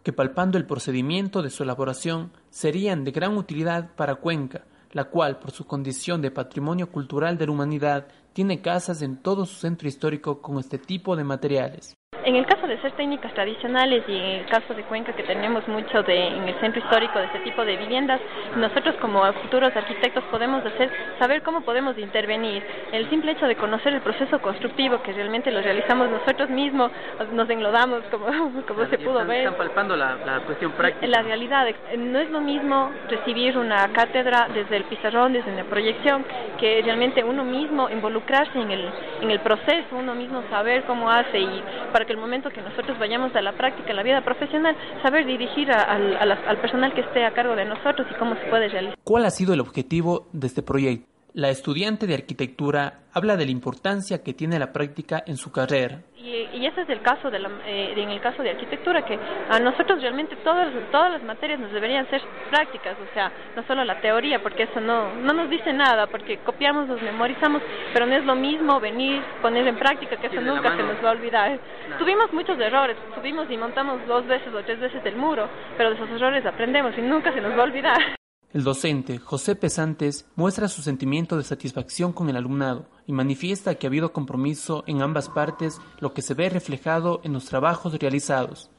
que 0.08 0.12
palpando 0.14 0.56
el 0.56 0.64
procedimiento 0.64 1.42
de 1.42 1.50
su 1.50 1.64
elaboración 1.64 2.32
serían 2.48 3.04
de 3.04 3.10
gran 3.10 3.36
utilidad 3.36 3.94
para 3.94 4.14
Cuenca, 4.14 4.64
la 4.92 5.10
cual, 5.10 5.38
por 5.38 5.50
su 5.50 5.66
condición 5.66 6.22
de 6.22 6.30
patrimonio 6.30 6.90
cultural 6.90 7.36
de 7.36 7.44
la 7.44 7.52
humanidad, 7.52 8.08
tiene 8.32 8.62
casas 8.62 9.02
en 9.02 9.18
todo 9.18 9.44
su 9.44 9.56
centro 9.56 9.86
histórico 9.86 10.40
con 10.40 10.60
este 10.60 10.78
tipo 10.78 11.14
de 11.14 11.24
materiales. 11.24 11.97
En 12.28 12.36
el 12.36 12.44
caso 12.44 12.66
de 12.66 12.78
ser 12.82 12.92
técnicas 12.92 13.32
tradicionales 13.32 14.04
y 14.06 14.14
en 14.14 14.24
el 14.40 14.46
caso 14.46 14.74
de 14.74 14.82
Cuenca 14.82 15.14
que 15.14 15.22
tenemos 15.22 15.66
mucho 15.66 16.02
de, 16.02 16.26
en 16.26 16.46
el 16.46 16.60
centro 16.60 16.78
histórico 16.78 17.18
de 17.18 17.24
este 17.24 17.38
tipo 17.38 17.64
de 17.64 17.78
viviendas, 17.78 18.20
nosotros 18.54 18.96
como 19.00 19.22
futuros 19.32 19.74
arquitectos 19.74 20.22
podemos 20.24 20.62
hacer, 20.62 20.90
saber 21.18 21.42
cómo 21.42 21.62
podemos 21.62 21.96
intervenir. 21.96 22.62
El 22.92 23.08
simple 23.08 23.32
hecho 23.32 23.46
de 23.46 23.56
conocer 23.56 23.94
el 23.94 24.02
proceso 24.02 24.40
constructivo 24.40 25.00
que 25.02 25.14
realmente 25.14 25.50
lo 25.50 25.62
realizamos 25.62 26.10
nosotros 26.10 26.50
mismos, 26.50 26.92
nos 27.32 27.48
englodamos 27.48 28.02
como, 28.10 28.26
como 28.68 28.86
se 28.90 28.98
pudo 28.98 29.20
están, 29.20 29.28
ver. 29.28 29.38
Están 29.38 29.56
palpando 29.56 29.96
la, 29.96 30.16
la 30.26 30.40
cuestión 30.40 30.72
práctica. 30.72 31.06
La 31.06 31.22
realidad, 31.22 31.66
no 31.96 32.18
es 32.18 32.30
lo 32.30 32.42
mismo 32.42 32.90
recibir 33.08 33.56
una 33.56 33.88
cátedra 33.92 34.48
desde 34.52 34.76
el 34.76 34.84
pizarrón, 34.84 35.32
desde 35.32 35.56
la 35.56 35.64
proyección, 35.64 36.26
que 36.58 36.82
realmente 36.82 37.24
uno 37.24 37.42
mismo 37.44 37.88
involucrarse 37.88 38.60
en 38.60 38.70
el, 38.70 38.90
en 39.22 39.30
el 39.30 39.40
proceso, 39.40 39.96
uno 39.96 40.14
mismo 40.14 40.42
saber 40.50 40.82
cómo 40.84 41.10
hace 41.10 41.38
y 41.38 41.62
para 41.98 42.06
que 42.06 42.12
el 42.12 42.20
momento 42.20 42.48
que 42.50 42.62
nosotros 42.62 42.96
vayamos 42.96 43.34
a 43.34 43.42
la 43.42 43.56
práctica, 43.56 43.90
en 43.90 43.96
la 43.96 44.04
vida 44.04 44.20
profesional, 44.24 44.76
saber 45.02 45.26
dirigir 45.26 45.68
a, 45.72 45.82
a, 45.82 45.96
a 45.96 46.48
al 46.48 46.60
personal 46.60 46.94
que 46.94 47.00
esté 47.00 47.24
a 47.24 47.34
cargo 47.34 47.56
de 47.56 47.64
nosotros 47.64 48.06
y 48.08 48.14
cómo 48.14 48.36
se 48.36 48.46
puede 48.48 48.68
realizar. 48.68 48.96
¿Cuál 49.02 49.24
ha 49.24 49.30
sido 49.30 49.52
el 49.52 49.58
objetivo 49.58 50.28
de 50.32 50.46
este 50.46 50.62
proyecto? 50.62 51.17
La 51.38 51.50
estudiante 51.50 52.08
de 52.08 52.14
arquitectura 52.14 52.94
habla 53.12 53.36
de 53.36 53.44
la 53.44 53.52
importancia 53.52 54.24
que 54.24 54.34
tiene 54.34 54.58
la 54.58 54.72
práctica 54.72 55.22
en 55.24 55.36
su 55.36 55.52
carrera. 55.52 56.00
Y, 56.16 56.48
y 56.52 56.66
ese 56.66 56.80
es 56.80 56.88
el 56.88 57.00
caso 57.00 57.30
de 57.30 57.38
la, 57.38 57.48
eh, 57.64 57.94
en 57.96 58.10
el 58.10 58.20
caso 58.20 58.42
de 58.42 58.50
arquitectura, 58.50 59.04
que 59.04 59.16
a 59.48 59.60
nosotros 59.60 60.02
realmente 60.02 60.34
todas, 60.42 60.66
todas 60.90 61.12
las 61.12 61.22
materias 61.22 61.60
nos 61.60 61.70
deberían 61.70 62.10
ser 62.10 62.22
prácticas, 62.50 62.96
o 62.98 63.14
sea, 63.14 63.30
no 63.54 63.62
solo 63.68 63.84
la 63.84 64.00
teoría, 64.00 64.42
porque 64.42 64.64
eso 64.64 64.80
no, 64.80 65.14
no 65.14 65.32
nos 65.32 65.48
dice 65.48 65.72
nada, 65.72 66.08
porque 66.08 66.38
copiamos, 66.38 66.88
nos 66.88 67.00
memorizamos, 67.00 67.62
pero 67.92 68.04
no 68.04 68.16
es 68.16 68.24
lo 68.24 68.34
mismo 68.34 68.80
venir, 68.80 69.22
poner 69.40 69.64
en 69.68 69.76
práctica, 69.76 70.16
que 70.16 70.26
eso 70.26 70.40
nunca 70.40 70.76
se 70.76 70.82
nos 70.82 70.96
va 71.04 71.10
a 71.10 71.12
olvidar. 71.12 71.60
Tuvimos 72.00 72.32
muchos 72.32 72.58
errores, 72.58 72.96
subimos 73.14 73.48
y 73.48 73.56
montamos 73.56 74.04
dos 74.08 74.26
veces 74.26 74.52
o 74.52 74.60
tres 74.64 74.80
veces 74.80 75.06
el 75.06 75.14
muro, 75.14 75.48
pero 75.76 75.90
de 75.90 75.94
esos 75.94 76.10
errores 76.10 76.44
aprendemos 76.44 76.98
y 76.98 77.02
nunca 77.02 77.32
se 77.32 77.40
nos 77.40 77.52
va 77.52 77.60
a 77.60 77.66
olvidar. 77.66 78.17
El 78.54 78.64
docente, 78.64 79.18
José 79.18 79.56
Pesantes, 79.56 80.26
muestra 80.34 80.68
su 80.68 80.80
sentimiento 80.80 81.36
de 81.36 81.42
satisfacción 81.42 82.14
con 82.14 82.30
el 82.30 82.36
alumnado 82.36 82.86
y 83.06 83.12
manifiesta 83.12 83.74
que 83.74 83.86
ha 83.86 83.90
habido 83.90 84.14
compromiso 84.14 84.84
en 84.86 85.02
ambas 85.02 85.28
partes, 85.28 85.78
lo 86.00 86.14
que 86.14 86.22
se 86.22 86.32
ve 86.32 86.48
reflejado 86.48 87.20
en 87.24 87.34
los 87.34 87.44
trabajos 87.44 87.98
realizados. 87.98 88.70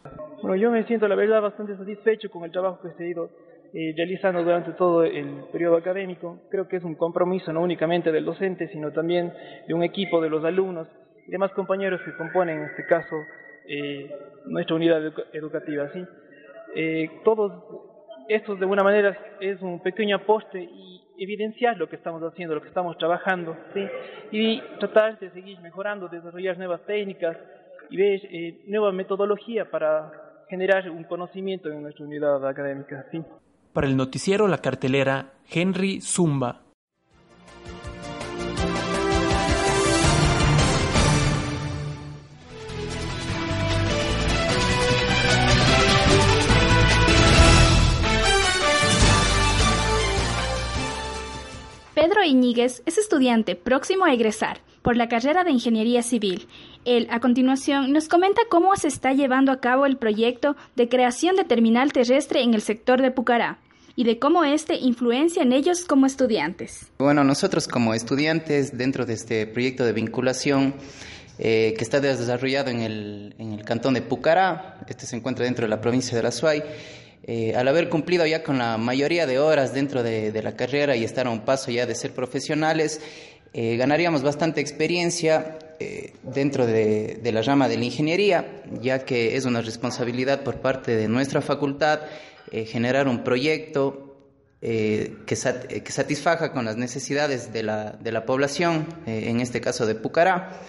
Bueno, 0.41 0.55
yo 0.55 0.72
me 0.72 0.86
siento 0.86 1.07
la 1.07 1.13
verdad 1.13 1.43
bastante 1.43 1.78
satisfecho 1.78 2.32
con 2.32 2.45
el 2.45 2.51
trabajo 2.51 2.82
que 2.82 2.97
se 2.97 3.03
ha 3.03 3.07
ido 3.07 3.30
eh, 3.72 3.93
realizando 3.95 4.43
durante 4.43 4.72
todo 4.72 5.03
el 5.03 5.43
periodo 5.51 5.78
académico. 5.78 6.41
Creo 6.49 6.67
que 6.67 6.78
es 6.78 6.84
un 6.84 6.95
compromiso 6.95 7.53
no 7.53 7.61
únicamente 7.61 8.11
del 8.11 8.26
docente, 8.26 8.70
sino 8.70 8.91
también 8.91 9.32
de 9.67 9.74
un 9.76 9.84
equipo 9.84 10.20
de 10.20 10.32
los 10.32 10.43
alumnos 10.43 10.88
y 11.28 11.30
demás 11.30 11.51
compañeros 11.51 12.01
que 12.03 12.17
componen, 12.17 12.57
en 12.57 12.65
este 12.65 12.88
caso, 12.88 13.15
eh, 13.67 14.09
nuestra 14.47 14.76
unidad 14.76 15.13
educativa. 15.32 15.91
¿sí? 15.93 16.03
Eh, 16.76 17.22
todos 17.24 17.51
esto 18.30 18.56
de 18.56 18.62
alguna 18.62 18.84
manera 18.84 19.18
es 19.42 19.60
un 19.62 19.80
pequeño 19.80 20.16
aporte 20.16 20.62
y 20.62 21.02
evidenciar 21.18 21.78
lo 21.78 21.90
que 21.90 21.96
estamos 21.96 22.22
haciendo, 22.22 22.56
lo 22.56 22.62
que 22.62 22.68
estamos 22.68 22.98
trabajando, 22.98 23.58
¿sí? 23.74 23.86
y 24.32 24.62
tratar 24.80 25.20
de 25.20 25.32
seguir 25.32 25.60
mejorando, 25.62 26.08
desarrollar 26.08 26.58
nuevas 26.58 26.86
técnicas 26.86 27.36
y 27.90 27.98
ver 27.98 28.22
eh, 28.26 28.62
nueva 28.68 28.92
metodología 28.92 29.70
para 29.70 30.12
generar 30.48 30.90
un 30.92 31.04
conocimiento 31.04 31.70
en 31.70 31.82
nuestra 31.82 32.06
unidad 32.06 32.48
académica. 32.48 33.06
¿sí? 33.12 33.22
Para 33.74 33.88
el 33.88 33.98
noticiero 33.98 34.48
La 34.48 34.60
Cartelera, 34.60 35.34
Henry 35.52 36.00
Zumba. 36.00 36.68
Pedro 52.00 52.24
Iñiguez 52.24 52.82
es 52.86 52.97
estudiante 52.97 53.58
próximo 53.58 54.06
a 54.06 54.14
egresar 54.14 54.62
por 54.82 54.95
la 54.95 55.10
carrera 55.10 55.43
de 55.43 55.52
Ingeniería 55.52 56.02
Civil. 56.02 56.47
Él, 56.86 57.10
a 57.12 57.20
continuación, 57.20 57.91
nos 57.91 58.08
comenta 58.08 58.39
cómo 58.50 58.74
se 58.78 58.88
está 58.88 59.12
llevando 59.12 59.52
a 59.52 59.60
cabo 59.60 59.86
el 59.86 59.97
proyecto 59.97 60.56
de 60.78 60.88
creación 60.88 61.36
de 61.36 61.43
terminal 61.43 61.91
terrestre 61.91 62.41
en 62.41 62.54
el 62.54 62.62
sector 62.62 63.02
de 63.02 63.12
Pucará 63.12 63.60
y 63.97 64.06
de 64.06 64.18
cómo 64.18 64.45
este 64.45 64.76
influencia 64.76 65.43
en 65.43 65.52
ellos 65.52 65.84
como 65.84 66.06
estudiantes. 66.06 66.89
Bueno, 67.00 67.26
nosotros 67.26 67.68
como 67.68 67.93
estudiantes 67.93 68.78
dentro 68.78 69.06
de 69.06 69.16
este 69.16 69.45
proyecto 69.45 69.84
de 69.84 69.91
vinculación 69.91 70.76
eh, 71.38 71.74
que 71.78 71.84
está 71.84 72.00
desarrollado 72.00 72.70
en 72.70 72.80
el, 72.80 73.36
en 73.39 73.52
el 73.52 73.66
cantón 73.66 73.93
de 73.93 74.02
Pucará, 74.02 74.80
este 74.88 75.06
se 75.06 75.18
encuentra 75.18 75.43
dentro 75.43 75.66
de 75.66 75.70
la 75.70 75.82
provincia 75.82 76.16
de 76.16 76.24
La 76.24 76.32
Suay, 76.32 76.64
eh, 77.24 77.53
al 77.55 77.67
haber 77.67 77.89
cumplido 77.89 78.26
ya 78.26 78.43
con 78.43 78.57
la 78.57 78.78
mayoría 78.78 79.28
de 79.28 79.39
horas 79.39 79.74
dentro 79.74 80.03
de, 80.03 80.32
la 80.41 80.55
carrera 80.55 80.95
y 80.95 81.03
estar 81.03 81.28
a 81.28 81.30
un 81.30 81.41
paso 81.41 81.70
ya 81.70 81.86
de 81.86 81.95
ser 81.95 82.11
profesionales, 82.11 83.01
eh, 83.53 83.78
ganaríamos 83.78 84.24
bastante 84.24 84.61
experiencia 84.61 85.59
eh, 85.80 86.13
dentro 86.24 86.65
de, 86.65 87.20
la 87.24 87.41
rama 87.41 87.67
de 87.67 87.78
la 87.78 87.86
ingeniería, 87.86 88.63
ya 88.82 89.05
que 89.05 89.36
es 89.36 89.45
una 89.45 89.61
responsabilidad 89.61 90.43
por 90.43 90.61
parte 90.61 90.95
de 90.95 91.07
nuestra 91.07 91.41
facultad 91.41 92.01
generar 92.51 93.07
un 93.07 93.24
proyecto 93.24 94.17
que, 94.59 95.36
sat 95.36 95.72
satisfaja 95.88 96.51
con 96.51 96.65
las 96.65 96.78
necesidades 96.78 97.53
de 97.53 97.61
la, 97.61 97.91
de 97.91 98.11
la 98.11 98.26
población, 98.26 98.88
en 99.05 99.39
este 99.39 99.61
caso 99.61 99.86
de 99.86 99.93
Pucará. 99.93 100.59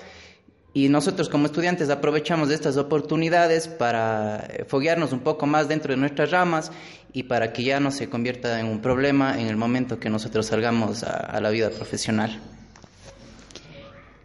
Y 0.73 0.89
nosotros 0.89 1.29
como 1.29 1.47
estudiantes 1.47 1.91
aprovechamos 1.91 2.49
de 2.49 2.55
estas 2.55 2.77
oportunidades 2.77 3.66
para 3.66 4.49
foguearnos 4.68 5.12
un 5.12 5.21
poco 5.21 5.47
más 5.47 5.68
dentro 5.68 5.93
de 5.93 5.97
nuestras 6.01 6.31
ramas 6.31 6.71
y 7.12 7.25
para 7.25 7.53
que 7.53 7.64
ya 7.64 7.81
no 7.81 7.91
se 7.91 8.09
convierta 8.09 8.61
en 8.61 8.66
un 8.66 8.81
problema 8.81 9.41
en 9.41 9.49
el 9.49 9.57
momento 9.57 9.99
que 9.99 10.11
nosotros 10.11 10.47
salgamos 10.47 11.03
a, 11.03 11.16
a 11.16 11.41
la 11.41 11.51
vida 11.51 11.71
profesional. 11.71 12.41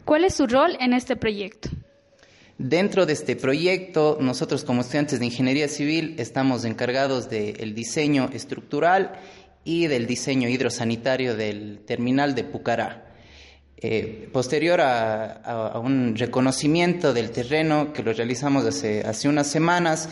¿Cuál 0.06 0.24
es 0.24 0.36
su 0.36 0.46
rol 0.46 0.78
en 0.80 0.94
este 0.94 1.16
proyecto? 1.16 1.70
Dentro 2.58 3.06
de 3.06 3.14
este 3.14 3.36
proyecto, 3.36 4.18
nosotros 4.22 4.64
como 4.64 4.82
estudiantes 4.82 5.20
de 5.20 5.26
Ingeniería 5.26 5.68
Civil 5.68 6.16
estamos 6.20 6.64
encargados 6.64 7.30
del 7.30 7.76
diseño 7.76 8.30
estructural 8.32 9.20
y 9.66 9.88
del 9.88 10.06
diseño 10.06 10.48
hidrosanitario 10.48 11.36
del 11.36 11.80
terminal 11.86 12.34
de 12.34 12.46
Pucará. 12.46 13.15
Eh, 13.78 14.30
posterior 14.32 14.80
a, 14.80 15.80
un 15.84 16.16
reconocimiento 16.16 17.14
del 17.14 17.32
terreno 17.32 17.92
que 17.92 18.04
lo 18.04 18.14
realizamos 18.14 18.64
hace, 18.66 19.28
unas 19.28 19.48
semanas, 19.48 20.08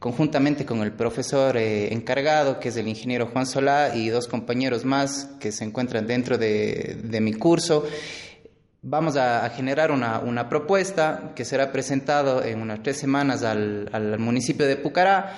conjuntamente 0.00 0.66
con 0.66 0.82
el 0.82 0.92
profesor 0.92 1.56
eh, 1.56 1.92
encargado, 1.92 2.58
que 2.58 2.70
es 2.70 2.76
el 2.76 2.88
ingeniero 2.88 3.28
Juan 3.28 3.46
Solá, 3.46 3.94
y 3.94 4.08
dos 4.08 4.26
compañeros 4.26 4.84
más 4.84 5.30
que 5.38 5.52
se 5.52 5.64
encuentran 5.64 6.08
dentro 6.08 6.38
de, 6.38 7.18
mi 7.20 7.34
curso, 7.34 7.86
vamos 8.82 9.16
a, 9.16 9.48
generar 9.50 9.92
una, 9.92 10.48
propuesta 10.48 11.32
que 11.36 11.44
será 11.44 11.70
presentado 11.70 12.42
en 12.42 12.60
unas 12.60 12.82
tres 12.82 12.96
semanas 12.96 13.44
al 13.44 14.18
municipio 14.18 14.66
de 14.66 14.76
Pucará 14.76 15.36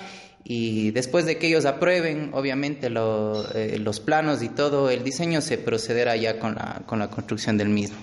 y 0.49 0.91
después 0.91 1.25
de 1.25 1.37
que 1.37 1.47
ellos 1.47 1.65
aprueben, 1.65 2.29
obviamente, 2.33 2.89
lo, 2.89 3.45
eh, 3.53 3.79
los 3.79 3.99
planos 3.99 4.41
y 4.41 4.47
todo 4.47 4.89
el 4.89 5.03
diseño, 5.03 5.41
se 5.41 5.57
procederá 5.57 6.15
ya 6.15 6.39
con 6.39 6.55
la, 6.55 6.83
con 6.85 6.99
la 6.99 7.09
construcción 7.09 7.57
del 7.57 7.67
mismo. 7.67 7.97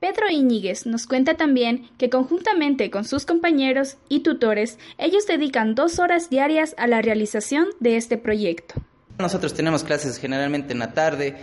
Pedro 0.00 0.28
Iñiguez 0.28 0.86
nos 0.86 1.06
cuenta 1.06 1.34
también 1.34 1.88
que 1.96 2.10
conjuntamente 2.10 2.90
con 2.90 3.04
sus 3.04 3.24
compañeros 3.24 3.96
y 4.08 4.20
tutores, 4.20 4.76
ellos 4.98 5.28
dedican 5.28 5.76
dos 5.76 6.00
horas 6.00 6.30
diarias 6.30 6.74
a 6.78 6.88
la 6.88 7.00
realización 7.00 7.68
de 7.78 7.96
este 7.96 8.18
proyecto. 8.18 8.74
Nosotros 9.18 9.54
tenemos 9.54 9.84
clases 9.84 10.18
generalmente 10.18 10.72
en 10.72 10.80
la 10.80 10.94
tarde. 10.94 11.36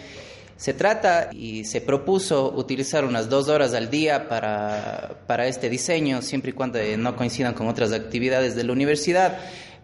Se 0.57 0.73
trata 0.73 1.29
y 1.31 1.63
se 1.63 1.79
propuso 1.79 2.53
utilizar 2.55 3.05
unas 3.05 3.29
dos 3.29 3.47
horas 3.47 3.73
al 3.73 3.89
día 3.89 4.27
para, 4.27 5.21
para 5.27 5.47
este 5.47 5.69
diseño, 5.69 6.21
siempre 6.21 6.51
y 6.51 6.53
cuando 6.53 6.77
no 6.97 7.15
coincidan 7.15 7.53
con 7.53 7.67
otras 7.67 7.93
actividades 7.93 8.55
de 8.55 8.65
la 8.65 8.73
universidad 8.73 9.39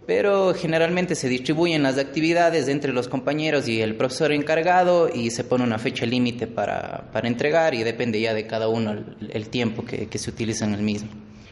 pero 0.08 0.53
generalmente 0.53 1.16
se 1.16 1.28
distribuyen 1.28 1.84
las 1.84 1.97
actividades 1.97 2.70
entre 2.70 2.93
los 2.93 3.10
compañeros 3.10 3.68
y 3.68 3.82
el 3.82 3.95
profesor 3.95 4.32
encargado 4.32 5.10
y 5.14 5.32
se 5.32 5.43
pone 5.43 5.66
una 5.66 5.78
fecha 5.78 6.05
límite 6.05 6.47
para, 6.47 7.12
para, 7.12 7.28
entregar 7.28 7.76
y 7.76 7.84
depende 7.84 8.22
ya 8.22 8.34
de 8.34 8.47
cada 8.47 8.70
uno 8.70 8.91
el, 8.93 9.30
el 9.34 9.49
tiempo 9.49 9.84
que, 9.84 10.08
que, 10.08 10.18
se 10.18 10.30
utiliza 10.30 10.64
en 10.64 10.76
el 10.76 10.82
mismo. 10.82 11.10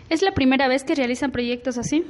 ¿Es 0.09 0.21
la 0.21 0.33
primera 0.33 0.69
vez 0.69 0.85
que 0.85 0.95
realizan 0.95 1.33
proyectos 1.33 1.77
así? 1.77 2.05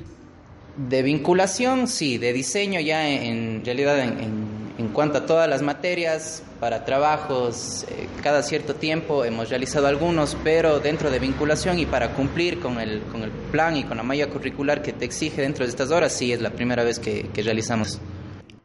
De 0.77 1.01
vinculación, 1.01 1.87
sí, 1.87 2.19
de 2.19 2.31
diseño 2.31 2.79
ya 2.79 3.09
en, 3.09 3.23
en 3.23 3.65
realidad 3.65 3.99
en, 3.99 4.19
en, 4.19 4.54
en, 4.77 4.89
cuanto 4.89 5.19
a 5.19 5.25
todas 5.25 5.49
las 5.49 5.61
materias, 5.61 6.43
para 6.59 6.85
trabajos, 6.85 7.85
eh, 7.89 8.07
cada 8.23 8.41
cierto 8.43 8.75
tiempo 8.75 9.25
hemos 9.25 9.49
realizado 9.49 9.87
algunos, 9.87 10.37
pero 10.43 10.79
dentro 10.79 11.11
de 11.11 11.19
vinculación 11.19 11.79
y 11.79 11.85
para 11.85 12.13
cumplir 12.13 12.59
con 12.59 12.79
el, 12.79 13.01
con 13.03 13.23
el 13.23 13.31
plan 13.51 13.77
y 13.77 13.83
con 13.83 13.97
la 13.97 14.03
malla 14.03 14.27
curricular 14.29 14.81
que 14.81 14.93
te 14.93 15.05
exige 15.05 15.41
dentro 15.41 15.65
de 15.65 15.69
estas 15.69 15.91
horas, 15.91 16.13
sí 16.13 16.31
es 16.31 16.41
la 16.41 16.51
primera 16.51 16.83
vez 16.83 16.99
que, 16.99 17.29
que 17.33 17.41
realizamos. 17.41 17.99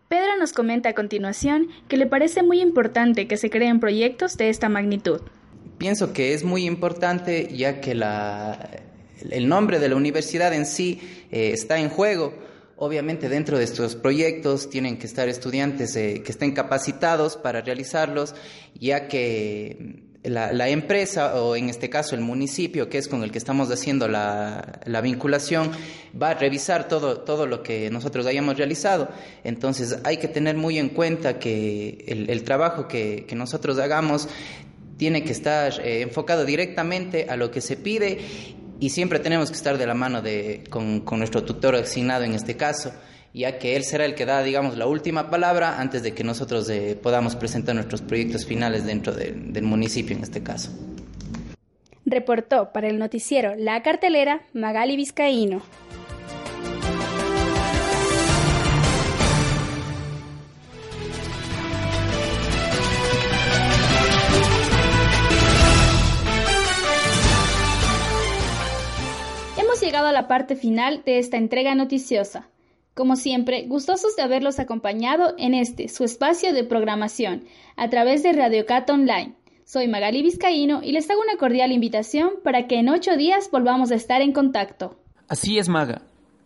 Pedro 0.08 0.36
nos 0.38 0.52
comenta 0.52 0.88
a 0.88 0.94
continuación 0.94 1.68
que 1.88 1.96
le 1.96 2.06
parece 2.06 2.42
muy 2.42 2.60
importante 2.60 3.28
que 3.28 3.36
se 3.36 3.50
creen 3.50 3.78
proyectos 3.78 4.36
de 4.36 4.48
esta 4.48 4.68
magnitud. 4.68 5.20
Pienso 5.78 6.12
que 6.12 6.34
es 6.34 6.42
muy 6.42 6.66
importante 6.66 7.48
ya 7.56 7.80
que 7.80 7.94
la, 7.94 8.70
el 9.30 9.48
nombre 9.48 9.78
de 9.78 9.88
la 9.88 9.96
universidad 9.96 10.52
en 10.52 10.66
sí 10.66 11.00
eh, 11.30 11.50
está 11.52 11.78
en 11.78 11.88
juego. 11.88 12.34
Obviamente 12.82 13.28
dentro 13.28 13.58
de 13.58 13.64
estos 13.64 13.94
proyectos 13.94 14.70
tienen 14.70 14.96
que 14.96 15.06
estar 15.06 15.28
estudiantes 15.28 15.94
eh, 15.96 16.22
que 16.24 16.32
estén 16.32 16.52
capacitados 16.52 17.36
para 17.36 17.60
realizarlos, 17.60 18.34
ya 18.74 19.06
que 19.06 20.06
la, 20.22 20.66
empresa 20.70 21.42
o 21.42 21.56
en 21.56 21.68
este 21.68 21.90
caso 21.90 22.14
el 22.14 22.22
municipio, 22.22 22.88
que 22.88 22.96
es 22.96 23.06
con 23.06 23.22
el 23.22 23.30
que 23.30 23.36
estamos 23.36 23.70
haciendo 23.70 24.08
la, 24.08 24.80
la, 24.86 25.02
vinculación, 25.02 25.70
va 26.20 26.30
a 26.30 26.34
revisar 26.34 26.88
todo, 26.88 27.20
todo 27.20 27.44
lo 27.44 27.62
que 27.62 27.90
nosotros 27.90 28.24
hayamos 28.24 28.56
realizado. 28.56 29.10
Entonces 29.44 29.98
hay 30.04 30.16
que 30.16 30.28
tener 30.28 30.56
muy 30.56 30.78
en 30.78 30.88
cuenta 30.88 31.38
que 31.38 32.02
el, 32.08 32.30
el 32.30 32.44
trabajo 32.44 32.88
que, 32.88 33.26
que 33.28 33.34
nosotros 33.34 33.78
hagamos 33.78 34.26
tiene 34.96 35.22
que 35.22 35.32
estar 35.32 35.80
eh, 35.80 36.00
enfocado 36.00 36.46
directamente 36.46 37.26
a 37.28 37.36
lo 37.36 37.50
que 37.50 37.60
se 37.60 37.76
pide 37.76 38.18
y 38.80 38.90
siempre 38.90 39.18
tenemos 39.18 39.50
que 39.50 39.56
estar 39.56 39.76
de 39.78 39.86
la 39.86 39.94
mano 39.94 40.22
de, 40.22 40.64
con, 40.70 41.00
con, 41.00 41.18
nuestro 41.18 41.44
tutor 41.44 41.76
asignado 41.76 42.24
en 42.24 42.34
este 42.34 42.56
caso, 42.56 42.92
ya 43.34 43.58
que 43.58 43.76
él 43.76 43.84
será 43.84 44.06
el 44.06 44.14
que 44.14 44.24
da, 44.24 44.42
digamos, 44.42 44.76
la 44.76 44.86
última 44.86 45.30
palabra 45.30 45.78
antes 45.78 46.02
de 46.02 46.14
que 46.14 46.24
nosotros 46.24 46.68
eh, 46.70 46.98
podamos 47.00 47.36
presentar 47.36 47.74
nuestros 47.74 48.00
proyectos 48.00 48.46
finales 48.46 48.86
dentro 48.86 49.12
de, 49.12 49.32
del 49.32 49.64
municipio 49.64 50.16
en 50.16 50.22
este 50.22 50.42
caso. 50.42 50.70
Reportó 52.06 52.72
para 52.72 52.88
el 52.88 52.98
noticiero 52.98 53.54
La 53.54 53.82
Cartelera 53.82 54.40
Magali 54.54 54.96
Vizcaíno. 54.96 55.62
Llegado 69.80 70.08
a 70.08 70.12
la 70.12 70.28
parte 70.28 70.56
final 70.56 71.02
de 71.06 71.18
esta 71.18 71.38
entrega 71.38 71.74
noticiosa. 71.74 72.50
Como 72.92 73.16
siempre, 73.16 73.66
gustosos 73.66 74.14
de 74.14 74.22
haberlos 74.22 74.58
acompañado 74.58 75.34
en 75.38 75.54
este, 75.54 75.88
su 75.88 76.04
espacio 76.04 76.52
de 76.52 76.64
programación, 76.64 77.44
a 77.76 77.88
través 77.88 78.22
de 78.22 78.34
Radio 78.34 78.66
Cat 78.66 78.90
Online. 78.90 79.36
Soy 79.64 79.88
Magali 79.88 80.22
Vizcaíno 80.22 80.82
y 80.82 80.92
les 80.92 81.08
hago 81.08 81.22
una 81.22 81.38
cordial 81.38 81.72
invitación 81.72 82.32
para 82.44 82.66
que 82.66 82.78
en 82.78 82.90
ocho 82.90 83.16
días 83.16 83.48
volvamos 83.50 83.90
a 83.90 83.94
estar 83.94 84.20
en 84.20 84.32
contacto. 84.32 85.00
Así 85.28 85.58
es, 85.58 85.70
Maga. 85.70 86.02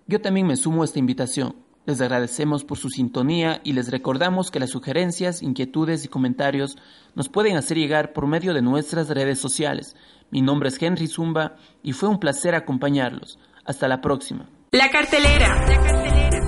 Yo 0.06 0.20
también 0.20 0.46
me 0.46 0.56
sumo 0.56 0.82
a 0.82 0.84
esta 0.84 1.00
invitación. 1.00 1.56
Les 1.86 2.00
agradecemos 2.00 2.64
por 2.64 2.78
su 2.78 2.88
sintonía 2.88 3.60
y 3.62 3.72
les 3.72 3.90
recordamos 3.90 4.50
que 4.50 4.60
las 4.60 4.70
sugerencias, 4.70 5.42
inquietudes 5.42 6.04
y 6.04 6.08
comentarios 6.08 6.78
nos 7.14 7.28
pueden 7.28 7.56
hacer 7.56 7.76
llegar 7.76 8.12
por 8.12 8.26
medio 8.26 8.54
de 8.54 8.62
nuestras 8.62 9.08
redes 9.08 9.38
sociales. 9.38 9.96
Mi 10.34 10.42
nombre 10.42 10.68
es 10.68 10.82
Henry 10.82 11.06
Zumba 11.06 11.52
y 11.80 11.92
fue 11.92 12.08
un 12.08 12.18
placer 12.18 12.56
acompañarlos. 12.56 13.38
Hasta 13.64 13.86
la 13.86 14.00
próxima. 14.00 14.46
La 14.72 14.90
cartelera. 14.90 15.64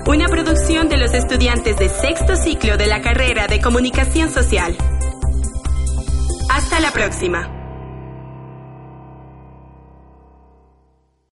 Una 0.05 0.25
producción 0.25 0.89
de 0.89 0.97
los 0.97 1.13
estudiantes 1.13 1.77
de 1.77 1.87
sexto 1.87 2.35
ciclo 2.35 2.75
de 2.75 2.87
la 2.87 3.01
carrera 3.01 3.47
de 3.47 3.61
comunicación 3.61 4.29
social. 4.29 4.75
Hasta 6.49 6.81
la 6.81 6.91
próxima. 6.91 7.56